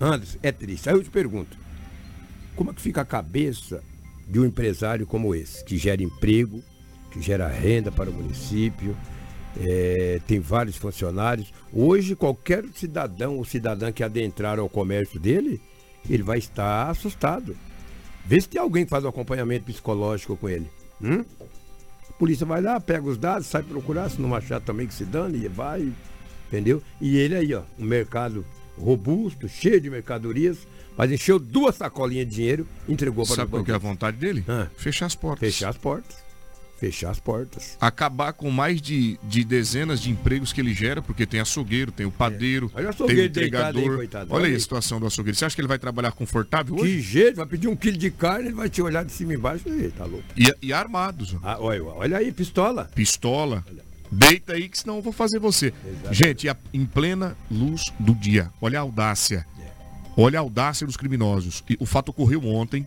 Anderson, 0.01 0.39
é 0.43 0.51
triste. 0.51 0.89
Aí 0.89 0.95
eu 0.95 1.05
te 1.05 1.11
pergunto, 1.11 1.59
como 2.57 2.71
é 2.71 2.73
que 2.75 2.81
fica 2.81 3.03
a 3.03 3.05
cabeça 3.05 3.83
de 4.27 4.41
um 4.41 4.45
empresário 4.45 5.07
como 5.07 5.35
esse, 5.35 5.65
que 5.65 5.77
gera 5.77 6.03
emprego, 6.03 6.63
que 7.11 7.21
gera 7.21 7.49
renda 7.49 7.93
para 7.93 8.11
o 8.11 8.13
município, 8.13 8.97
é, 9.61 10.21
tem 10.27 10.41
vários 10.41 10.77
funcionários. 10.77 11.53
Hoje, 11.73 12.17
qualquer 12.17 12.65
cidadão 12.75 13.37
ou 13.37 13.45
cidadã 13.45 13.93
que 13.93 14.03
adentrar 14.03 14.59
ao 14.59 14.69
comércio 14.69 15.21
dele, 15.21 15.61
ele 16.09 16.23
vai 16.23 16.39
estar 16.39 16.89
assustado. 16.89 17.57
Vê 18.25 18.41
se 18.41 18.49
tem 18.49 18.61
alguém 18.61 18.85
que 18.85 18.91
faz 18.91 19.05
um 19.05 19.09
acompanhamento 19.09 19.67
psicológico 19.67 20.37
com 20.37 20.49
ele. 20.49 20.67
Hum? 21.03 21.25
A 22.09 22.13
polícia 22.15 22.47
vai 22.47 22.61
lá, 22.61 22.79
pega 22.81 23.07
os 23.07 23.19
dados, 23.19 23.47
sai 23.47 23.63
procurar, 23.63 24.09
se 24.09 24.21
não 24.21 24.35
achar 24.35 24.61
também 24.61 24.87
que 24.87 24.95
se 24.95 25.05
dane, 25.05 25.45
e 25.45 25.49
vai, 25.49 25.93
entendeu? 26.47 26.83
E 27.01 27.17
ele 27.17 27.35
aí, 27.35 27.55
ó, 27.55 27.63
um 27.79 27.85
mercado 27.85 28.45
robusto, 28.79 29.49
cheio 29.49 29.81
de 29.81 29.91
mercadorias, 29.91 30.59
mas 30.97 31.11
encheu 31.11 31.39
duas 31.39 31.77
sacolinhas 31.77 32.29
de 32.29 32.35
dinheiro, 32.37 32.67
entregou 32.89 33.25
para 33.27 33.37
Sabe 33.37 33.51
qual 33.51 33.65
que 33.65 33.71
é 33.71 33.75
a 33.75 33.79
vontade 33.79 34.17
dele? 34.17 34.45
Ah. 34.49 34.67
Fechar 34.77 35.07
as 35.07 35.15
portas. 35.15 35.41
Fechar 35.53 35.69
as 35.71 35.77
portas. 35.77 36.17
Fechar 36.79 37.11
as 37.11 37.21
portas. 37.21 37.77
Acabar 37.81 38.33
com 38.33 38.51
mais 38.51 38.83
de, 38.83 39.17
de 39.23 39.45
dezenas 39.45 40.01
de 40.01 40.11
empregos 40.11 40.53
que 40.53 40.61
ele 40.61 40.75
gera, 40.75 41.01
porque 41.01 41.25
tem 41.25 41.39
açougueiro, 41.39 41.93
tem 41.93 42.05
o 42.05 42.11
padeiro, 42.11 42.69
Olha 42.75 42.91
o 42.91 42.93
tem 42.93 43.17
o 43.19 43.21
aí, 43.21 43.27
entregador. 43.27 43.97
coitado. 43.99 44.27
Olha 44.33 44.35
Olha 44.41 44.47
aí 44.47 44.53
a 44.53 44.57
aí. 44.57 44.61
situação 44.61 44.99
do 44.99 45.07
açougueiro. 45.07 45.39
Você 45.39 45.45
acha 45.45 45.55
que 45.55 45.61
ele 45.61 45.69
vai 45.69 45.79
trabalhar 45.79 46.11
confortável 46.11 46.75
hoje? 46.75 46.85
Que 46.97 47.01
jeito, 47.01 47.37
vai 47.37 47.47
pedir 47.47 47.69
um 47.69 47.77
quilo 47.77 47.97
de 47.97 48.11
carne, 48.11 48.47
ele 48.47 48.55
vai 48.57 48.69
te 48.69 48.83
olhar 48.83 49.05
de 49.05 49.13
cima 49.13 49.33
e 49.33 49.37
embaixo, 49.37 49.69
e 49.69 49.91
tá 49.91 50.05
louco. 50.05 50.25
E, 50.37 50.53
e 50.61 50.73
armados. 50.73 51.37
Ah, 51.41 51.57
olha, 51.61 51.85
olha 51.85 52.19
aí, 52.19 52.33
pistola. 52.33 52.91
Pistola. 52.93 53.65
Deita 54.11 54.55
aí 54.55 54.69
que 54.69 54.79
senão 54.79 54.97
eu 54.97 55.03
vou 55.03 55.13
fazer 55.13 55.39
você. 55.39 55.73
Gente, 56.11 56.49
a- 56.49 56.57
em 56.75 56.85
plena 56.85 57.37
luz 57.49 57.81
do 58.01 58.13
dia. 58.13 58.51
Olha 58.61 58.81
a 58.81 58.83
audácia. 58.83 59.47
Olha 60.17 60.39
a 60.39 60.43
audácia 60.43 60.87
dos 60.87 60.97
criminosos. 60.97 61.65
E 61.69 61.77
o 61.81 61.87
fato 61.87 62.11
ocorreu 62.11 62.45
ontem, 62.45 62.87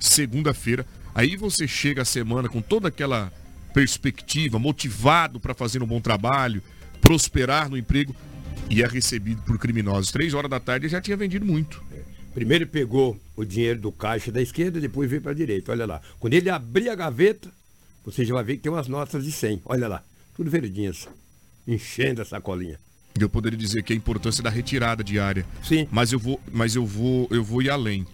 segunda-feira. 0.00 0.86
Aí 1.14 1.36
você 1.36 1.68
chega 1.68 2.02
a 2.02 2.04
semana 2.04 2.48
com 2.48 2.60
toda 2.60 2.88
aquela 2.88 3.32
perspectiva, 3.72 4.58
motivado 4.58 5.38
para 5.38 5.52
fazer 5.54 5.82
um 5.82 5.86
bom 5.86 6.00
trabalho, 6.00 6.62
prosperar 7.00 7.68
no 7.68 7.76
emprego, 7.76 8.14
e 8.70 8.82
é 8.82 8.86
recebido 8.86 9.42
por 9.42 9.58
criminosos. 9.58 10.10
Três 10.10 10.32
horas 10.32 10.50
da 10.50 10.58
tarde 10.58 10.88
já 10.88 11.00
tinha 11.00 11.16
vendido 11.16 11.44
muito. 11.44 11.82
Primeiro 12.32 12.64
ele 12.64 12.70
pegou 12.70 13.18
o 13.36 13.44
dinheiro 13.44 13.80
do 13.80 13.92
caixa 13.92 14.32
da 14.32 14.40
esquerda, 14.40 14.80
depois 14.80 15.08
veio 15.08 15.22
para 15.22 15.32
a 15.32 15.34
direita. 15.34 15.70
Olha 15.70 15.86
lá. 15.86 16.00
Quando 16.18 16.34
ele 16.34 16.50
abrir 16.50 16.88
a 16.88 16.94
gaveta, 16.94 17.50
você 18.04 18.24
já 18.24 18.34
vai 18.34 18.42
ver 18.42 18.56
que 18.56 18.62
tem 18.62 18.72
umas 18.72 18.88
notas 18.88 19.24
de 19.24 19.30
100. 19.30 19.62
Olha 19.64 19.86
lá. 19.86 20.02
Tudo 20.34 20.50
verdinhas. 20.50 21.08
Enchendo 21.66 22.22
a 22.22 22.24
sacolinha. 22.24 22.78
Eu 23.18 23.28
poderia 23.28 23.58
dizer 23.58 23.82
que 23.82 23.92
a 23.92 23.96
importância 23.96 24.42
da 24.42 24.50
retirada 24.50 25.04
diária. 25.04 25.46
Sim. 25.62 25.86
Mas 25.90 26.12
eu 26.12 26.18
vou, 26.18 26.40
mas 26.52 26.74
eu 26.74 26.84
vou, 26.84 27.28
eu 27.30 27.44
vou 27.44 27.62
ir 27.62 27.70
além. 27.70 28.06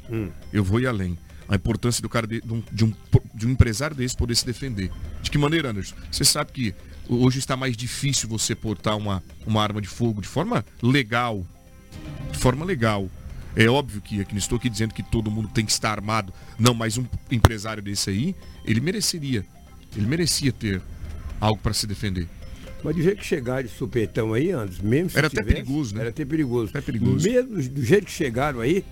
Eu 0.53 0.63
vou 0.63 0.79
ir 0.79 0.87
além. 0.87 1.17
A 1.49 1.57
importância 1.57 2.03
do 2.03 2.09
cara 2.09 2.27
de, 2.27 2.41
de 2.41 2.53
um, 2.53 2.63
de, 2.71 2.85
um, 2.85 2.95
de 3.35 3.47
um 3.47 3.51
empresário 3.51 3.97
desse 3.97 4.17
poder 4.17 4.35
se 4.37 4.45
defender. 4.45 4.91
De 5.23 5.31
que 5.31 5.39
maneira, 5.39 5.71
Anderson? 5.71 5.97
Você 6.11 6.25
sabe 6.25 6.53
que 6.53 6.75
hoje 7.09 7.39
está 7.39 7.57
mais 7.57 7.77
difícil 7.77 8.29
você 8.29 8.55
portar 8.55 8.97
uma, 8.97 9.23
uma 9.47 9.63
arma 9.63 9.81
de 9.81 9.89
fogo 9.89 10.21
de 10.21 10.29
forma 10.29 10.65
legal. 10.83 11.45
De 12.31 12.39
forma 12.39 12.65
legal. 12.65 13.11
É 13.57 13.69
óbvio 13.69 14.01
que 14.01 14.21
aqui 14.21 14.33
não 14.33 14.39
estou 14.39 14.57
aqui 14.57 14.69
dizendo 14.69 14.95
que 14.95 15.03
todo 15.03 15.31
mundo 15.31 15.49
tem 15.49 15.65
que 15.65 15.73
estar 15.73 15.91
armado. 15.91 16.33
Não, 16.59 16.75
mas 16.75 16.99
um 16.99 17.07
empresário 17.31 17.83
desse 17.83 18.11
aí, 18.11 18.37
ele 18.65 18.81
mereceria. 18.81 19.45
Ele 19.97 20.07
merecia 20.07 20.53
ter 20.53 20.81
algo 21.41 21.61
para 21.61 21.73
se 21.73 21.87
defender. 21.87 22.29
Mas 22.83 22.97
do 22.97 23.03
jeito 23.03 23.19
que 23.19 23.27
chegaram 23.27 23.63
de 23.63 23.69
supetão 23.69 24.33
aí, 24.33 24.51
Anderson, 24.51 24.83
mesmo 24.83 25.11
se 25.11 25.19
Era 25.19 25.27
até 25.27 25.41
tivesse, 25.43 25.55
perigoso, 25.63 25.95
né? 25.95 26.01
Era 26.01 26.11
até 26.11 26.25
perigoso. 26.25 26.71
Até 26.71 26.81
perigoso. 26.81 27.29
Mesmo 27.29 27.63
do 27.63 27.85
jeito 27.85 28.07
que 28.07 28.13
chegaram 28.13 28.61
aí, 28.61 28.85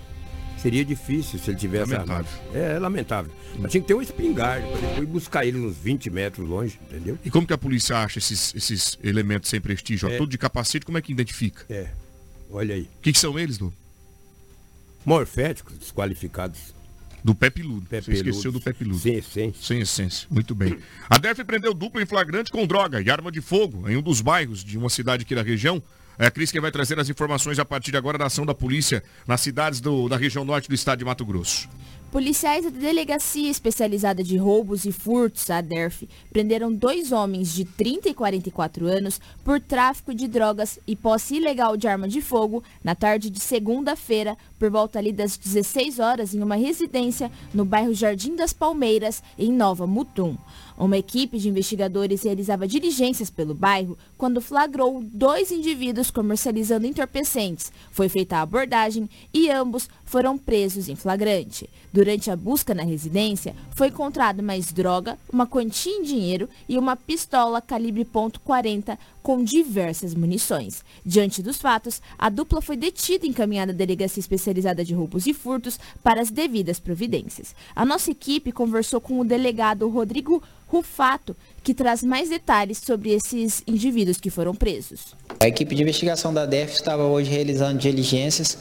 seria 0.59 0.85
difícil 0.85 1.39
se 1.39 1.51
ele 1.51 1.59
tivesse 1.59 1.93
Lamentável. 1.93 2.41
É, 2.53 2.75
é 2.75 2.79
lamentável. 2.79 3.33
Mas 3.59 3.71
tinha 3.73 3.81
que 3.81 3.87
ter 3.89 3.95
um 3.95 4.03
espingarda 4.03 4.67
para 4.67 4.89
depois 4.89 5.09
buscar 5.09 5.47
ele 5.47 5.59
uns 5.59 5.77
20 5.77 6.11
metros 6.11 6.49
longe, 6.49 6.79
entendeu? 6.89 7.19
E 7.25 7.31
como 7.31 7.47
que 7.47 7.53
a 7.53 7.59
polícia 7.59 7.97
acha 7.97 8.19
esses, 8.19 8.55
esses 8.55 8.99
elementos 9.03 9.49
sem 9.49 9.61
prestígio? 9.61 10.09
ó, 10.09 10.13
É. 10.13 10.17
Tudo 10.19 10.31
de 10.31 10.39
capacete, 10.39 10.85
como 10.85 10.99
é 10.99 11.03
que 11.03 11.13
identifica? 11.13 11.65
É. 11.73 11.89
Olha 12.51 12.75
aí. 12.75 12.83
O 12.83 13.01
que, 13.03 13.13
que 13.13 13.19
são 13.19 13.39
eles, 13.39 13.59
Lu? 13.59 13.73
Morféticos 15.05 15.79
desqualificados. 15.79 16.75
Do. 17.25 17.35
Pé 17.35 17.51
Você 18.01 18.13
esqueceu 18.13 18.53
do 18.53 18.61
pé 18.61 18.73
peludo. 18.73 18.99
Sem 18.99 19.15
essência. 19.17 19.63
Sem 19.67 19.81
essência. 19.81 20.27
Muito 20.31 20.55
bem. 20.55 20.79
A 21.11 21.19
DERF 21.19 21.45
prendeu 21.45 21.75
dupla 21.75 22.03
em 22.03 22.07
flagrante 22.07 22.51
com 22.51 22.67
droga 22.67 23.01
e 23.01 23.11
arma 23.11 23.31
de 23.33 23.41
fogo 23.41 23.89
em 23.89 23.97
um 23.97 24.03
dos 24.03 24.21
bairros 24.21 24.63
de 24.65 24.79
uma 24.79 24.89
cidade 24.91 25.23
aqui 25.23 25.35
da 25.35 25.43
região. 25.43 25.83
É 26.19 26.27
a 26.27 26.31
Cris 26.31 26.51
que 26.51 26.61
vai 26.61 26.73
trazer 26.73 26.99
as 26.99 27.09
informações 27.09 27.59
a 27.61 27.65
partir 27.65 27.93
de 27.93 27.97
agora 27.97 28.19
da 28.19 28.27
ação 28.27 28.45
da 28.45 28.53
polícia 28.55 29.03
nas 29.27 29.41
cidades 29.41 29.81
do- 29.81 30.09
da 30.09 30.17
região 30.17 30.45
norte 30.45 30.69
do 30.69 30.75
estado 30.75 30.99
de 30.99 31.05
Mato 31.05 31.25
Grosso. 31.25 31.69
Policiais 32.11 32.65
da 32.65 32.71
Delegacia 32.71 33.51
Especializada 33.51 34.25
de 34.25 34.39
Roubos 34.39 34.87
e 34.87 34.93
Furtos, 34.93 35.51
a 35.51 35.61
DERF, 35.61 36.09
prenderam 36.33 36.73
dois 36.73 37.13
homens 37.13 37.53
de 37.53 37.67
30 37.67 38.09
e 38.09 38.15
44 38.15 38.87
anos 38.87 39.21
por 39.45 39.61
tráfico 39.61 40.15
de 40.15 40.27
drogas 40.27 40.79
e 40.87 40.97
posse 40.97 41.37
ilegal 41.37 41.77
de 41.77 41.87
arma 41.87 42.09
de 42.09 42.23
fogo 42.23 42.65
na 42.83 42.95
tarde 42.95 43.29
de 43.29 43.41
segunda-feira, 43.41 44.39
por 44.59 44.71
volta 44.71 44.99
ali 44.99 45.13
das 45.13 45.37
16 45.37 45.99
horas, 45.99 46.35
em 46.35 46.43
uma 46.43 46.57
residência 46.57 47.31
no 47.53 47.67
bairro 47.67 47.93
Jardim 47.93 48.35
das 48.35 48.55
Palmeiras, 48.55 49.23
em 49.39 49.53
Nova 49.53 49.87
Mutum. 49.87 50.35
Uma 50.79 50.97
equipe 50.97 51.39
de 51.39 51.49
investigadores 51.49 52.23
realizava 52.23 52.69
diligências 52.69 53.29
pelo 53.29 53.53
bairro 53.53 53.99
quando 54.17 54.41
flagrou 54.41 55.03
dois 55.03 55.51
indivíduos 55.51 56.09
comercializando 56.09 56.87
entorpecentes. 56.87 57.73
Foi 57.91 58.09
feita 58.09 58.37
a 58.37 58.43
abordagem 58.43 59.11
e 59.35 59.51
ambos 59.51 59.91
foram 60.05 60.39
presos 60.39 60.89
em 60.89 60.95
flagrante. 60.95 61.69
Durante 61.93 62.31
a 62.31 62.37
busca 62.37 62.75
na 62.75 62.85
residência, 62.85 63.57
foi 63.75 63.89
encontrado 63.89 64.41
mais 64.41 64.73
droga, 64.73 65.19
uma 65.33 65.49
quantia 65.49 65.93
em 65.93 66.03
dinheiro 66.03 66.49
e 66.69 66.79
uma 66.79 66.95
pistola 66.95 67.61
calibre 67.61 68.05
.40 68.05 68.97
com 69.21 69.43
diversas 69.43 70.15
munições. 70.15 70.85
Diante 71.05 71.43
dos 71.43 71.59
fatos, 71.59 72.01
a 72.17 72.29
dupla 72.29 72.63
foi 72.63 72.77
detida 72.77 73.27
e 73.27 73.31
encaminhada 73.31 73.73
à 73.73 73.75
Delegacia 73.75 74.21
Especializada 74.21 74.85
de 74.85 74.95
Roubos 74.95 75.27
e 75.27 75.35
Furtos 75.35 75.79
para 76.05 76.21
as 76.21 76.31
devidas 76.31 76.79
providências. 76.79 77.55
A 77.75 77.85
nossa 77.85 78.13
equipe 78.13 78.53
conversou 78.53 79.01
com 79.01 79.19
o 79.19 79.25
delegado 79.25 79.89
Rodrigo 79.89 80.43
Rufato, 80.69 81.35
que 81.65 81.73
traz 81.73 82.03
mais 82.03 82.29
detalhes 82.29 82.79
sobre 82.79 83.11
esses 83.11 83.63
indivíduos 83.67 84.19
que 84.19 84.29
foram 84.29 84.55
presos. 84.55 85.17
A 85.41 85.49
equipe 85.49 85.75
de 85.75 85.83
investigação 85.83 86.33
da 86.33 86.45
DEF 86.45 86.75
estava 86.75 87.05
hoje 87.05 87.31
realizando 87.31 87.79
diligências 87.79 88.59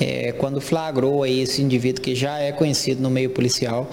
eh, 0.00 0.32
quando 0.38 0.60
flagrou 0.62 1.22
aí 1.22 1.40
esse 1.40 1.60
indivíduo 1.60 2.02
que 2.02 2.14
já 2.14 2.38
é 2.38 2.52
conhecido 2.52 3.02
no 3.02 3.10
meio 3.10 3.30
policial 3.30 3.90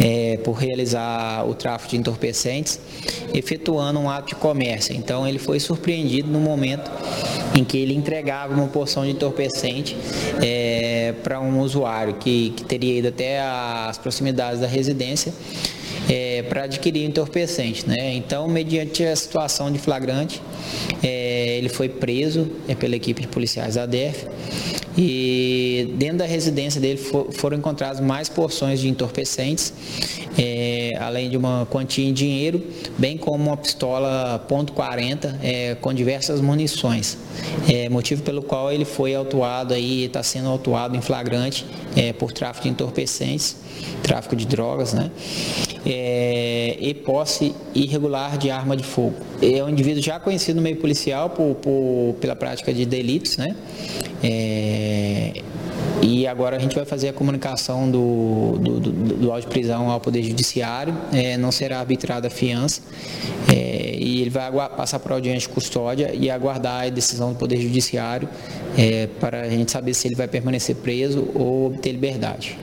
eh, 0.00 0.38
por 0.42 0.52
realizar 0.52 1.46
o 1.46 1.54
tráfico 1.54 1.90
de 1.90 1.96
entorpecentes, 1.98 2.80
efetuando 3.34 4.00
um 4.00 4.08
ato 4.08 4.28
de 4.28 4.34
comércio. 4.36 4.94
Então 4.94 5.28
ele 5.28 5.38
foi 5.38 5.60
surpreendido 5.60 6.30
no 6.30 6.40
momento 6.40 6.90
em 7.54 7.62
que 7.62 7.76
ele 7.76 7.94
entregava 7.94 8.54
uma 8.54 8.68
porção 8.68 9.04
de 9.04 9.10
entorpecente 9.10 9.96
para 11.22 11.40
um 11.40 11.60
usuário 11.60 12.14
que, 12.14 12.50
que 12.50 12.64
teria 12.64 12.98
ido 12.98 13.08
até 13.08 13.40
as 13.40 13.98
proximidades 13.98 14.60
da 14.60 14.66
residência 14.66 15.32
para 16.48 16.64
adquirir 16.64 17.04
entorpecente. 17.04 17.86
Né? 17.88 18.14
Então, 18.14 18.46
mediante 18.48 19.04
a 19.04 19.14
situação 19.16 19.70
de 19.70 19.78
flagrante, 19.78 20.42
eh, 21.02 21.56
ele 21.58 21.68
foi 21.68 21.88
preso 21.88 22.50
eh, 22.68 22.74
pela 22.74 22.96
equipe 22.96 23.20
de 23.22 23.28
policiais 23.28 23.74
da 23.76 23.86
DEF 23.86 24.26
e 24.96 25.94
dentro 25.96 26.18
da 26.18 26.26
residência 26.26 26.78
dele 26.80 26.98
fo- 26.98 27.28
foram 27.32 27.56
encontradas 27.56 27.98
mais 28.00 28.28
porções 28.28 28.78
de 28.80 28.88
entorpecentes, 28.88 29.72
eh, 30.38 30.92
além 31.00 31.30
de 31.30 31.36
uma 31.36 31.66
quantia 31.70 32.06
em 32.06 32.12
dinheiro, 32.12 32.62
bem 32.98 33.16
como 33.16 33.44
uma 33.44 33.56
pistola 33.56 34.44
.40 34.50 35.34
eh, 35.42 35.76
com 35.80 35.94
diversas 35.94 36.40
munições, 36.42 37.16
eh, 37.68 37.88
motivo 37.88 38.22
pelo 38.22 38.42
qual 38.42 38.70
ele 38.70 38.84
foi 38.84 39.14
autuado 39.14 39.72
aí, 39.72 40.04
está 40.04 40.22
sendo 40.22 40.48
autuado 40.48 40.94
em 40.96 41.00
flagrante 41.00 41.64
eh, 41.96 42.12
por 42.12 42.30
tráfico 42.32 42.64
de 42.64 42.70
entorpecentes, 42.70 43.56
tráfico 44.02 44.36
de 44.36 44.46
drogas, 44.46 44.92
né? 44.92 45.10
É, 45.84 46.76
e 46.80 46.94
posse 46.94 47.52
irregular 47.74 48.38
de 48.38 48.50
arma 48.50 48.76
de 48.76 48.84
fogo. 48.84 49.16
É 49.42 49.64
um 49.64 49.68
indivíduo 49.68 50.00
já 50.00 50.20
conhecido 50.20 50.56
no 50.56 50.62
meio 50.62 50.76
policial 50.76 51.30
por, 51.30 51.56
por- 51.56 52.14
pela 52.20 52.36
prática 52.36 52.72
de 52.72 52.84
delitos, 52.86 53.36
né? 53.36 53.56
É, 54.22 55.32
e 56.00 56.26
agora 56.26 56.56
a 56.56 56.58
gente 56.60 56.74
vai 56.76 56.84
fazer 56.84 57.08
a 57.08 57.12
comunicação 57.12 57.90
do, 57.90 58.58
do, 58.60 58.80
do, 58.80 58.90
do 58.92 59.32
auto 59.32 59.42
de 59.42 59.48
prisão 59.48 59.90
ao 59.90 60.00
Poder 60.00 60.22
Judiciário, 60.22 60.96
é, 61.12 61.36
não 61.36 61.50
será 61.50 61.80
arbitrada 61.80 62.28
a 62.28 62.30
fiança, 62.30 62.80
é, 63.52 63.96
e 63.98 64.20
ele 64.20 64.30
vai 64.30 64.50
passar 64.70 65.00
por 65.00 65.10
audiência 65.12 65.48
de 65.48 65.54
custódia 65.54 66.12
e 66.14 66.30
aguardar 66.30 66.84
a 66.84 66.88
decisão 66.88 67.32
do 67.32 67.38
Poder 67.38 67.60
Judiciário 67.60 68.28
é, 68.78 69.08
para 69.18 69.42
a 69.42 69.48
gente 69.48 69.72
saber 69.72 69.94
se 69.94 70.06
ele 70.06 70.14
vai 70.14 70.28
permanecer 70.28 70.76
preso 70.76 71.28
ou 71.34 71.66
obter 71.66 71.90
liberdade. 71.92 72.56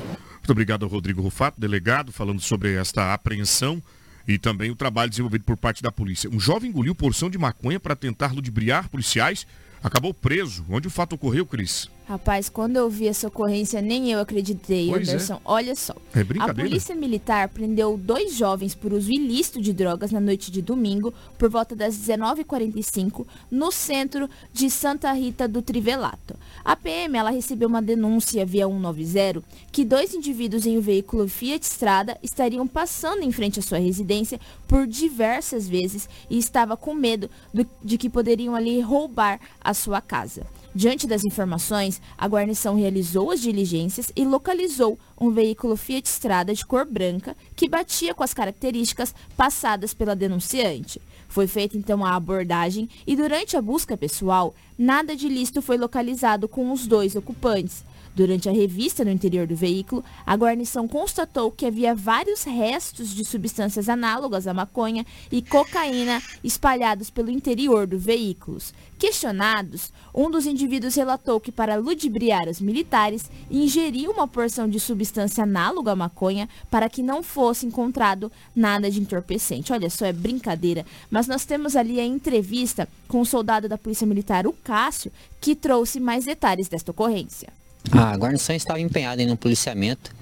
Muito 0.49 0.57
obrigado 0.57 0.83
ao 0.83 0.89
Rodrigo 0.89 1.21
Rufato, 1.21 1.61
delegado, 1.61 2.11
falando 2.11 2.41
sobre 2.41 2.73
esta 2.73 3.13
apreensão 3.13 3.79
e 4.27 4.39
também 4.39 4.71
o 4.71 4.75
trabalho 4.75 5.07
desenvolvido 5.07 5.43
por 5.43 5.55
parte 5.55 5.83
da 5.83 5.91
polícia. 5.91 6.27
Um 6.27 6.39
jovem 6.39 6.71
engoliu 6.71 6.95
porção 6.95 7.29
de 7.29 7.37
maconha 7.37 7.79
para 7.79 7.95
tentar 7.95 8.33
ludibriar 8.33 8.89
policiais, 8.89 9.45
acabou 9.83 10.11
preso. 10.11 10.65
Onde 10.67 10.87
o 10.87 10.89
fato 10.89 11.13
ocorreu, 11.13 11.45
Cris? 11.45 11.87
Rapaz, 12.09 12.49
quando 12.49 12.75
eu 12.75 12.89
vi 12.89 13.07
essa 13.07 13.27
ocorrência, 13.27 13.83
nem 13.83 14.11
eu 14.11 14.19
acreditei, 14.19 14.87
Pois 14.89 15.07
é. 15.07 15.11
Anderson. 15.11 15.39
Olha 15.45 15.75
só. 15.75 15.93
É 16.15 16.21
A 16.39 16.51
polícia 16.51 16.95
militar 16.95 17.49
prendeu 17.49 17.95
dois 17.95 18.33
jovens 18.33 18.73
por 18.73 18.91
uso 18.93 19.11
ilícito 19.11 19.61
de 19.61 19.71
drogas 19.71 20.11
na 20.11 20.19
noite 20.19 20.49
de 20.49 20.59
domingo, 20.59 21.13
por 21.37 21.51
volta 21.51 21.75
das 21.75 21.95
19h45, 21.95 23.27
no 23.51 23.71
centro 23.71 24.27
de 24.51 24.71
Santa 24.71 25.13
Rita 25.13 25.47
do 25.47 25.61
Trivelato. 25.61 26.35
A 26.65 26.75
PM 26.75 27.15
ela 27.15 27.29
recebeu 27.29 27.69
uma 27.69 27.79
denúncia 27.81 28.43
via 28.43 28.65
190 28.67 29.43
que 29.71 29.85
dois 29.85 30.11
indivíduos 30.11 30.65
em 30.65 30.79
um 30.79 30.81
veículo 30.81 31.27
Fiat 31.27 31.63
Strada 31.63 32.17
estariam 32.23 32.65
passando 32.67 33.21
em 33.21 33.31
frente 33.31 33.59
à 33.59 33.61
sua 33.61 33.77
residência 33.77 34.39
por 34.67 34.87
diversas 34.87 35.67
vezes 35.67 36.09
e 36.27 36.39
estava 36.39 36.75
com 36.75 36.95
medo 36.95 37.29
do- 37.53 37.67
de 37.83 37.99
que 37.99 38.09
poderiam 38.09 38.55
ali 38.55 38.81
roubar 38.81 39.39
a 39.61 39.75
sua 39.75 40.01
casa. 40.01 40.41
Diante 40.73 41.07
das 41.07 41.25
informações, 41.25 41.99
a 42.15 42.27
guarnição 42.27 42.75
realizou 42.75 43.31
as 43.31 43.41
diligências 43.41 44.11
e 44.15 44.23
localizou 44.23 44.99
um 45.19 45.31
veículo 45.31 45.75
Fiat 45.75 46.07
Strada 46.07 46.53
de 46.53 46.63
cor 46.63 46.85
branca 46.85 47.35
que 47.55 47.67
batia 47.67 48.13
com 48.13 48.23
as 48.23 48.35
características 48.35 49.13
passadas 49.35 49.95
pela 49.95 50.15
denunciante. 50.15 51.01
Foi 51.27 51.47
feita 51.47 51.75
então 51.75 52.05
a 52.05 52.15
abordagem 52.15 52.87
e 53.05 53.15
durante 53.15 53.57
a 53.57 53.61
busca 53.61 53.97
pessoal, 53.97 54.53
nada 54.77 55.15
de 55.15 55.25
ilícito 55.25 55.61
foi 55.61 55.77
localizado 55.77 56.47
com 56.47 56.71
os 56.71 56.85
dois 56.85 57.15
ocupantes. 57.15 57.83
Durante 58.15 58.49
a 58.49 58.51
revista 58.51 59.05
no 59.05 59.11
interior 59.11 59.47
do 59.47 59.55
veículo, 59.55 60.03
a 60.25 60.35
guarnição 60.35 60.87
constatou 60.87 61.51
que 61.51 61.65
havia 61.65 61.95
vários 61.95 62.43
restos 62.43 63.13
de 63.13 63.23
substâncias 63.23 63.87
análogas 63.87 64.47
à 64.47 64.53
maconha 64.53 65.05
e 65.31 65.41
cocaína 65.41 66.21
espalhados 66.43 67.09
pelo 67.09 67.29
interior 67.29 67.87
do 67.87 67.97
veículo. 67.97 68.59
Questionados, 68.97 69.93
um 70.13 70.29
dos 70.29 70.45
indivíduos 70.45 70.95
relatou 70.95 71.39
que 71.39 71.51
para 71.51 71.77
ludibriar 71.77 72.49
os 72.49 72.59
militares, 72.59 73.31
ingeriu 73.49 74.11
uma 74.11 74.27
porção 74.27 74.67
de 74.67 74.79
substância 74.79 75.43
análoga 75.43 75.93
à 75.93 75.95
maconha 75.95 76.49
para 76.69 76.89
que 76.89 77.01
não 77.01 77.23
fosse 77.23 77.65
encontrado 77.65 78.29
nada 78.53 78.91
de 78.91 78.99
entorpecente. 78.99 79.71
Olha 79.71 79.89
só, 79.89 80.05
é 80.05 80.11
brincadeira. 80.11 80.85
Mas 81.09 81.27
nós 81.27 81.45
temos 81.45 81.75
ali 81.77 81.99
a 81.99 82.05
entrevista 82.05 82.89
com 83.07 83.21
o 83.21 83.25
soldado 83.25 83.69
da 83.69 83.77
Polícia 83.77 84.05
Militar, 84.05 84.45
o 84.45 84.51
Cássio, 84.51 85.11
que 85.39 85.55
trouxe 85.55 85.99
mais 85.99 86.25
detalhes 86.25 86.67
desta 86.67 86.91
ocorrência. 86.91 87.58
A 87.91 88.15
guarnição 88.17 88.55
estava 88.55 88.79
empenhada 88.79 89.21
em 89.21 89.31
um 89.31 89.35
policiamento 89.35 90.13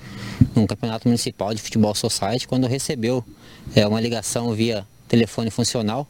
num 0.55 0.65
campeonato 0.67 1.07
municipal 1.07 1.53
de 1.53 1.61
futebol 1.61 1.93
society 1.95 2.47
quando 2.47 2.67
recebeu 2.67 3.23
é, 3.75 3.85
uma 3.87 3.99
ligação 3.99 4.53
via 4.53 4.85
telefone 5.07 5.49
funcional 5.49 6.07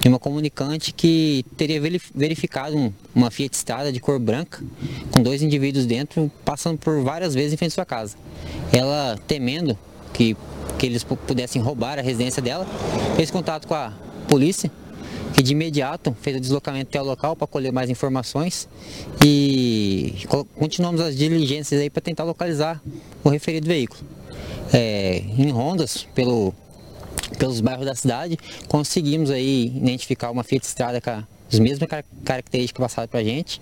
de 0.00 0.08
uma 0.08 0.18
comunicante 0.18 0.92
que 0.92 1.44
teria 1.56 1.80
veri- 1.80 2.00
verificado 2.14 2.76
um- 2.76 2.92
uma 3.14 3.30
Fiat 3.30 3.56
Strada 3.56 3.90
de 3.92 4.00
cor 4.00 4.18
branca 4.18 4.62
com 5.10 5.22
dois 5.22 5.42
indivíduos 5.42 5.86
dentro 5.86 6.30
passando 6.44 6.78
por 6.78 7.02
várias 7.02 7.34
vezes 7.34 7.54
em 7.54 7.56
frente 7.56 7.72
à 7.72 7.74
sua 7.76 7.86
casa. 7.86 8.16
Ela 8.72 9.18
temendo 9.26 9.78
que, 10.12 10.36
que 10.78 10.86
eles 10.86 11.02
pu- 11.02 11.16
pudessem 11.16 11.62
roubar 11.62 11.98
a 11.98 12.02
residência 12.02 12.42
dela, 12.42 12.66
fez 13.16 13.30
contato 13.30 13.66
com 13.66 13.74
a 13.74 13.92
polícia 14.28 14.70
que 15.34 15.42
de 15.42 15.52
imediato 15.52 16.16
fez 16.22 16.36
o 16.36 16.40
deslocamento 16.40 16.88
até 16.90 17.00
o 17.02 17.04
local 17.04 17.34
para 17.34 17.46
colher 17.46 17.72
mais 17.72 17.90
informações 17.90 18.68
e 19.24 20.14
co- 20.28 20.44
continuamos 20.44 21.00
as 21.00 21.16
diligências 21.16 21.80
aí 21.80 21.90
para 21.90 22.00
tentar 22.00 22.24
localizar 22.24 22.80
o 23.22 23.28
referido 23.28 23.66
veículo. 23.66 24.00
É, 24.72 25.22
em 25.38 25.50
rondas 25.50 26.06
pelo, 26.14 26.54
pelos 27.38 27.60
bairros 27.60 27.84
da 27.86 27.94
cidade, 27.94 28.38
conseguimos 28.68 29.30
aí 29.30 29.66
identificar 29.76 30.30
uma 30.30 30.42
Fiat 30.44 30.64
Strada 30.66 31.00
com 31.00 31.10
as 31.52 31.58
mesmas 31.58 31.88
car- 31.88 32.04
características 32.24 32.80
passadas 32.82 33.10
para 33.10 33.20
a 33.20 33.24
gente. 33.24 33.60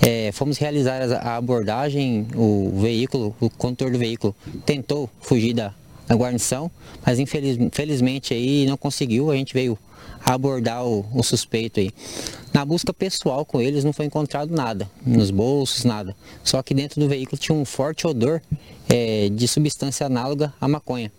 É, 0.00 0.30
fomos 0.32 0.58
realizar 0.58 1.02
a 1.02 1.36
abordagem, 1.36 2.26
o 2.34 2.72
veículo, 2.80 3.34
o 3.40 3.48
condutor 3.50 3.90
do 3.90 3.98
veículo 3.98 4.34
tentou 4.66 5.08
fugir 5.20 5.52
da, 5.54 5.74
da 6.06 6.14
guarnição, 6.14 6.70
mas 7.04 7.18
infeliz, 7.18 7.56
infelizmente 7.58 8.34
aí 8.34 8.66
não 8.66 8.76
conseguiu, 8.76 9.30
a 9.30 9.36
gente 9.36 9.54
veio 9.54 9.78
abordar 10.24 10.84
o, 10.84 11.04
o 11.12 11.22
suspeito 11.22 11.80
aí. 11.80 11.90
Na 12.52 12.64
busca 12.64 12.92
pessoal 12.92 13.44
com 13.44 13.60
eles 13.60 13.84
não 13.84 13.92
foi 13.92 14.06
encontrado 14.06 14.54
nada, 14.54 14.90
nos 15.06 15.30
bolsos, 15.30 15.84
nada. 15.84 16.16
Só 16.42 16.62
que 16.62 16.74
dentro 16.74 17.00
do 17.00 17.08
veículo 17.08 17.38
tinha 17.38 17.56
um 17.56 17.64
forte 17.64 18.06
odor 18.06 18.42
é, 18.88 19.28
de 19.28 19.46
substância 19.46 20.06
análoga 20.06 20.52
à 20.60 20.66
maconha. 20.66 21.12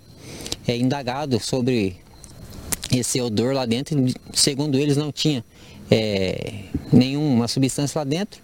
É 0.67 0.77
indagado 0.77 1.39
sobre 1.39 1.97
esse 2.91 3.19
odor 3.21 3.53
lá 3.53 3.65
dentro, 3.65 3.97
segundo 4.33 4.77
eles 4.77 4.97
não 4.97 5.11
tinha 5.11 5.43
é, 5.89 6.65
nenhuma 6.91 7.47
substância 7.47 7.99
lá 7.99 8.03
dentro. 8.03 8.41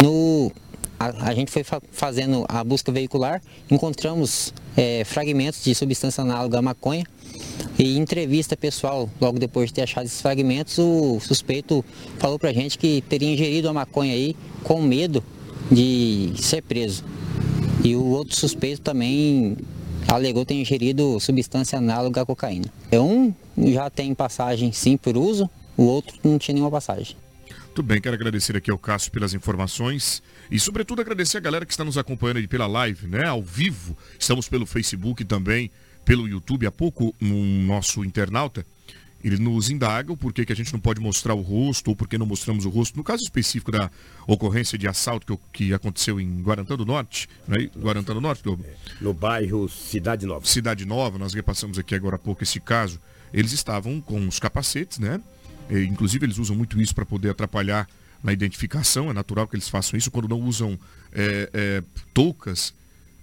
No, 0.00 0.52
a, 0.98 1.28
a 1.28 1.34
gente 1.34 1.50
foi 1.50 1.64
fa- 1.64 1.82
fazendo 1.90 2.44
a 2.48 2.62
busca 2.62 2.92
veicular, 2.92 3.42
encontramos 3.70 4.54
é, 4.76 5.04
fragmentos 5.04 5.64
de 5.64 5.74
substância 5.74 6.22
análoga 6.22 6.58
à 6.58 6.62
maconha 6.62 7.04
e 7.78 7.96
em 7.96 8.00
entrevista 8.00 8.56
pessoal, 8.56 9.08
logo 9.20 9.38
depois 9.38 9.68
de 9.68 9.74
ter 9.74 9.82
achado 9.82 10.06
esses 10.06 10.20
fragmentos, 10.20 10.78
o 10.78 11.18
suspeito 11.20 11.84
falou 12.18 12.38
pra 12.38 12.52
gente 12.52 12.78
que 12.78 13.02
teria 13.08 13.32
ingerido 13.32 13.68
a 13.68 13.72
maconha 13.72 14.12
aí 14.12 14.36
com 14.62 14.80
medo 14.82 15.24
de 15.70 16.32
ser 16.36 16.62
preso. 16.62 17.04
E 17.82 17.96
o 17.96 18.04
outro 18.04 18.36
suspeito 18.36 18.80
também 18.82 19.56
alegou 20.06 20.44
ter 20.44 20.54
ingerido 20.54 21.18
substância 21.18 21.78
análoga 21.78 22.22
à 22.22 22.26
cocaína. 22.26 22.66
Um 22.92 23.32
já 23.72 23.88
tem 23.90 24.14
passagem 24.14 24.70
sim 24.72 24.96
por 24.96 25.16
uso, 25.16 25.48
o 25.76 25.84
outro 25.84 26.16
não 26.22 26.38
tinha 26.38 26.54
nenhuma 26.54 26.70
passagem. 26.70 27.16
Tudo 27.74 27.86
bem, 27.86 28.02
quero 28.02 28.14
agradecer 28.14 28.54
aqui 28.54 28.70
ao 28.70 28.76
Cássio 28.76 29.10
pelas 29.10 29.32
informações 29.32 30.22
e, 30.50 30.60
sobretudo, 30.60 31.00
agradecer 31.00 31.38
a 31.38 31.40
galera 31.40 31.64
que 31.64 31.72
está 31.72 31.82
nos 31.82 31.96
acompanhando 31.96 32.36
aí 32.36 32.46
pela 32.46 32.66
live, 32.66 33.06
né? 33.06 33.24
Ao 33.24 33.42
vivo. 33.42 33.96
Estamos 34.18 34.46
pelo 34.46 34.66
Facebook 34.66 35.24
também 35.24 35.70
pelo 36.04 36.28
YouTube. 36.28 36.66
Há 36.66 36.72
pouco, 36.72 37.14
um 37.20 37.64
nosso 37.64 38.04
internauta, 38.04 38.64
ele 39.22 39.38
nos 39.38 39.70
indaga 39.70 40.12
o 40.12 40.16
porquê 40.16 40.44
que 40.44 40.52
a 40.52 40.56
gente 40.56 40.72
não 40.72 40.80
pode 40.80 41.00
mostrar 41.00 41.34
o 41.34 41.40
rosto 41.40 41.88
ou 41.88 41.96
por 41.96 42.08
que 42.08 42.18
não 42.18 42.26
mostramos 42.26 42.64
o 42.64 42.68
rosto. 42.68 42.96
No 42.96 43.04
caso 43.04 43.22
específico 43.22 43.70
da 43.70 43.90
ocorrência 44.26 44.76
de 44.76 44.88
assalto 44.88 45.38
que, 45.52 45.66
que 45.66 45.74
aconteceu 45.74 46.20
em 46.20 46.42
Guarantã 46.42 46.76
do 46.76 46.84
Norte, 46.84 47.28
né? 47.46 47.70
Guarantã 47.78 48.14
do 48.14 48.20
Norte, 48.20 48.42
Globo? 48.42 48.64
No 49.00 49.14
bairro 49.14 49.68
Cidade 49.68 50.26
Nova. 50.26 50.44
Cidade 50.44 50.84
Nova, 50.84 51.18
nós 51.18 51.34
repassamos 51.34 51.78
aqui 51.78 51.94
agora 51.94 52.16
há 52.16 52.18
pouco 52.18 52.42
esse 52.42 52.58
caso, 52.58 53.00
eles 53.32 53.52
estavam 53.52 54.00
com 54.00 54.26
os 54.26 54.40
capacetes, 54.40 54.98
né? 54.98 55.20
E, 55.70 55.84
inclusive 55.84 56.26
eles 56.26 56.38
usam 56.38 56.56
muito 56.56 56.80
isso 56.80 56.94
para 56.94 57.06
poder 57.06 57.30
atrapalhar 57.30 57.88
na 58.22 58.32
identificação, 58.32 59.10
é 59.10 59.12
natural 59.12 59.46
que 59.46 59.56
eles 59.56 59.68
façam 59.68 59.96
isso 59.96 60.10
quando 60.10 60.28
não 60.28 60.40
usam 60.40 60.78
é, 61.12 61.50
é, 61.52 61.82
toucas 62.14 62.74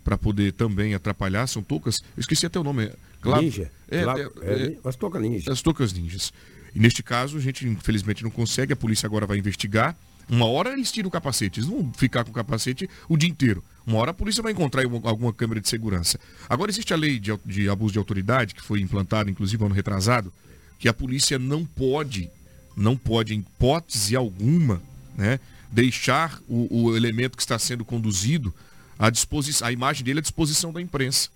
para 0.03 0.17
poder 0.17 0.53
também 0.53 0.93
atrapalhar, 0.93 1.47
são 1.47 1.61
toucas, 1.61 1.97
eu 2.15 2.21
esqueci 2.21 2.45
até 2.45 2.59
o 2.59 2.63
nome. 2.63 2.85
é 2.85 2.93
Claro, 3.21 3.41
Ninja. 3.41 3.69
É, 3.89 3.97
é, 3.97 4.01
é, 4.01 4.63
é, 4.63 4.77
as 4.83 4.95
toucas 4.95 5.21
ninja. 5.21 5.51
as 5.51 5.61
toucas 5.61 5.93
ninjas. 5.93 6.31
E 6.73 6.79
neste 6.79 7.03
caso, 7.03 7.37
a 7.37 7.41
gente 7.41 7.67
infelizmente 7.67 8.23
não 8.23 8.31
consegue, 8.31 8.73
a 8.73 8.75
polícia 8.75 9.05
agora 9.05 9.25
vai 9.25 9.37
investigar. 9.37 9.95
Uma 10.29 10.45
hora 10.45 10.71
eles 10.71 10.91
tiram 10.91 11.09
o 11.09 11.11
capacete, 11.11 11.59
eles 11.59 11.69
não 11.69 11.81
vão 11.81 11.93
ficar 11.93 12.23
com 12.23 12.29
o 12.29 12.33
capacete 12.33 12.87
o 13.07 13.17
dia 13.17 13.29
inteiro. 13.29 13.63
Uma 13.85 13.97
hora 13.97 14.11
a 14.11 14.13
polícia 14.13 14.43
vai 14.43 14.51
encontrar 14.51 14.83
alguma 14.83 15.33
câmera 15.33 15.59
de 15.59 15.67
segurança. 15.67 16.19
Agora 16.47 16.69
existe 16.69 16.93
a 16.93 16.97
lei 16.97 17.19
de, 17.19 17.35
de 17.43 17.67
abuso 17.67 17.93
de 17.93 17.99
autoridade, 17.99 18.53
que 18.53 18.61
foi 18.61 18.79
implantada, 18.79 19.29
inclusive, 19.29 19.63
ano 19.65 19.73
retrasado, 19.73 20.31
que 20.77 20.87
a 20.87 20.93
polícia 20.93 21.39
não 21.39 21.65
pode, 21.65 22.29
não 22.77 22.95
pode, 22.95 23.33
em 23.33 23.39
hipótese 23.39 24.15
alguma, 24.15 24.79
né, 25.17 25.39
deixar 25.71 26.39
o, 26.47 26.83
o 26.83 26.95
elemento 26.95 27.35
que 27.35 27.41
está 27.41 27.57
sendo 27.57 27.83
conduzido 27.83 28.53
à 28.99 29.09
disposição, 29.09 29.65
a 29.65 29.71
imagem 29.71 30.03
dele 30.03 30.19
à 30.19 30.21
disposição 30.21 30.73
da 30.73 30.81
imprensa. 30.81 31.29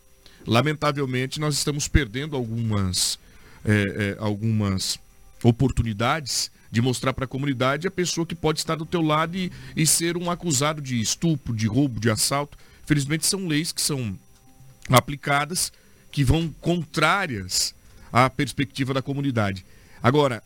Lamentavelmente, 0.45 1.39
nós 1.39 1.55
estamos 1.55 1.88
perdendo 1.88 2.36
algumas, 2.36 3.18
é, 3.64 3.72
é, 3.72 4.18
algumas 4.20 4.99
oportunidades 5.41 6.51
de 6.70 6.82
mostrar 6.82 7.14
para 7.14 7.26
a 7.26 7.28
comunidade 7.28 7.88
a 7.88 7.91
pessoa 7.91 8.28
que 8.28 8.36
pode 8.36 8.59
estar 8.59 8.76
do 8.76 8.86
teu 8.86 9.01
lado 9.01 9.38
e, 9.38 9.51
e 9.76 9.88
ser 9.88 10.18
um 10.18 10.30
acusado 10.30 10.82
de 10.82 10.99
estupro, 10.99 11.55
de 11.55 11.68
roubo, 11.68 11.99
de 11.99 12.09
assalto. 12.09 12.57
Felizmente 12.86 13.26
são 13.26 13.47
leis 13.47 13.72
que 13.72 13.82
são 13.82 14.18
aplicadas 14.89 15.72
que 16.11 16.24
vão 16.24 16.53
contrárias 16.59 17.74
à 18.11 18.30
perspectiva 18.30 18.93
da 18.93 19.01
comunidade. 19.01 19.66
Agora, 20.01 20.43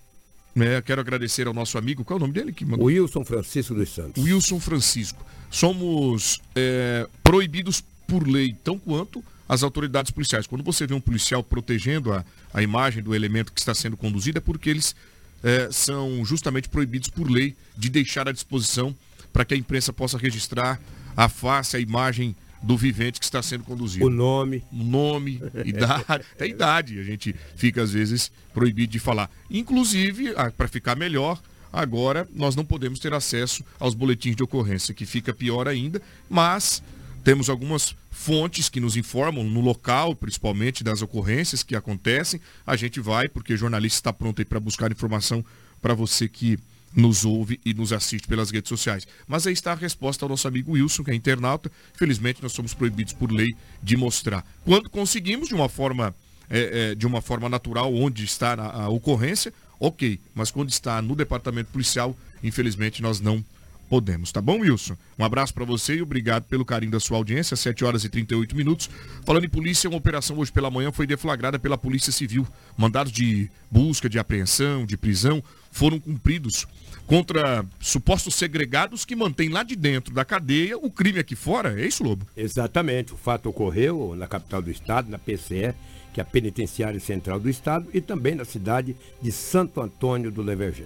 né, 0.54 0.82
quero 0.82 1.02
agradecer 1.02 1.48
ao 1.48 1.54
nosso 1.54 1.78
amigo, 1.78 2.04
qual 2.04 2.18
é 2.18 2.20
o 2.20 2.22
nome 2.22 2.34
dele? 2.34 2.54
Que 2.54 2.66
mandou? 2.66 2.86
Wilson 2.86 3.26
Francisco 3.26 3.74
dos 3.74 3.94
Santos. 3.94 4.24
Wilson 4.24 4.60
Francisco. 4.60 5.26
Somos 5.50 6.42
é, 6.56 7.08
proibidos 7.24 7.84
por 8.08 8.28
lei, 8.28 8.56
tão 8.64 8.78
quanto 8.78 9.24
as 9.48 9.64
autoridades 9.64 10.12
policiais. 10.12 10.48
Quando 10.48 10.64
você 10.64 10.86
vê 10.86 10.94
um 10.94 11.02
policial 11.02 11.44
protegendo 11.44 12.14
a, 12.14 12.24
a 12.54 12.62
imagem 12.62 13.02
do 13.02 13.16
elemento 13.16 13.52
que 13.52 13.60
está 13.60 13.74
sendo 13.74 13.96
conduzido, 13.96 14.38
é 14.38 14.42
porque 14.42 14.70
eles 14.70 14.96
é, 15.44 15.70
são 15.72 16.24
justamente 16.26 16.70
proibidos 16.70 17.10
por 17.10 17.30
lei 17.30 17.56
de 17.78 17.90
deixar 17.90 18.28
à 18.28 18.32
disposição 18.32 18.96
para 19.32 19.46
que 19.46 19.54
a 19.54 19.58
imprensa 19.58 19.94
possa 19.94 20.18
registrar 20.18 20.80
a 21.16 21.30
face, 21.30 21.78
a 21.78 21.80
imagem 21.80 22.36
do 22.62 22.76
vivente 22.76 23.20
que 23.20 23.26
está 23.26 23.42
sendo 23.42 23.64
conduzido. 23.64 24.06
O 24.06 24.10
nome. 24.10 24.64
O 24.72 24.84
nome, 24.84 25.42
idade, 25.64 26.04
até 26.08 26.48
idade. 26.48 27.00
A 27.00 27.04
gente 27.04 27.36
fica, 27.56 27.82
às 27.82 27.92
vezes, 27.92 28.32
proibido 28.54 28.92
de 28.92 29.00
falar. 29.00 29.30
Inclusive, 29.50 30.34
para 30.56 30.68
ficar 30.68 30.96
melhor, 30.96 31.40
agora 31.72 32.28
nós 32.34 32.56
não 32.56 32.66
podemos 32.66 33.00
ter 33.00 33.14
acesso 33.14 33.64
aos 33.80 33.94
boletins 33.94 34.36
de 34.36 34.44
ocorrência, 34.44 34.94
que 34.94 35.06
fica 35.06 35.34
pior 35.34 35.68
ainda, 35.68 36.02
mas 36.30 36.82
temos 37.24 37.50
algumas 37.50 37.96
fontes 38.10 38.70
que 38.70 38.80
nos 38.80 38.96
informam 38.96 39.44
no 39.44 39.62
local, 39.62 40.16
principalmente 40.16 40.84
das 40.84 41.02
ocorrências 41.02 41.62
que 41.62 41.76
acontecem. 41.76 42.40
A 42.66 42.76
gente 42.76 43.00
vai, 43.00 43.28
porque 43.28 43.54
o 43.54 43.58
jornalista 43.58 44.00
está 44.00 44.14
pronto 44.14 44.40
aí 44.40 44.46
para 44.46 44.60
buscar 44.60 44.92
informação 44.92 45.44
para 45.82 45.94
você 45.94 46.28
que 46.28 46.58
nos 46.96 47.26
ouve 47.26 47.60
e 47.66 47.74
nos 47.74 47.94
assiste 47.94 48.28
pelas 48.28 48.50
redes 48.50 48.70
sociais. 48.70 49.08
Mas 49.28 49.46
aí 49.46 49.54
está 49.54 49.74
a 49.74 49.76
resposta 49.76 50.26
ao 50.26 50.30
nosso 50.30 50.48
amigo 50.48 50.72
Wilson, 50.72 51.04
que 51.04 51.12
é 51.12 51.16
internauta. 51.16 51.72
Felizmente 51.94 52.42
nós 52.42 52.54
somos 52.54 52.74
proibidos 52.74 53.14
por 53.14 53.32
lei 53.32 53.56
de 53.84 53.96
mostrar. 53.96 54.46
Quando 54.66 54.90
conseguimos, 54.90 55.50
de 55.50 55.54
uma 55.54 55.70
forma, 55.70 56.16
é, 56.50 56.92
é, 56.92 56.96
de 56.96 57.06
uma 57.06 57.22
forma 57.22 57.50
natural, 57.50 57.94
onde 57.94 58.24
está 58.24 58.54
a, 58.54 58.84
a 58.84 58.90
ocorrência, 58.90 59.54
ok. 59.80 60.20
Mas 60.34 60.52
quando 60.52 60.70
está 60.70 61.02
no 61.02 61.16
departamento 61.16 61.72
policial, 61.72 62.16
infelizmente 62.44 63.02
nós 63.02 63.20
não 63.20 63.44
podemos, 63.90 64.32
tá 64.32 64.42
bom, 64.42 64.60
Wilson? 64.60 64.98
Um 65.18 65.24
abraço 65.24 65.54
para 65.54 65.66
você 65.66 65.96
e 65.96 66.02
obrigado 66.02 66.44
pelo 66.44 66.66
carinho 66.66 66.92
da 66.92 67.00
sua 67.00 67.18
audiência, 67.18 67.56
7 67.56 67.86
horas 67.86 68.04
e 68.04 68.10
38 68.10 68.56
minutos. 68.56 68.90
Falando 69.26 69.46
em 69.46 69.50
polícia, 69.50 69.90
uma 69.90 69.98
operação 69.98 70.38
hoje 70.38 70.52
pela 70.52 70.70
manhã 70.70 70.92
foi 70.92 71.08
deflagrada 71.08 71.58
pela 71.58 71.78
Polícia 71.78 72.12
Civil. 72.12 72.46
Mandados 72.78 73.12
de 73.12 73.50
busca, 73.72 74.10
de 74.10 74.20
apreensão, 74.20 74.86
de 74.86 74.98
prisão 74.98 75.42
foram 75.72 76.00
cumpridos 76.00 76.68
contra 77.06 77.66
supostos 77.80 78.36
segregados 78.36 79.06
que 79.06 79.16
mantêm 79.16 79.48
lá 79.48 79.64
de 79.64 79.76
dentro 79.76 80.14
da 80.14 80.26
cadeia 80.26 80.78
o 80.78 80.92
crime 80.92 81.20
aqui 81.20 81.36
fora. 81.36 81.80
É 81.80 81.88
isso, 81.88 82.04
Lobo? 82.04 82.28
Exatamente. 82.36 83.14
O 83.14 83.18
fato 83.18 83.48
ocorreu 83.48 84.14
na 84.16 84.28
capital 84.28 84.62
do 84.62 84.70
estado, 84.70 85.10
na 85.10 85.18
PCE, 85.18 85.74
que 86.18 86.22
é 86.22 86.24
a 86.24 86.26
Penitenciária 86.26 87.00
Central 87.00 87.40
do 87.40 87.48
Estado, 87.48 87.88
e 87.94 88.02
também 88.02 88.34
na 88.34 88.44
cidade 88.44 88.96
de 89.22 89.32
Santo 89.32 89.80
Antônio 89.80 90.32
do 90.32 90.42
Levergé. 90.42 90.86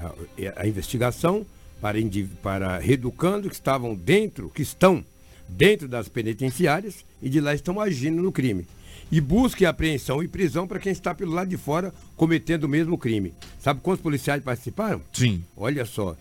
A, 0.00 0.62
a 0.62 0.66
investigação 0.66 1.44
para, 1.82 1.98
para 2.42 2.78
reeducando 2.78 3.50
que 3.50 3.54
estavam 3.54 3.94
dentro, 3.94 4.48
que 4.48 4.62
estão 4.62 5.04
dentro 5.46 5.86
das 5.86 6.08
penitenciárias 6.08 7.04
e 7.20 7.28
de 7.28 7.42
lá 7.42 7.52
estão 7.52 7.78
agindo 7.78 8.22
no 8.22 8.32
crime. 8.32 8.66
E 9.12 9.20
busca 9.20 9.68
apreensão 9.68 10.22
e 10.22 10.28
prisão 10.28 10.66
para 10.66 10.78
quem 10.78 10.92
está 10.92 11.14
pelo 11.14 11.32
lado 11.32 11.50
de 11.50 11.58
fora 11.58 11.92
cometendo 12.16 12.64
o 12.64 12.68
mesmo 12.70 12.96
crime. 12.96 13.34
Sabe 13.60 13.80
quantos 13.82 14.02
policiais 14.02 14.42
participaram? 14.42 15.02
Sim. 15.12 15.44
Olha 15.54 15.84
só. 15.84 16.16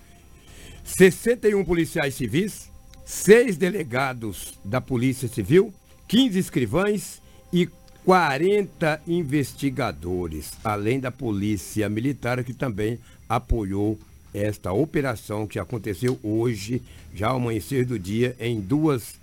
61 0.84 1.64
policiais 1.64 2.16
civis, 2.16 2.70
6 3.06 3.56
delegados 3.56 4.60
da 4.66 4.82
Polícia 4.82 5.30
Civil, 5.30 5.74
15 6.10 6.38
escrivães 6.38 7.22
e 7.54 7.70
40 8.08 9.02
investigadores, 9.06 10.54
além 10.64 10.98
da 10.98 11.12
Polícia 11.12 11.90
Militar 11.90 12.42
que 12.42 12.54
também 12.54 12.98
apoiou 13.28 14.00
esta 14.34 14.72
operação 14.72 15.46
que 15.46 15.60
aconteceu 15.60 16.18
hoje, 16.24 16.82
já 17.14 17.28
ao 17.28 17.36
amanhecer 17.36 17.86
do 17.86 18.00
dia, 18.00 18.34
em 18.40 18.62
duas, 18.62 19.16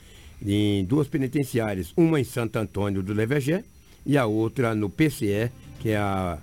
em 0.44 0.84
duas 0.84 1.08
penitenciárias, 1.08 1.94
uma 1.96 2.20
em 2.20 2.24
Santo 2.24 2.58
Antônio 2.58 3.02
do 3.02 3.14
Levegé 3.14 3.64
e 4.04 4.18
a 4.18 4.26
outra 4.26 4.74
no 4.74 4.90
PCE, 4.90 5.50
que 5.80 5.88
é 5.88 5.96
a, 5.96 6.36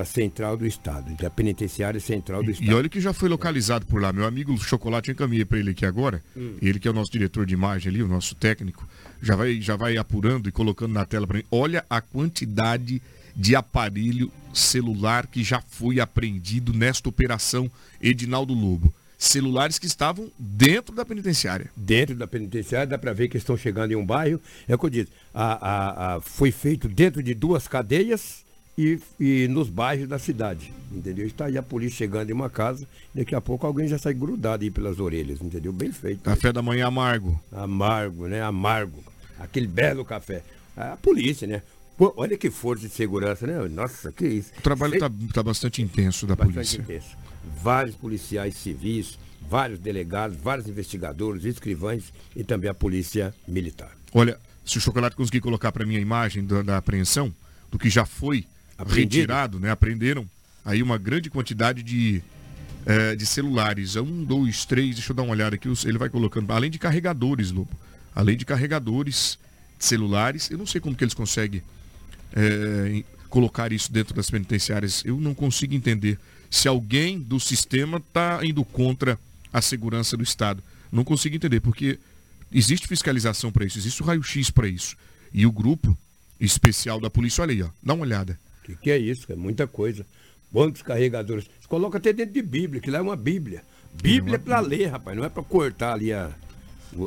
a 0.00 0.04
central 0.04 0.56
do 0.56 0.66
Estado, 0.66 1.14
a 1.24 1.30
penitenciária 1.30 2.00
central 2.00 2.42
do 2.42 2.50
Estado. 2.50 2.70
E 2.70 2.74
olha 2.74 2.88
que 2.88 3.00
já 3.00 3.12
foi 3.12 3.28
localizado 3.28 3.86
por 3.86 4.00
lá. 4.00 4.12
Meu 4.12 4.24
amigo 4.24 4.56
Chocolate 4.58 5.10
encaminhei 5.10 5.44
para 5.44 5.58
ele 5.58 5.70
aqui 5.70 5.84
agora. 5.84 6.22
Hum. 6.36 6.56
Ele 6.62 6.78
que 6.78 6.86
é 6.86 6.90
o 6.90 6.94
nosso 6.94 7.10
diretor 7.10 7.44
de 7.44 7.54
imagem 7.54 7.90
ali, 7.90 8.02
o 8.02 8.08
nosso 8.08 8.34
técnico, 8.34 8.88
já 9.20 9.34
vai, 9.34 9.60
já 9.60 9.76
vai 9.76 9.96
apurando 9.96 10.48
e 10.48 10.52
colocando 10.52 10.92
na 10.92 11.04
tela 11.04 11.26
para 11.26 11.38
mim. 11.38 11.44
Olha 11.50 11.84
a 11.90 12.00
quantidade 12.00 13.02
de 13.34 13.54
aparelho 13.54 14.30
celular 14.52 15.26
que 15.26 15.42
já 15.42 15.60
foi 15.60 16.00
apreendido 16.00 16.72
nesta 16.72 17.08
operação 17.08 17.70
Edinaldo 18.00 18.54
Lobo. 18.54 18.92
Celulares 19.16 19.80
que 19.80 19.86
estavam 19.86 20.30
dentro 20.38 20.94
da 20.94 21.04
penitenciária. 21.04 21.70
Dentro 21.76 22.14
da 22.14 22.26
penitenciária, 22.26 22.86
dá 22.86 22.96
para 22.96 23.12
ver 23.12 23.28
que 23.28 23.36
estão 23.36 23.56
chegando 23.56 23.90
em 23.90 23.96
um 23.96 24.06
bairro. 24.06 24.40
É 24.68 24.76
o 24.76 24.78
que 24.78 24.86
eu 24.86 24.90
disse, 24.90 25.08
a, 25.34 25.54
a, 25.54 26.16
a, 26.16 26.20
foi 26.20 26.52
feito 26.52 26.88
dentro 26.88 27.20
de 27.20 27.34
duas 27.34 27.66
cadeias 27.66 28.44
e, 28.78 29.00
e, 29.18 29.48
nos 29.48 29.68
bairros 29.68 30.08
da 30.08 30.20
cidade, 30.20 30.72
entendeu? 30.92 31.26
Está 31.26 31.46
aí 31.46 31.58
a 31.58 31.62
polícia 31.62 31.98
chegando 31.98 32.30
em 32.30 32.32
uma 32.32 32.48
casa, 32.48 32.86
daqui 33.12 33.34
a 33.34 33.40
pouco 33.40 33.66
alguém 33.66 33.88
já 33.88 33.98
sai 33.98 34.14
grudado 34.14 34.62
aí 34.62 34.70
pelas 34.70 35.00
orelhas, 35.00 35.42
entendeu? 35.42 35.72
Bem 35.72 35.90
feito. 35.90 36.22
Café 36.22 36.52
da 36.52 36.62
manhã 36.62 36.86
amargo. 36.86 37.38
Amargo, 37.50 38.28
né? 38.28 38.40
Amargo. 38.40 39.02
Aquele 39.40 39.66
belo 39.66 40.04
café. 40.04 40.44
A 40.76 40.96
polícia, 40.96 41.44
né? 41.44 41.60
Pô, 41.96 42.14
olha 42.16 42.38
que 42.38 42.48
força 42.48 42.86
de 42.86 42.94
segurança, 42.94 43.44
né? 43.48 43.58
Nossa, 43.68 44.12
que 44.12 44.24
isso. 44.24 44.52
O 44.56 44.62
trabalho 44.62 44.94
está 44.94 45.10
tá 45.34 45.42
bastante 45.42 45.82
intenso 45.82 46.24
da 46.24 46.36
bastante 46.36 46.54
polícia. 46.54 46.80
Intenso. 46.80 47.16
Vários 47.60 47.96
policiais 47.96 48.54
civis, 48.54 49.18
vários 49.50 49.80
delegados, 49.80 50.36
vários 50.36 50.68
investigadores, 50.68 51.44
escrivães 51.44 52.12
e 52.36 52.44
também 52.44 52.70
a 52.70 52.74
polícia 52.74 53.34
militar. 53.48 53.90
Olha, 54.14 54.38
se 54.64 54.78
o 54.78 54.80
Chocolate 54.80 55.16
conseguir 55.16 55.40
colocar 55.40 55.72
para 55.72 55.84
mim 55.84 55.96
a 55.96 56.00
imagem 56.00 56.46
da, 56.46 56.62
da, 56.62 56.76
apreensão, 56.76 57.34
do 57.72 57.76
que 57.76 57.90
já 57.90 58.06
foi. 58.06 58.46
Retirado, 58.86 59.58
né? 59.58 59.70
Aprenderam 59.70 60.28
aí 60.64 60.82
uma 60.82 60.98
grande 60.98 61.30
quantidade 61.30 61.82
de, 61.82 62.22
é, 62.86 63.16
de 63.16 63.26
celulares. 63.26 63.96
Um, 63.96 64.24
dois, 64.24 64.64
três, 64.64 64.96
deixa 64.96 65.12
eu 65.12 65.16
dar 65.16 65.22
uma 65.22 65.32
olhada 65.32 65.56
aqui. 65.56 65.68
Ele 65.84 65.98
vai 65.98 66.08
colocando, 66.08 66.50
além 66.52 66.70
de 66.70 66.78
carregadores, 66.78 67.50
Lobo. 67.50 67.70
Além 68.14 68.36
de 68.36 68.44
carregadores 68.44 69.38
de 69.78 69.84
celulares. 69.84 70.50
Eu 70.50 70.58
não 70.58 70.66
sei 70.66 70.80
como 70.80 70.94
que 70.94 71.04
eles 71.04 71.14
conseguem 71.14 71.62
é, 72.32 73.02
colocar 73.28 73.72
isso 73.72 73.92
dentro 73.92 74.14
das 74.14 74.30
penitenciárias. 74.30 75.02
Eu 75.04 75.20
não 75.20 75.34
consigo 75.34 75.74
entender 75.74 76.18
se 76.50 76.66
alguém 76.68 77.18
do 77.18 77.38
sistema 77.38 77.98
está 77.98 78.40
indo 78.42 78.64
contra 78.64 79.18
a 79.52 79.60
segurança 79.60 80.16
do 80.16 80.22
Estado. 80.22 80.62
Não 80.90 81.04
consigo 81.04 81.36
entender, 81.36 81.60
porque 81.60 81.98
existe 82.50 82.86
fiscalização 82.86 83.52
para 83.52 83.64
isso, 83.64 83.78
existe 83.78 84.02
o 84.02 84.06
raio-x 84.06 84.50
para 84.50 84.66
isso. 84.66 84.96
E 85.32 85.46
o 85.46 85.52
grupo 85.52 85.96
especial 86.40 87.00
da 87.00 87.10
polícia, 87.10 87.42
olha 87.42 87.52
aí, 87.52 87.62
ó, 87.62 87.68
dá 87.82 87.94
uma 87.94 88.04
olhada. 88.04 88.38
Que, 88.68 88.76
que, 88.76 88.90
é 88.90 88.98
isso? 88.98 89.30
É 89.32 89.34
muita 89.34 89.66
coisa. 89.66 90.04
Quantos 90.52 90.82
carregadores? 90.82 91.48
Você 91.58 91.66
coloca 91.68 91.96
até 91.96 92.12
dentro 92.12 92.34
de 92.34 92.42
Bíblia, 92.42 92.80
que 92.82 92.90
lá 92.90 92.98
é 92.98 93.02
uma 93.02 93.16
Bíblia. 93.16 93.62
Bíblia 93.94 94.36
é 94.36 94.38
para 94.38 94.60
ler, 94.60 94.86
rapaz, 94.86 95.16
não 95.16 95.24
é 95.24 95.28
para 95.28 95.42
cortar 95.42 95.94
ali 95.94 96.12
a, 96.12 96.30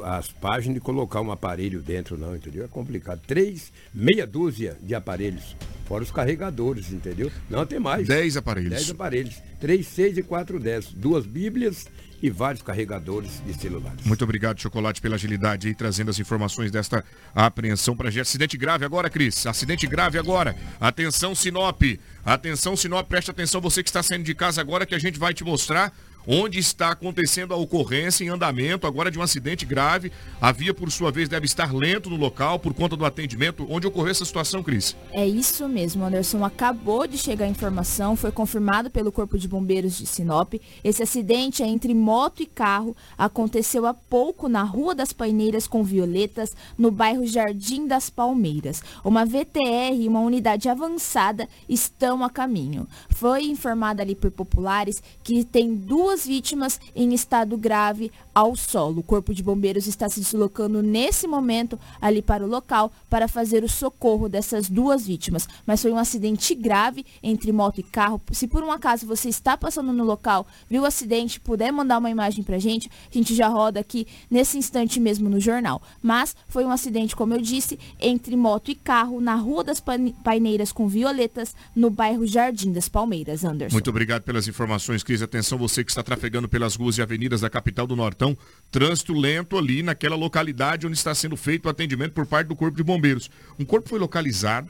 as 0.04 0.32
páginas 0.32 0.78
e 0.78 0.80
colocar 0.80 1.22
um 1.22 1.32
aparelho 1.32 1.82
dentro, 1.82 2.18
não, 2.18 2.36
entendeu? 2.36 2.66
É 2.66 2.68
complicado. 2.68 3.22
Três, 3.28 3.72
meia 3.94 4.26
dúzia 4.26 4.76
de 4.82 4.96
aparelhos. 4.96 5.56
Fora 5.92 6.06
os 6.06 6.12
carregadores, 6.12 6.90
entendeu? 6.94 7.30
Não, 7.50 7.66
tem 7.66 7.78
mais. 7.78 8.08
Dez 8.08 8.38
aparelhos. 8.38 8.70
Dez 8.70 8.90
aparelhos. 8.90 9.36
Três, 9.60 9.86
seis 9.86 10.18
e 10.18 10.24
quatro, 10.24 10.58
dez. 10.58 10.86
Duas 10.86 11.26
bíblias 11.26 11.86
e 12.22 12.30
vários 12.30 12.64
carregadores 12.64 13.44
de 13.46 13.54
celulares. 13.54 14.06
Muito 14.06 14.24
obrigado, 14.24 14.62
Chocolate, 14.62 15.02
pela 15.02 15.16
agilidade 15.16 15.68
aí, 15.68 15.76
trazendo 15.76 16.10
as 16.10 16.18
informações 16.18 16.72
desta 16.72 17.04
apreensão 17.36 17.94
para 17.94 18.10
gente. 18.10 18.22
Acidente 18.22 18.58
grave 18.58 18.86
agora, 18.86 19.10
Cris. 19.10 19.46
Acidente 19.46 19.86
grave 19.86 20.18
agora. 20.18 20.56
Atenção, 20.80 21.36
Sinop. 21.36 21.82
Atenção, 22.24 22.78
Sinop. 22.78 23.06
Preste 23.10 23.30
atenção, 23.30 23.60
você 23.60 23.84
que 23.84 23.90
está 23.90 24.02
saindo 24.02 24.24
de 24.24 24.34
casa 24.34 24.62
agora, 24.62 24.86
que 24.86 24.96
a 24.96 25.00
gente 25.00 25.20
vai 25.20 25.34
te 25.34 25.44
mostrar 25.44 25.92
onde 26.28 26.60
está 26.60 26.92
acontecendo 26.92 27.54
a 27.54 27.58
ocorrência 27.58 28.24
em 28.24 28.30
andamento 28.30 28.88
agora 28.88 29.12
de 29.12 29.18
um 29.18 29.22
acidente 29.22 29.66
grave. 29.66 30.12
A 30.40 30.52
via, 30.52 30.74
por 30.74 30.92
sua 30.92 31.12
vez, 31.12 31.30
deve 31.30 31.46
estar 31.46 31.74
lento 31.74 32.10
no 32.10 32.16
local 32.16 32.60
por 32.60 32.74
conta 32.74 32.96
do 32.96 33.06
atendimento. 33.06 33.66
Onde 33.70 33.88
ocorreu 33.88 34.12
essa 34.12 34.26
situação, 34.26 34.64
Cris? 34.64 34.96
É 35.12 35.28
isso 35.28 35.68
mesmo, 35.68 36.04
Anderson. 36.04 36.44
Acabou 36.44 37.08
de 37.08 37.18
chegar 37.18 37.46
a 37.46 37.50
informação, 37.50 38.16
foi 38.16 38.32
confirmado 38.32 38.90
pelo 38.90 39.12
Corpo 39.12 39.38
de 39.38 39.48
Bombeiros 39.48 39.98
de 39.98 40.06
Sinop. 40.06 40.54
Esse 40.84 41.04
acidente 41.04 41.64
é 41.64 41.68
entre 41.68 41.94
moto 41.94 42.42
e 42.42 42.46
carro. 42.46 42.96
Aconteceu 43.18 43.86
há 43.86 43.94
pouco 43.94 44.48
na 44.48 44.64
Rua 44.64 44.94
das 44.94 45.14
Paineiras 45.14 45.68
com 45.68 45.84
Violetas, 45.84 46.56
no 46.78 46.92
bairro 46.92 47.26
Jardim 47.26 47.88
das 47.88 48.10
Palmeiras. 48.10 48.82
Uma 49.04 49.26
VTR 49.26 49.96
e 49.98 50.08
uma 50.08 50.20
unidade 50.20 50.68
avançada 50.70 51.48
estão 51.68 52.24
a 52.24 52.30
caminho. 52.30 52.88
Foi 53.10 53.44
informado 53.44 54.02
ali 54.02 54.16
por 54.16 54.32
populares 54.32 55.02
que 55.24 55.44
tem 55.44 55.76
duas 55.76 56.11
duas 56.12 56.26
vítimas 56.26 56.78
em 56.94 57.14
estado 57.14 57.58
grave 57.58 58.12
ao 58.36 58.54
solo. 58.54 59.00
O 59.00 59.04
Corpo 59.04 59.34
de 59.34 59.42
Bombeiros 59.42 59.88
está 59.88 60.10
se 60.10 60.20
deslocando 60.20 60.84
nesse 60.84 61.26
momento 61.26 61.80
ali 62.02 62.22
para 62.22 62.44
o 62.44 62.48
local 62.48 62.92
para 63.10 63.30
fazer 63.30 63.64
o 63.64 63.70
socorro 63.70 64.28
dessas 64.28 64.70
duas 64.70 65.08
vítimas. 65.08 65.48
Mas 65.66 65.82
foi 65.82 65.92
um 65.92 65.98
acidente 65.98 66.54
grave 66.54 67.06
entre 67.24 67.54
moto 67.54 67.80
e 67.80 67.84
carro. 67.84 68.22
Se 68.32 68.46
por 68.46 68.62
um 68.62 68.72
acaso 68.72 69.08
você 69.08 69.30
está 69.30 69.56
passando 69.56 69.94
no 69.94 70.04
local, 70.04 70.46
viu 70.70 70.82
o 70.82 70.86
acidente, 70.86 71.40
puder 71.40 71.72
mandar 71.72 71.98
uma 71.98 72.10
imagem 72.10 72.44
para 72.44 72.58
a 72.58 72.60
gente, 72.60 72.90
a 73.10 73.18
gente 73.18 73.34
já 73.34 73.48
roda 73.48 73.80
aqui 73.80 74.06
nesse 74.30 74.58
instante 74.58 75.00
mesmo 75.00 75.30
no 75.30 75.40
jornal. 75.40 75.82
Mas 76.02 76.36
foi 76.48 76.66
um 76.66 76.72
acidente, 76.72 77.16
como 77.16 77.34
eu 77.34 77.42
disse, 77.42 77.80
entre 78.02 78.36
moto 78.36 78.70
e 78.70 78.76
carro 78.76 79.22
na 79.22 79.36
Rua 79.36 79.64
das 79.64 79.82
Paineiras 80.24 80.74
com 80.74 80.90
Violetas, 80.90 81.56
no 81.74 81.90
bairro 81.90 82.28
Jardim 82.28 82.74
das 82.74 82.90
Palmeiras, 82.90 83.46
Anderson. 83.46 83.76
Muito 83.76 83.90
obrigado 83.90 84.24
pelas 84.24 84.46
informações, 84.48 85.04
Cris. 85.04 85.22
Atenção, 85.22 85.58
você 85.58 85.86
que 85.86 85.92
está 85.92 86.01
está 86.02 86.16
trafegando 86.16 86.50
pelas 86.50 86.76
ruas 86.76 86.98
e 86.98 87.02
avenidas 87.02 87.42
da 87.42 87.50
capital 87.50 87.88
do 87.88 87.96
Nortão, 87.96 88.38
trânsito 88.72 89.14
lento 89.14 89.58
ali 89.58 89.82
naquela 89.84 90.16
localidade 90.16 90.86
onde 90.86 90.98
está 90.98 91.14
sendo 91.16 91.38
feito 91.38 91.68
o 91.68 91.70
atendimento 91.70 92.14
por 92.14 92.26
parte 92.26 92.48
do 92.48 92.56
Corpo 92.56 92.76
de 92.76 92.84
Bombeiros. 92.84 93.30
Um 93.58 93.64
corpo 93.64 93.88
foi 93.88 94.00
localizado. 94.00 94.70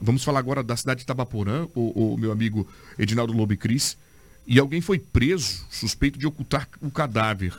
Vamos 0.00 0.22
falar 0.22 0.38
agora 0.38 0.62
da 0.62 0.76
cidade 0.76 1.00
de 1.00 1.06
Tabaporã, 1.06 1.66
o, 1.74 2.14
o 2.14 2.18
meu 2.18 2.30
amigo 2.30 2.68
Edinaldo 2.98 3.32
Lobo 3.32 3.56
Cris. 3.56 3.96
e 4.46 4.58
alguém 4.58 4.80
foi 4.80 4.98
preso 4.98 5.64
suspeito 5.70 6.18
de 6.18 6.26
ocultar 6.26 6.68
o 6.80 6.90
cadáver. 6.90 7.54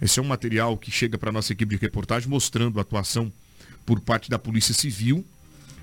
Esse 0.00 0.20
é 0.20 0.22
um 0.22 0.26
material 0.26 0.78
que 0.78 0.90
chega 0.90 1.18
para 1.18 1.30
a 1.30 1.32
nossa 1.32 1.52
equipe 1.52 1.74
de 1.74 1.80
reportagem 1.82 2.28
mostrando 2.28 2.78
a 2.78 2.82
atuação 2.82 3.30
por 3.84 4.00
parte 4.00 4.30
da 4.30 4.38
Polícia 4.38 4.72
Civil, 4.72 5.26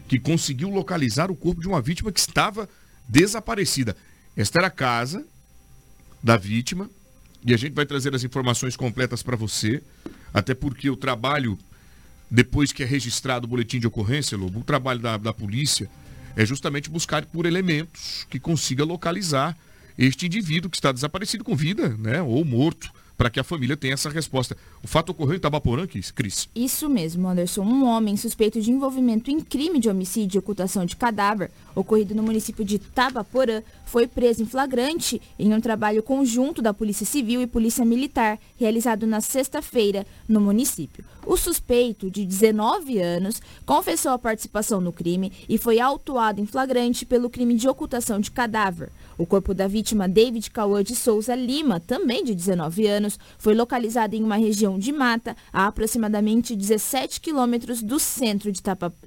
que 0.07 0.17
conseguiu 0.17 0.69
localizar 0.69 1.29
o 1.29 1.35
corpo 1.35 1.59
de 1.59 1.67
uma 1.67 1.81
vítima 1.81 2.11
que 2.11 2.19
estava 2.19 2.69
desaparecida. 3.07 3.95
Esta 4.35 4.59
era 4.59 4.67
a 4.67 4.71
casa 4.71 5.25
da 6.27 6.35
vítima 6.35 6.89
e 7.45 7.53
a 7.53 7.57
gente 7.57 7.73
vai 7.73 7.85
trazer 7.85 8.13
as 8.13 8.21
informações 8.21 8.75
completas 8.75 9.23
para 9.23 9.37
você, 9.37 9.81
até 10.33 10.53
porque 10.53 10.89
o 10.89 10.97
trabalho, 10.97 11.57
depois 12.29 12.73
que 12.73 12.83
é 12.83 12.85
registrado 12.85 13.45
o 13.45 13.49
boletim 13.49 13.79
de 13.79 13.87
ocorrência, 13.87 14.37
Lobo, 14.37 14.59
o 14.59 14.63
trabalho 14.63 14.99
da, 14.99 15.15
da 15.15 15.31
polícia 15.31 15.89
é 16.35 16.45
justamente 16.45 16.89
buscar 16.89 17.25
por 17.25 17.45
elementos 17.45 18.27
que 18.29 18.41
consiga 18.41 18.83
localizar 18.83 19.57
este 19.97 20.25
indivíduo 20.25 20.69
que 20.69 20.75
está 20.75 20.91
desaparecido 20.91 21.45
com 21.45 21.55
vida, 21.55 21.95
né, 21.97 22.21
ou 22.21 22.43
morto 22.43 22.91
para 23.17 23.29
que 23.29 23.39
a 23.39 23.43
família 23.43 23.75
tenha 23.75 23.95
essa 23.95 24.09
resposta. 24.09 24.55
O 24.83 24.87
fato 24.87 25.09
ocorreu 25.09 25.37
em 25.37 25.39
Tabaporã, 25.39 25.87
Cris? 25.87 26.47
Isso 26.53 26.87
mesmo, 26.87 27.27
Anderson. 27.27 27.63
Um 27.63 27.85
homem 27.85 28.15
suspeito 28.15 28.61
de 28.61 28.69
envolvimento 28.69 29.31
em 29.31 29.39
crime 29.39 29.79
de 29.79 29.89
homicídio 29.89 30.37
e 30.37 30.39
ocultação 30.39 30.85
de 30.85 30.95
cadáver, 30.95 31.49
ocorrido 31.73 32.13
no 32.13 32.21
município 32.21 32.63
de 32.63 32.77
Tabaporã, 32.77 33.63
foi 33.87 34.05
preso 34.05 34.43
em 34.43 34.45
flagrante 34.45 35.21
em 35.39 35.53
um 35.53 35.61
trabalho 35.61 36.03
conjunto 36.03 36.61
da 36.61 36.73
Polícia 36.73 37.05
Civil 37.05 37.41
e 37.41 37.47
Polícia 37.47 37.85
Militar, 37.85 38.37
realizado 38.57 39.07
na 39.07 39.21
sexta-feira 39.21 40.05
no 40.27 40.41
município. 40.41 41.03
O 41.25 41.35
suspeito, 41.35 42.11
de 42.11 42.25
19 42.25 42.99
anos, 42.99 43.41
confessou 43.65 44.11
a 44.11 44.19
participação 44.19 44.79
no 44.79 44.93
crime 44.93 45.31
e 45.49 45.57
foi 45.57 45.79
autuado 45.79 46.39
em 46.39 46.45
flagrante 46.45 47.05
pelo 47.05 47.29
crime 47.29 47.55
de 47.55 47.67
ocultação 47.67 48.19
de 48.19 48.31
cadáver. 48.31 48.89
O 49.17 49.25
corpo 49.25 49.53
da 49.53 49.67
vítima, 49.67 50.07
David 50.07 50.51
Cauã 50.51 50.83
de 50.83 50.95
Souza 50.95 51.33
Lima, 51.33 51.79
também 51.79 52.23
de 52.23 52.35
19 52.35 52.87
anos, 52.87 53.19
foi 53.37 53.55
localizado 53.55 54.15
em 54.15 54.23
uma 54.23 54.35
região 54.35 54.77
de 54.77 54.91
mata 54.91 55.35
a 55.51 55.67
aproximadamente 55.67 56.55
17 56.55 57.19
quilômetros 57.19 57.81
do 57.81 57.99
centro 57.99 58.51
de 58.51 58.61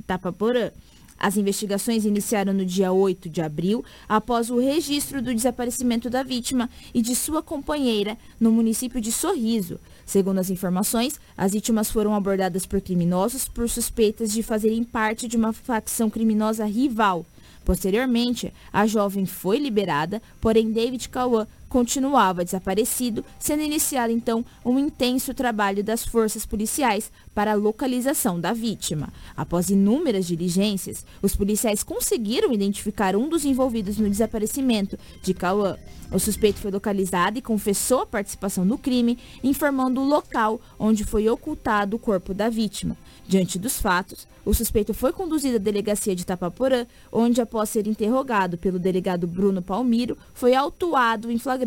Tapaporã. 0.07 0.71
As 1.21 1.37
investigações 1.37 2.07
iniciaram 2.07 2.55
no 2.55 2.65
dia 2.65 2.91
8 2.91 3.29
de 3.29 3.43
abril, 3.43 3.85
após 4.09 4.49
o 4.49 4.59
registro 4.59 5.21
do 5.21 5.35
desaparecimento 5.35 6.09
da 6.09 6.23
vítima 6.23 6.71
e 6.95 7.03
de 7.03 7.15
sua 7.15 7.43
companheira 7.43 8.17
no 8.41 8.51
município 8.51 9.03
de 9.03 9.13
Sorriso. 9.13 9.79
Segundo 10.07 10.39
as 10.39 10.49
informações, 10.49 11.21
as 11.37 11.53
vítimas 11.53 11.91
foram 11.91 12.15
abordadas 12.15 12.65
por 12.65 12.81
criminosos 12.81 13.47
por 13.47 13.69
suspeitas 13.69 14.33
de 14.33 14.43
fazerem 14.43 14.83
parte 14.83 15.29
de 15.29 15.37
uma 15.37 15.53
facção 15.53 16.09
criminosa 16.09 16.65
rival. 16.65 17.27
Posteriormente, 17.67 18.51
a 18.73 18.87
jovem 18.87 19.27
foi 19.27 19.59
liberada, 19.59 20.23
porém 20.41 20.73
David 20.73 21.07
Cauã 21.11 21.47
continuava 21.71 22.45
desaparecido, 22.45 23.25
sendo 23.39 23.63
iniciado 23.63 24.13
então 24.13 24.45
um 24.65 24.77
intenso 24.79 25.33
trabalho 25.33 25.85
das 25.85 26.05
forças 26.05 26.45
policiais 26.45 27.11
para 27.33 27.53
a 27.53 27.55
localização 27.55 28.39
da 28.41 28.53
vítima. 28.53 29.09
Após 29.37 29.71
inúmeras 29.71 30.27
diligências, 30.27 31.07
os 31.23 31.37
policiais 31.37 31.85
conseguiram 31.85 32.53
identificar 32.53 33.15
um 33.15 33.29
dos 33.29 33.45
envolvidos 33.45 33.97
no 33.99 34.11
desaparecimento 34.11 34.99
de 35.23 35.33
Cauã. 35.33 35.79
O 36.13 36.19
suspeito 36.19 36.59
foi 36.59 36.73
localizado 36.73 37.39
e 37.39 37.43
confessou 37.43 38.01
a 38.01 38.07
participação 38.07 38.65
no 38.65 38.77
crime, 38.77 39.17
informando 39.45 40.01
o 40.01 40.05
local 40.05 40.61
onde 40.77 41.05
foi 41.05 41.29
ocultado 41.29 41.97
o 41.97 42.01
corpo 42.01 42.35
da 42.35 42.49
vítima. 42.49 42.97
Diante 43.29 43.61
dos 43.61 43.81
fatos, 43.81 44.27
o 44.45 44.53
suspeito 44.53 44.93
foi 44.93 45.13
conduzido 45.13 45.55
à 45.57 45.61
delegacia 45.61 46.17
de 46.17 46.27
Tapaporã, 46.27 46.85
onde, 47.13 47.41
após 47.41 47.69
ser 47.69 47.87
interrogado 47.87 48.59
pelo 48.59 48.79
delegado 48.79 49.25
Bruno 49.25 49.63
Palmiro, 49.63 50.19
foi 50.35 50.53
autuado 50.53 51.31
em 51.31 51.39
flagrante 51.39 51.60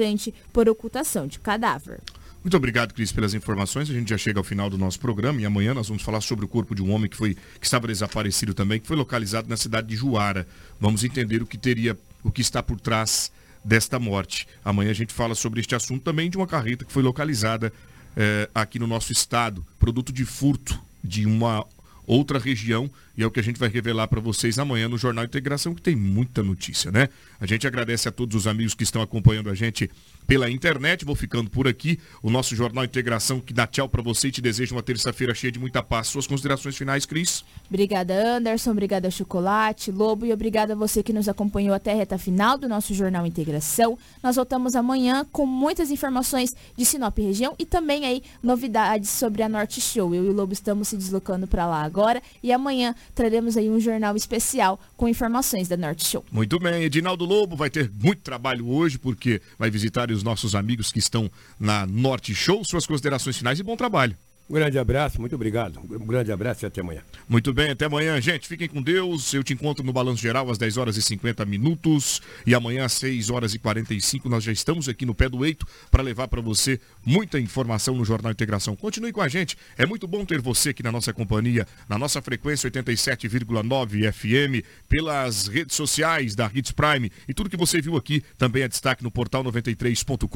por 0.52 0.68
ocultação 0.70 1.28
de 1.28 1.40
cadáver. 1.40 2.00
Muito 2.44 2.58
obrigado, 2.58 2.94
Cris, 2.94 3.12
pelas 3.12 3.34
informações. 3.34 3.90
A 3.90 3.94
gente 3.94 4.10
já 4.10 4.18
chega 4.18 4.38
ao 4.38 4.44
final 4.44 4.70
do 4.70 4.78
nosso 4.78 5.00
programa 5.00 5.40
e 5.40 5.46
amanhã 5.46 5.74
nós 5.74 5.88
vamos 5.88 6.04
falar 6.04 6.20
sobre 6.20 6.44
o 6.44 6.48
corpo 6.48 6.76
de 6.76 6.82
um 6.82 6.92
homem 6.92 7.10
que, 7.10 7.16
foi, 7.16 7.36
que 7.36 7.66
estava 7.66 7.88
desaparecido 7.88 8.54
também, 8.54 8.82
que 8.82 8.88
foi 8.88 8.98
localizado 8.98 9.48
na 9.48 9.56
cidade 9.56 9.88
de 9.88 9.96
Juara. 9.96 10.46
Vamos 10.78 11.06
entender 11.06 11.42
o 11.42 11.46
que 11.46 11.58
teria, 11.58 11.98
o 12.22 12.30
que 12.30 12.42
está 12.42 12.62
por 12.62 12.82
trás 12.82 13.32
desta 13.64 13.98
morte. 13.98 14.46
Amanhã 14.64 14.92
a 14.92 14.94
gente 14.94 15.14
fala 15.14 15.36
sobre 15.36 15.62
este 15.62 15.74
assunto 15.74 16.04
também 16.04 16.30
de 16.30 16.36
uma 16.36 16.46
carreta 16.46 16.84
que 16.84 16.92
foi 16.92 17.02
localizada 17.02 17.72
eh, 18.18 18.50
aqui 18.54 18.78
no 18.78 18.88
nosso 18.88 19.14
estado, 19.14 19.66
produto 19.80 20.12
de 20.12 20.26
furto 20.26 20.78
de 21.02 21.26
uma 21.26 21.66
outra 22.06 22.38
região 22.38 22.92
e 23.16 23.24
é 23.24 23.26
o 23.26 23.32
que 23.32 23.40
a 23.40 23.44
gente 23.44 23.60
vai 23.60 23.70
revelar 23.70 24.08
para 24.08 24.20
vocês 24.20 24.58
amanhã 24.58 24.90
no 24.90 24.98
Jornal 24.98 25.24
Integração, 25.24 25.76
que 25.76 25.82
tem 25.82 25.96
muita 25.96 26.42
notícia, 26.42 26.92
né? 26.92 27.10
A 27.40 27.46
gente 27.46 27.68
agradece 27.68 28.08
a 28.10 28.12
todos 28.12 28.36
os 28.36 28.48
amigos 28.48 28.74
que 28.74 28.84
estão 28.84 29.02
acompanhando 29.02 29.50
a 29.50 29.56
gente 29.56 29.90
pela 30.26 30.50
internet. 30.50 31.06
Vou 31.06 31.16
ficando 31.16 31.50
por 31.50 31.68
aqui. 31.68 32.00
O 32.22 32.30
nosso 32.30 32.56
Jornal 32.56 32.84
Integração 32.84 33.40
que 33.40 33.54
dá 33.54 33.68
tchau 33.68 33.88
para 33.88 34.02
você 34.02 34.30
e 34.30 34.32
te 34.32 34.42
deseja 34.42 34.74
uma 34.74 34.82
terça-feira 34.82 35.34
cheia 35.34 35.52
de 35.52 35.60
muita 35.60 35.84
paz. 35.84 36.08
Suas 36.08 36.26
considerações 36.26 36.76
finais, 36.76 37.06
Cris? 37.06 37.44
Obrigada, 37.70 38.38
Anderson. 38.38 38.72
Obrigada, 38.72 39.12
Chocolate, 39.12 39.92
Lobo. 39.92 40.26
E 40.26 40.34
obrigada 40.34 40.74
a 40.74 40.76
você 40.76 41.04
que 41.04 41.14
nos 41.14 41.30
acompanhou 41.30 41.76
até 41.76 41.92
a 41.92 41.96
reta 41.96 42.18
final 42.18 42.58
do 42.58 42.68
nosso 42.68 42.94
Jornal 42.94 43.28
Integração. 43.28 43.98
Nós 44.24 44.36
voltamos 44.36 44.76
amanhã 44.76 45.26
com 45.32 45.46
muitas 45.46 45.92
informações 45.92 46.56
de 46.76 46.86
Sinop 46.86 47.18
região 47.18 47.54
e 47.60 47.66
também 47.66 48.06
aí 48.06 48.24
novidades 48.42 49.10
sobre 49.10 49.44
a 49.44 49.50
Norte 49.50 49.80
Show. 49.80 50.16
Eu 50.16 50.26
e 50.26 50.30
o 50.30 50.34
Lobo 50.34 50.54
estamos 50.54 50.88
se 50.88 50.98
deslocando 50.98 51.46
para 51.46 51.68
lá 51.68 51.84
agora 51.84 52.22
e 52.42 52.52
amanhã 52.52 52.96
traremos 53.14 53.58
aí 53.58 53.70
um 53.70 53.80
jornal 53.80 54.16
especial 54.16 54.80
com 54.96 55.08
informações 55.08 55.68
da 55.68 55.78
Norte 55.78 56.06
Show. 56.06 56.26
Muito 56.32 56.60
bem. 56.60 56.84
Edinaldo 56.84 57.26
Lobo 57.26 57.56
vai 57.56 57.70
ter 57.70 57.92
muito 58.02 58.22
trabalho 58.22 58.70
hoje 58.70 58.98
porque 58.98 59.42
vai 59.58 59.70
visitar 59.70 60.12
os 60.12 60.24
nossos 60.24 60.56
amigos 60.56 60.92
que 60.92 61.00
estão 61.00 61.30
na 61.60 61.86
Norte 61.86 62.34
Show. 62.34 62.64
Suas 62.64 62.86
considerações 62.86 63.38
finais 63.38 63.60
e 63.60 63.64
bom 63.64 63.76
trabalho. 63.76 64.16
Um 64.54 64.58
grande 64.58 64.78
abraço, 64.78 65.20
muito 65.20 65.34
obrigado. 65.34 65.80
Um 65.80 66.06
grande 66.06 66.32
abraço 66.32 66.64
e 66.64 66.68
até 66.68 66.80
amanhã. 66.80 67.02
Muito 67.28 67.52
bem, 67.52 67.72
até 67.72 67.86
amanhã, 67.86 68.22
gente. 68.22 68.48
Fiquem 68.48 68.70
com 68.70 68.84
Deus. 68.84 69.34
Eu 69.34 69.44
te 69.44 69.52
encontro 69.52 69.84
no 69.84 69.92
Balanço 69.92 70.22
Geral 70.22 70.48
às 70.48 70.60
10 70.60 70.78
horas 70.78 70.96
e 70.96 71.02
50 71.02 71.44
minutos. 71.44 72.22
E 72.46 72.54
amanhã 72.54 72.86
às 72.86 72.94
6 72.94 73.32
horas 73.32 73.56
e 73.56 73.58
45 73.58 74.30
nós 74.30 74.44
já 74.44 74.52
estamos 74.52 74.88
aqui 74.88 75.08
no 75.08 75.16
pé 75.16 75.28
do 75.28 75.44
eito 75.44 75.66
para 75.90 76.04
levar 76.04 76.28
para 76.28 76.40
você 76.40 76.80
muita 77.04 77.40
informação 77.40 77.96
no 77.96 78.06
Jornal 78.06 78.32
Integração. 78.32 78.76
Continue 78.76 79.12
com 79.12 79.22
a 79.22 79.28
gente. 79.28 79.58
É 79.76 79.88
muito 79.88 80.08
bom 80.08 80.24
ter 80.24 80.40
você 80.40 80.70
aqui 80.70 80.84
na 80.84 80.92
nossa 80.92 81.12
companhia, 81.12 81.66
na 81.90 81.98
nossa 81.98 82.22
frequência 82.22 82.70
87,9 82.70 84.12
FM, 84.14 84.64
pelas 84.88 85.48
redes 85.48 85.76
sociais 85.76 86.36
da 86.36 86.52
Hits 86.54 86.72
Prime. 86.72 87.12
E 87.28 87.34
tudo 87.34 87.50
que 87.50 87.58
você 87.58 87.82
viu 87.82 87.98
aqui 87.98 88.24
também 88.38 88.62
é 88.62 88.68
destaque 88.68 89.02
no 89.02 89.10
portal 89.10 89.44
93.com.br. 89.46 90.30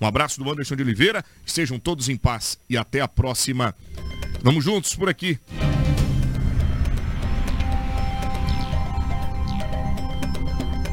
Um 0.00 0.06
abraço 0.06 0.40
do 0.40 0.48
Anderson 0.48 0.76
de 0.76 0.84
Oliveira. 0.84 1.24
Estejam 1.44 1.80
todos 1.80 2.08
em 2.08 2.16
paz 2.16 2.60
e 2.70 2.76
até 2.76 3.07
próxima. 3.08 3.74
Vamos 4.42 4.64
juntos 4.64 4.94
por 4.94 5.08
aqui. 5.08 5.38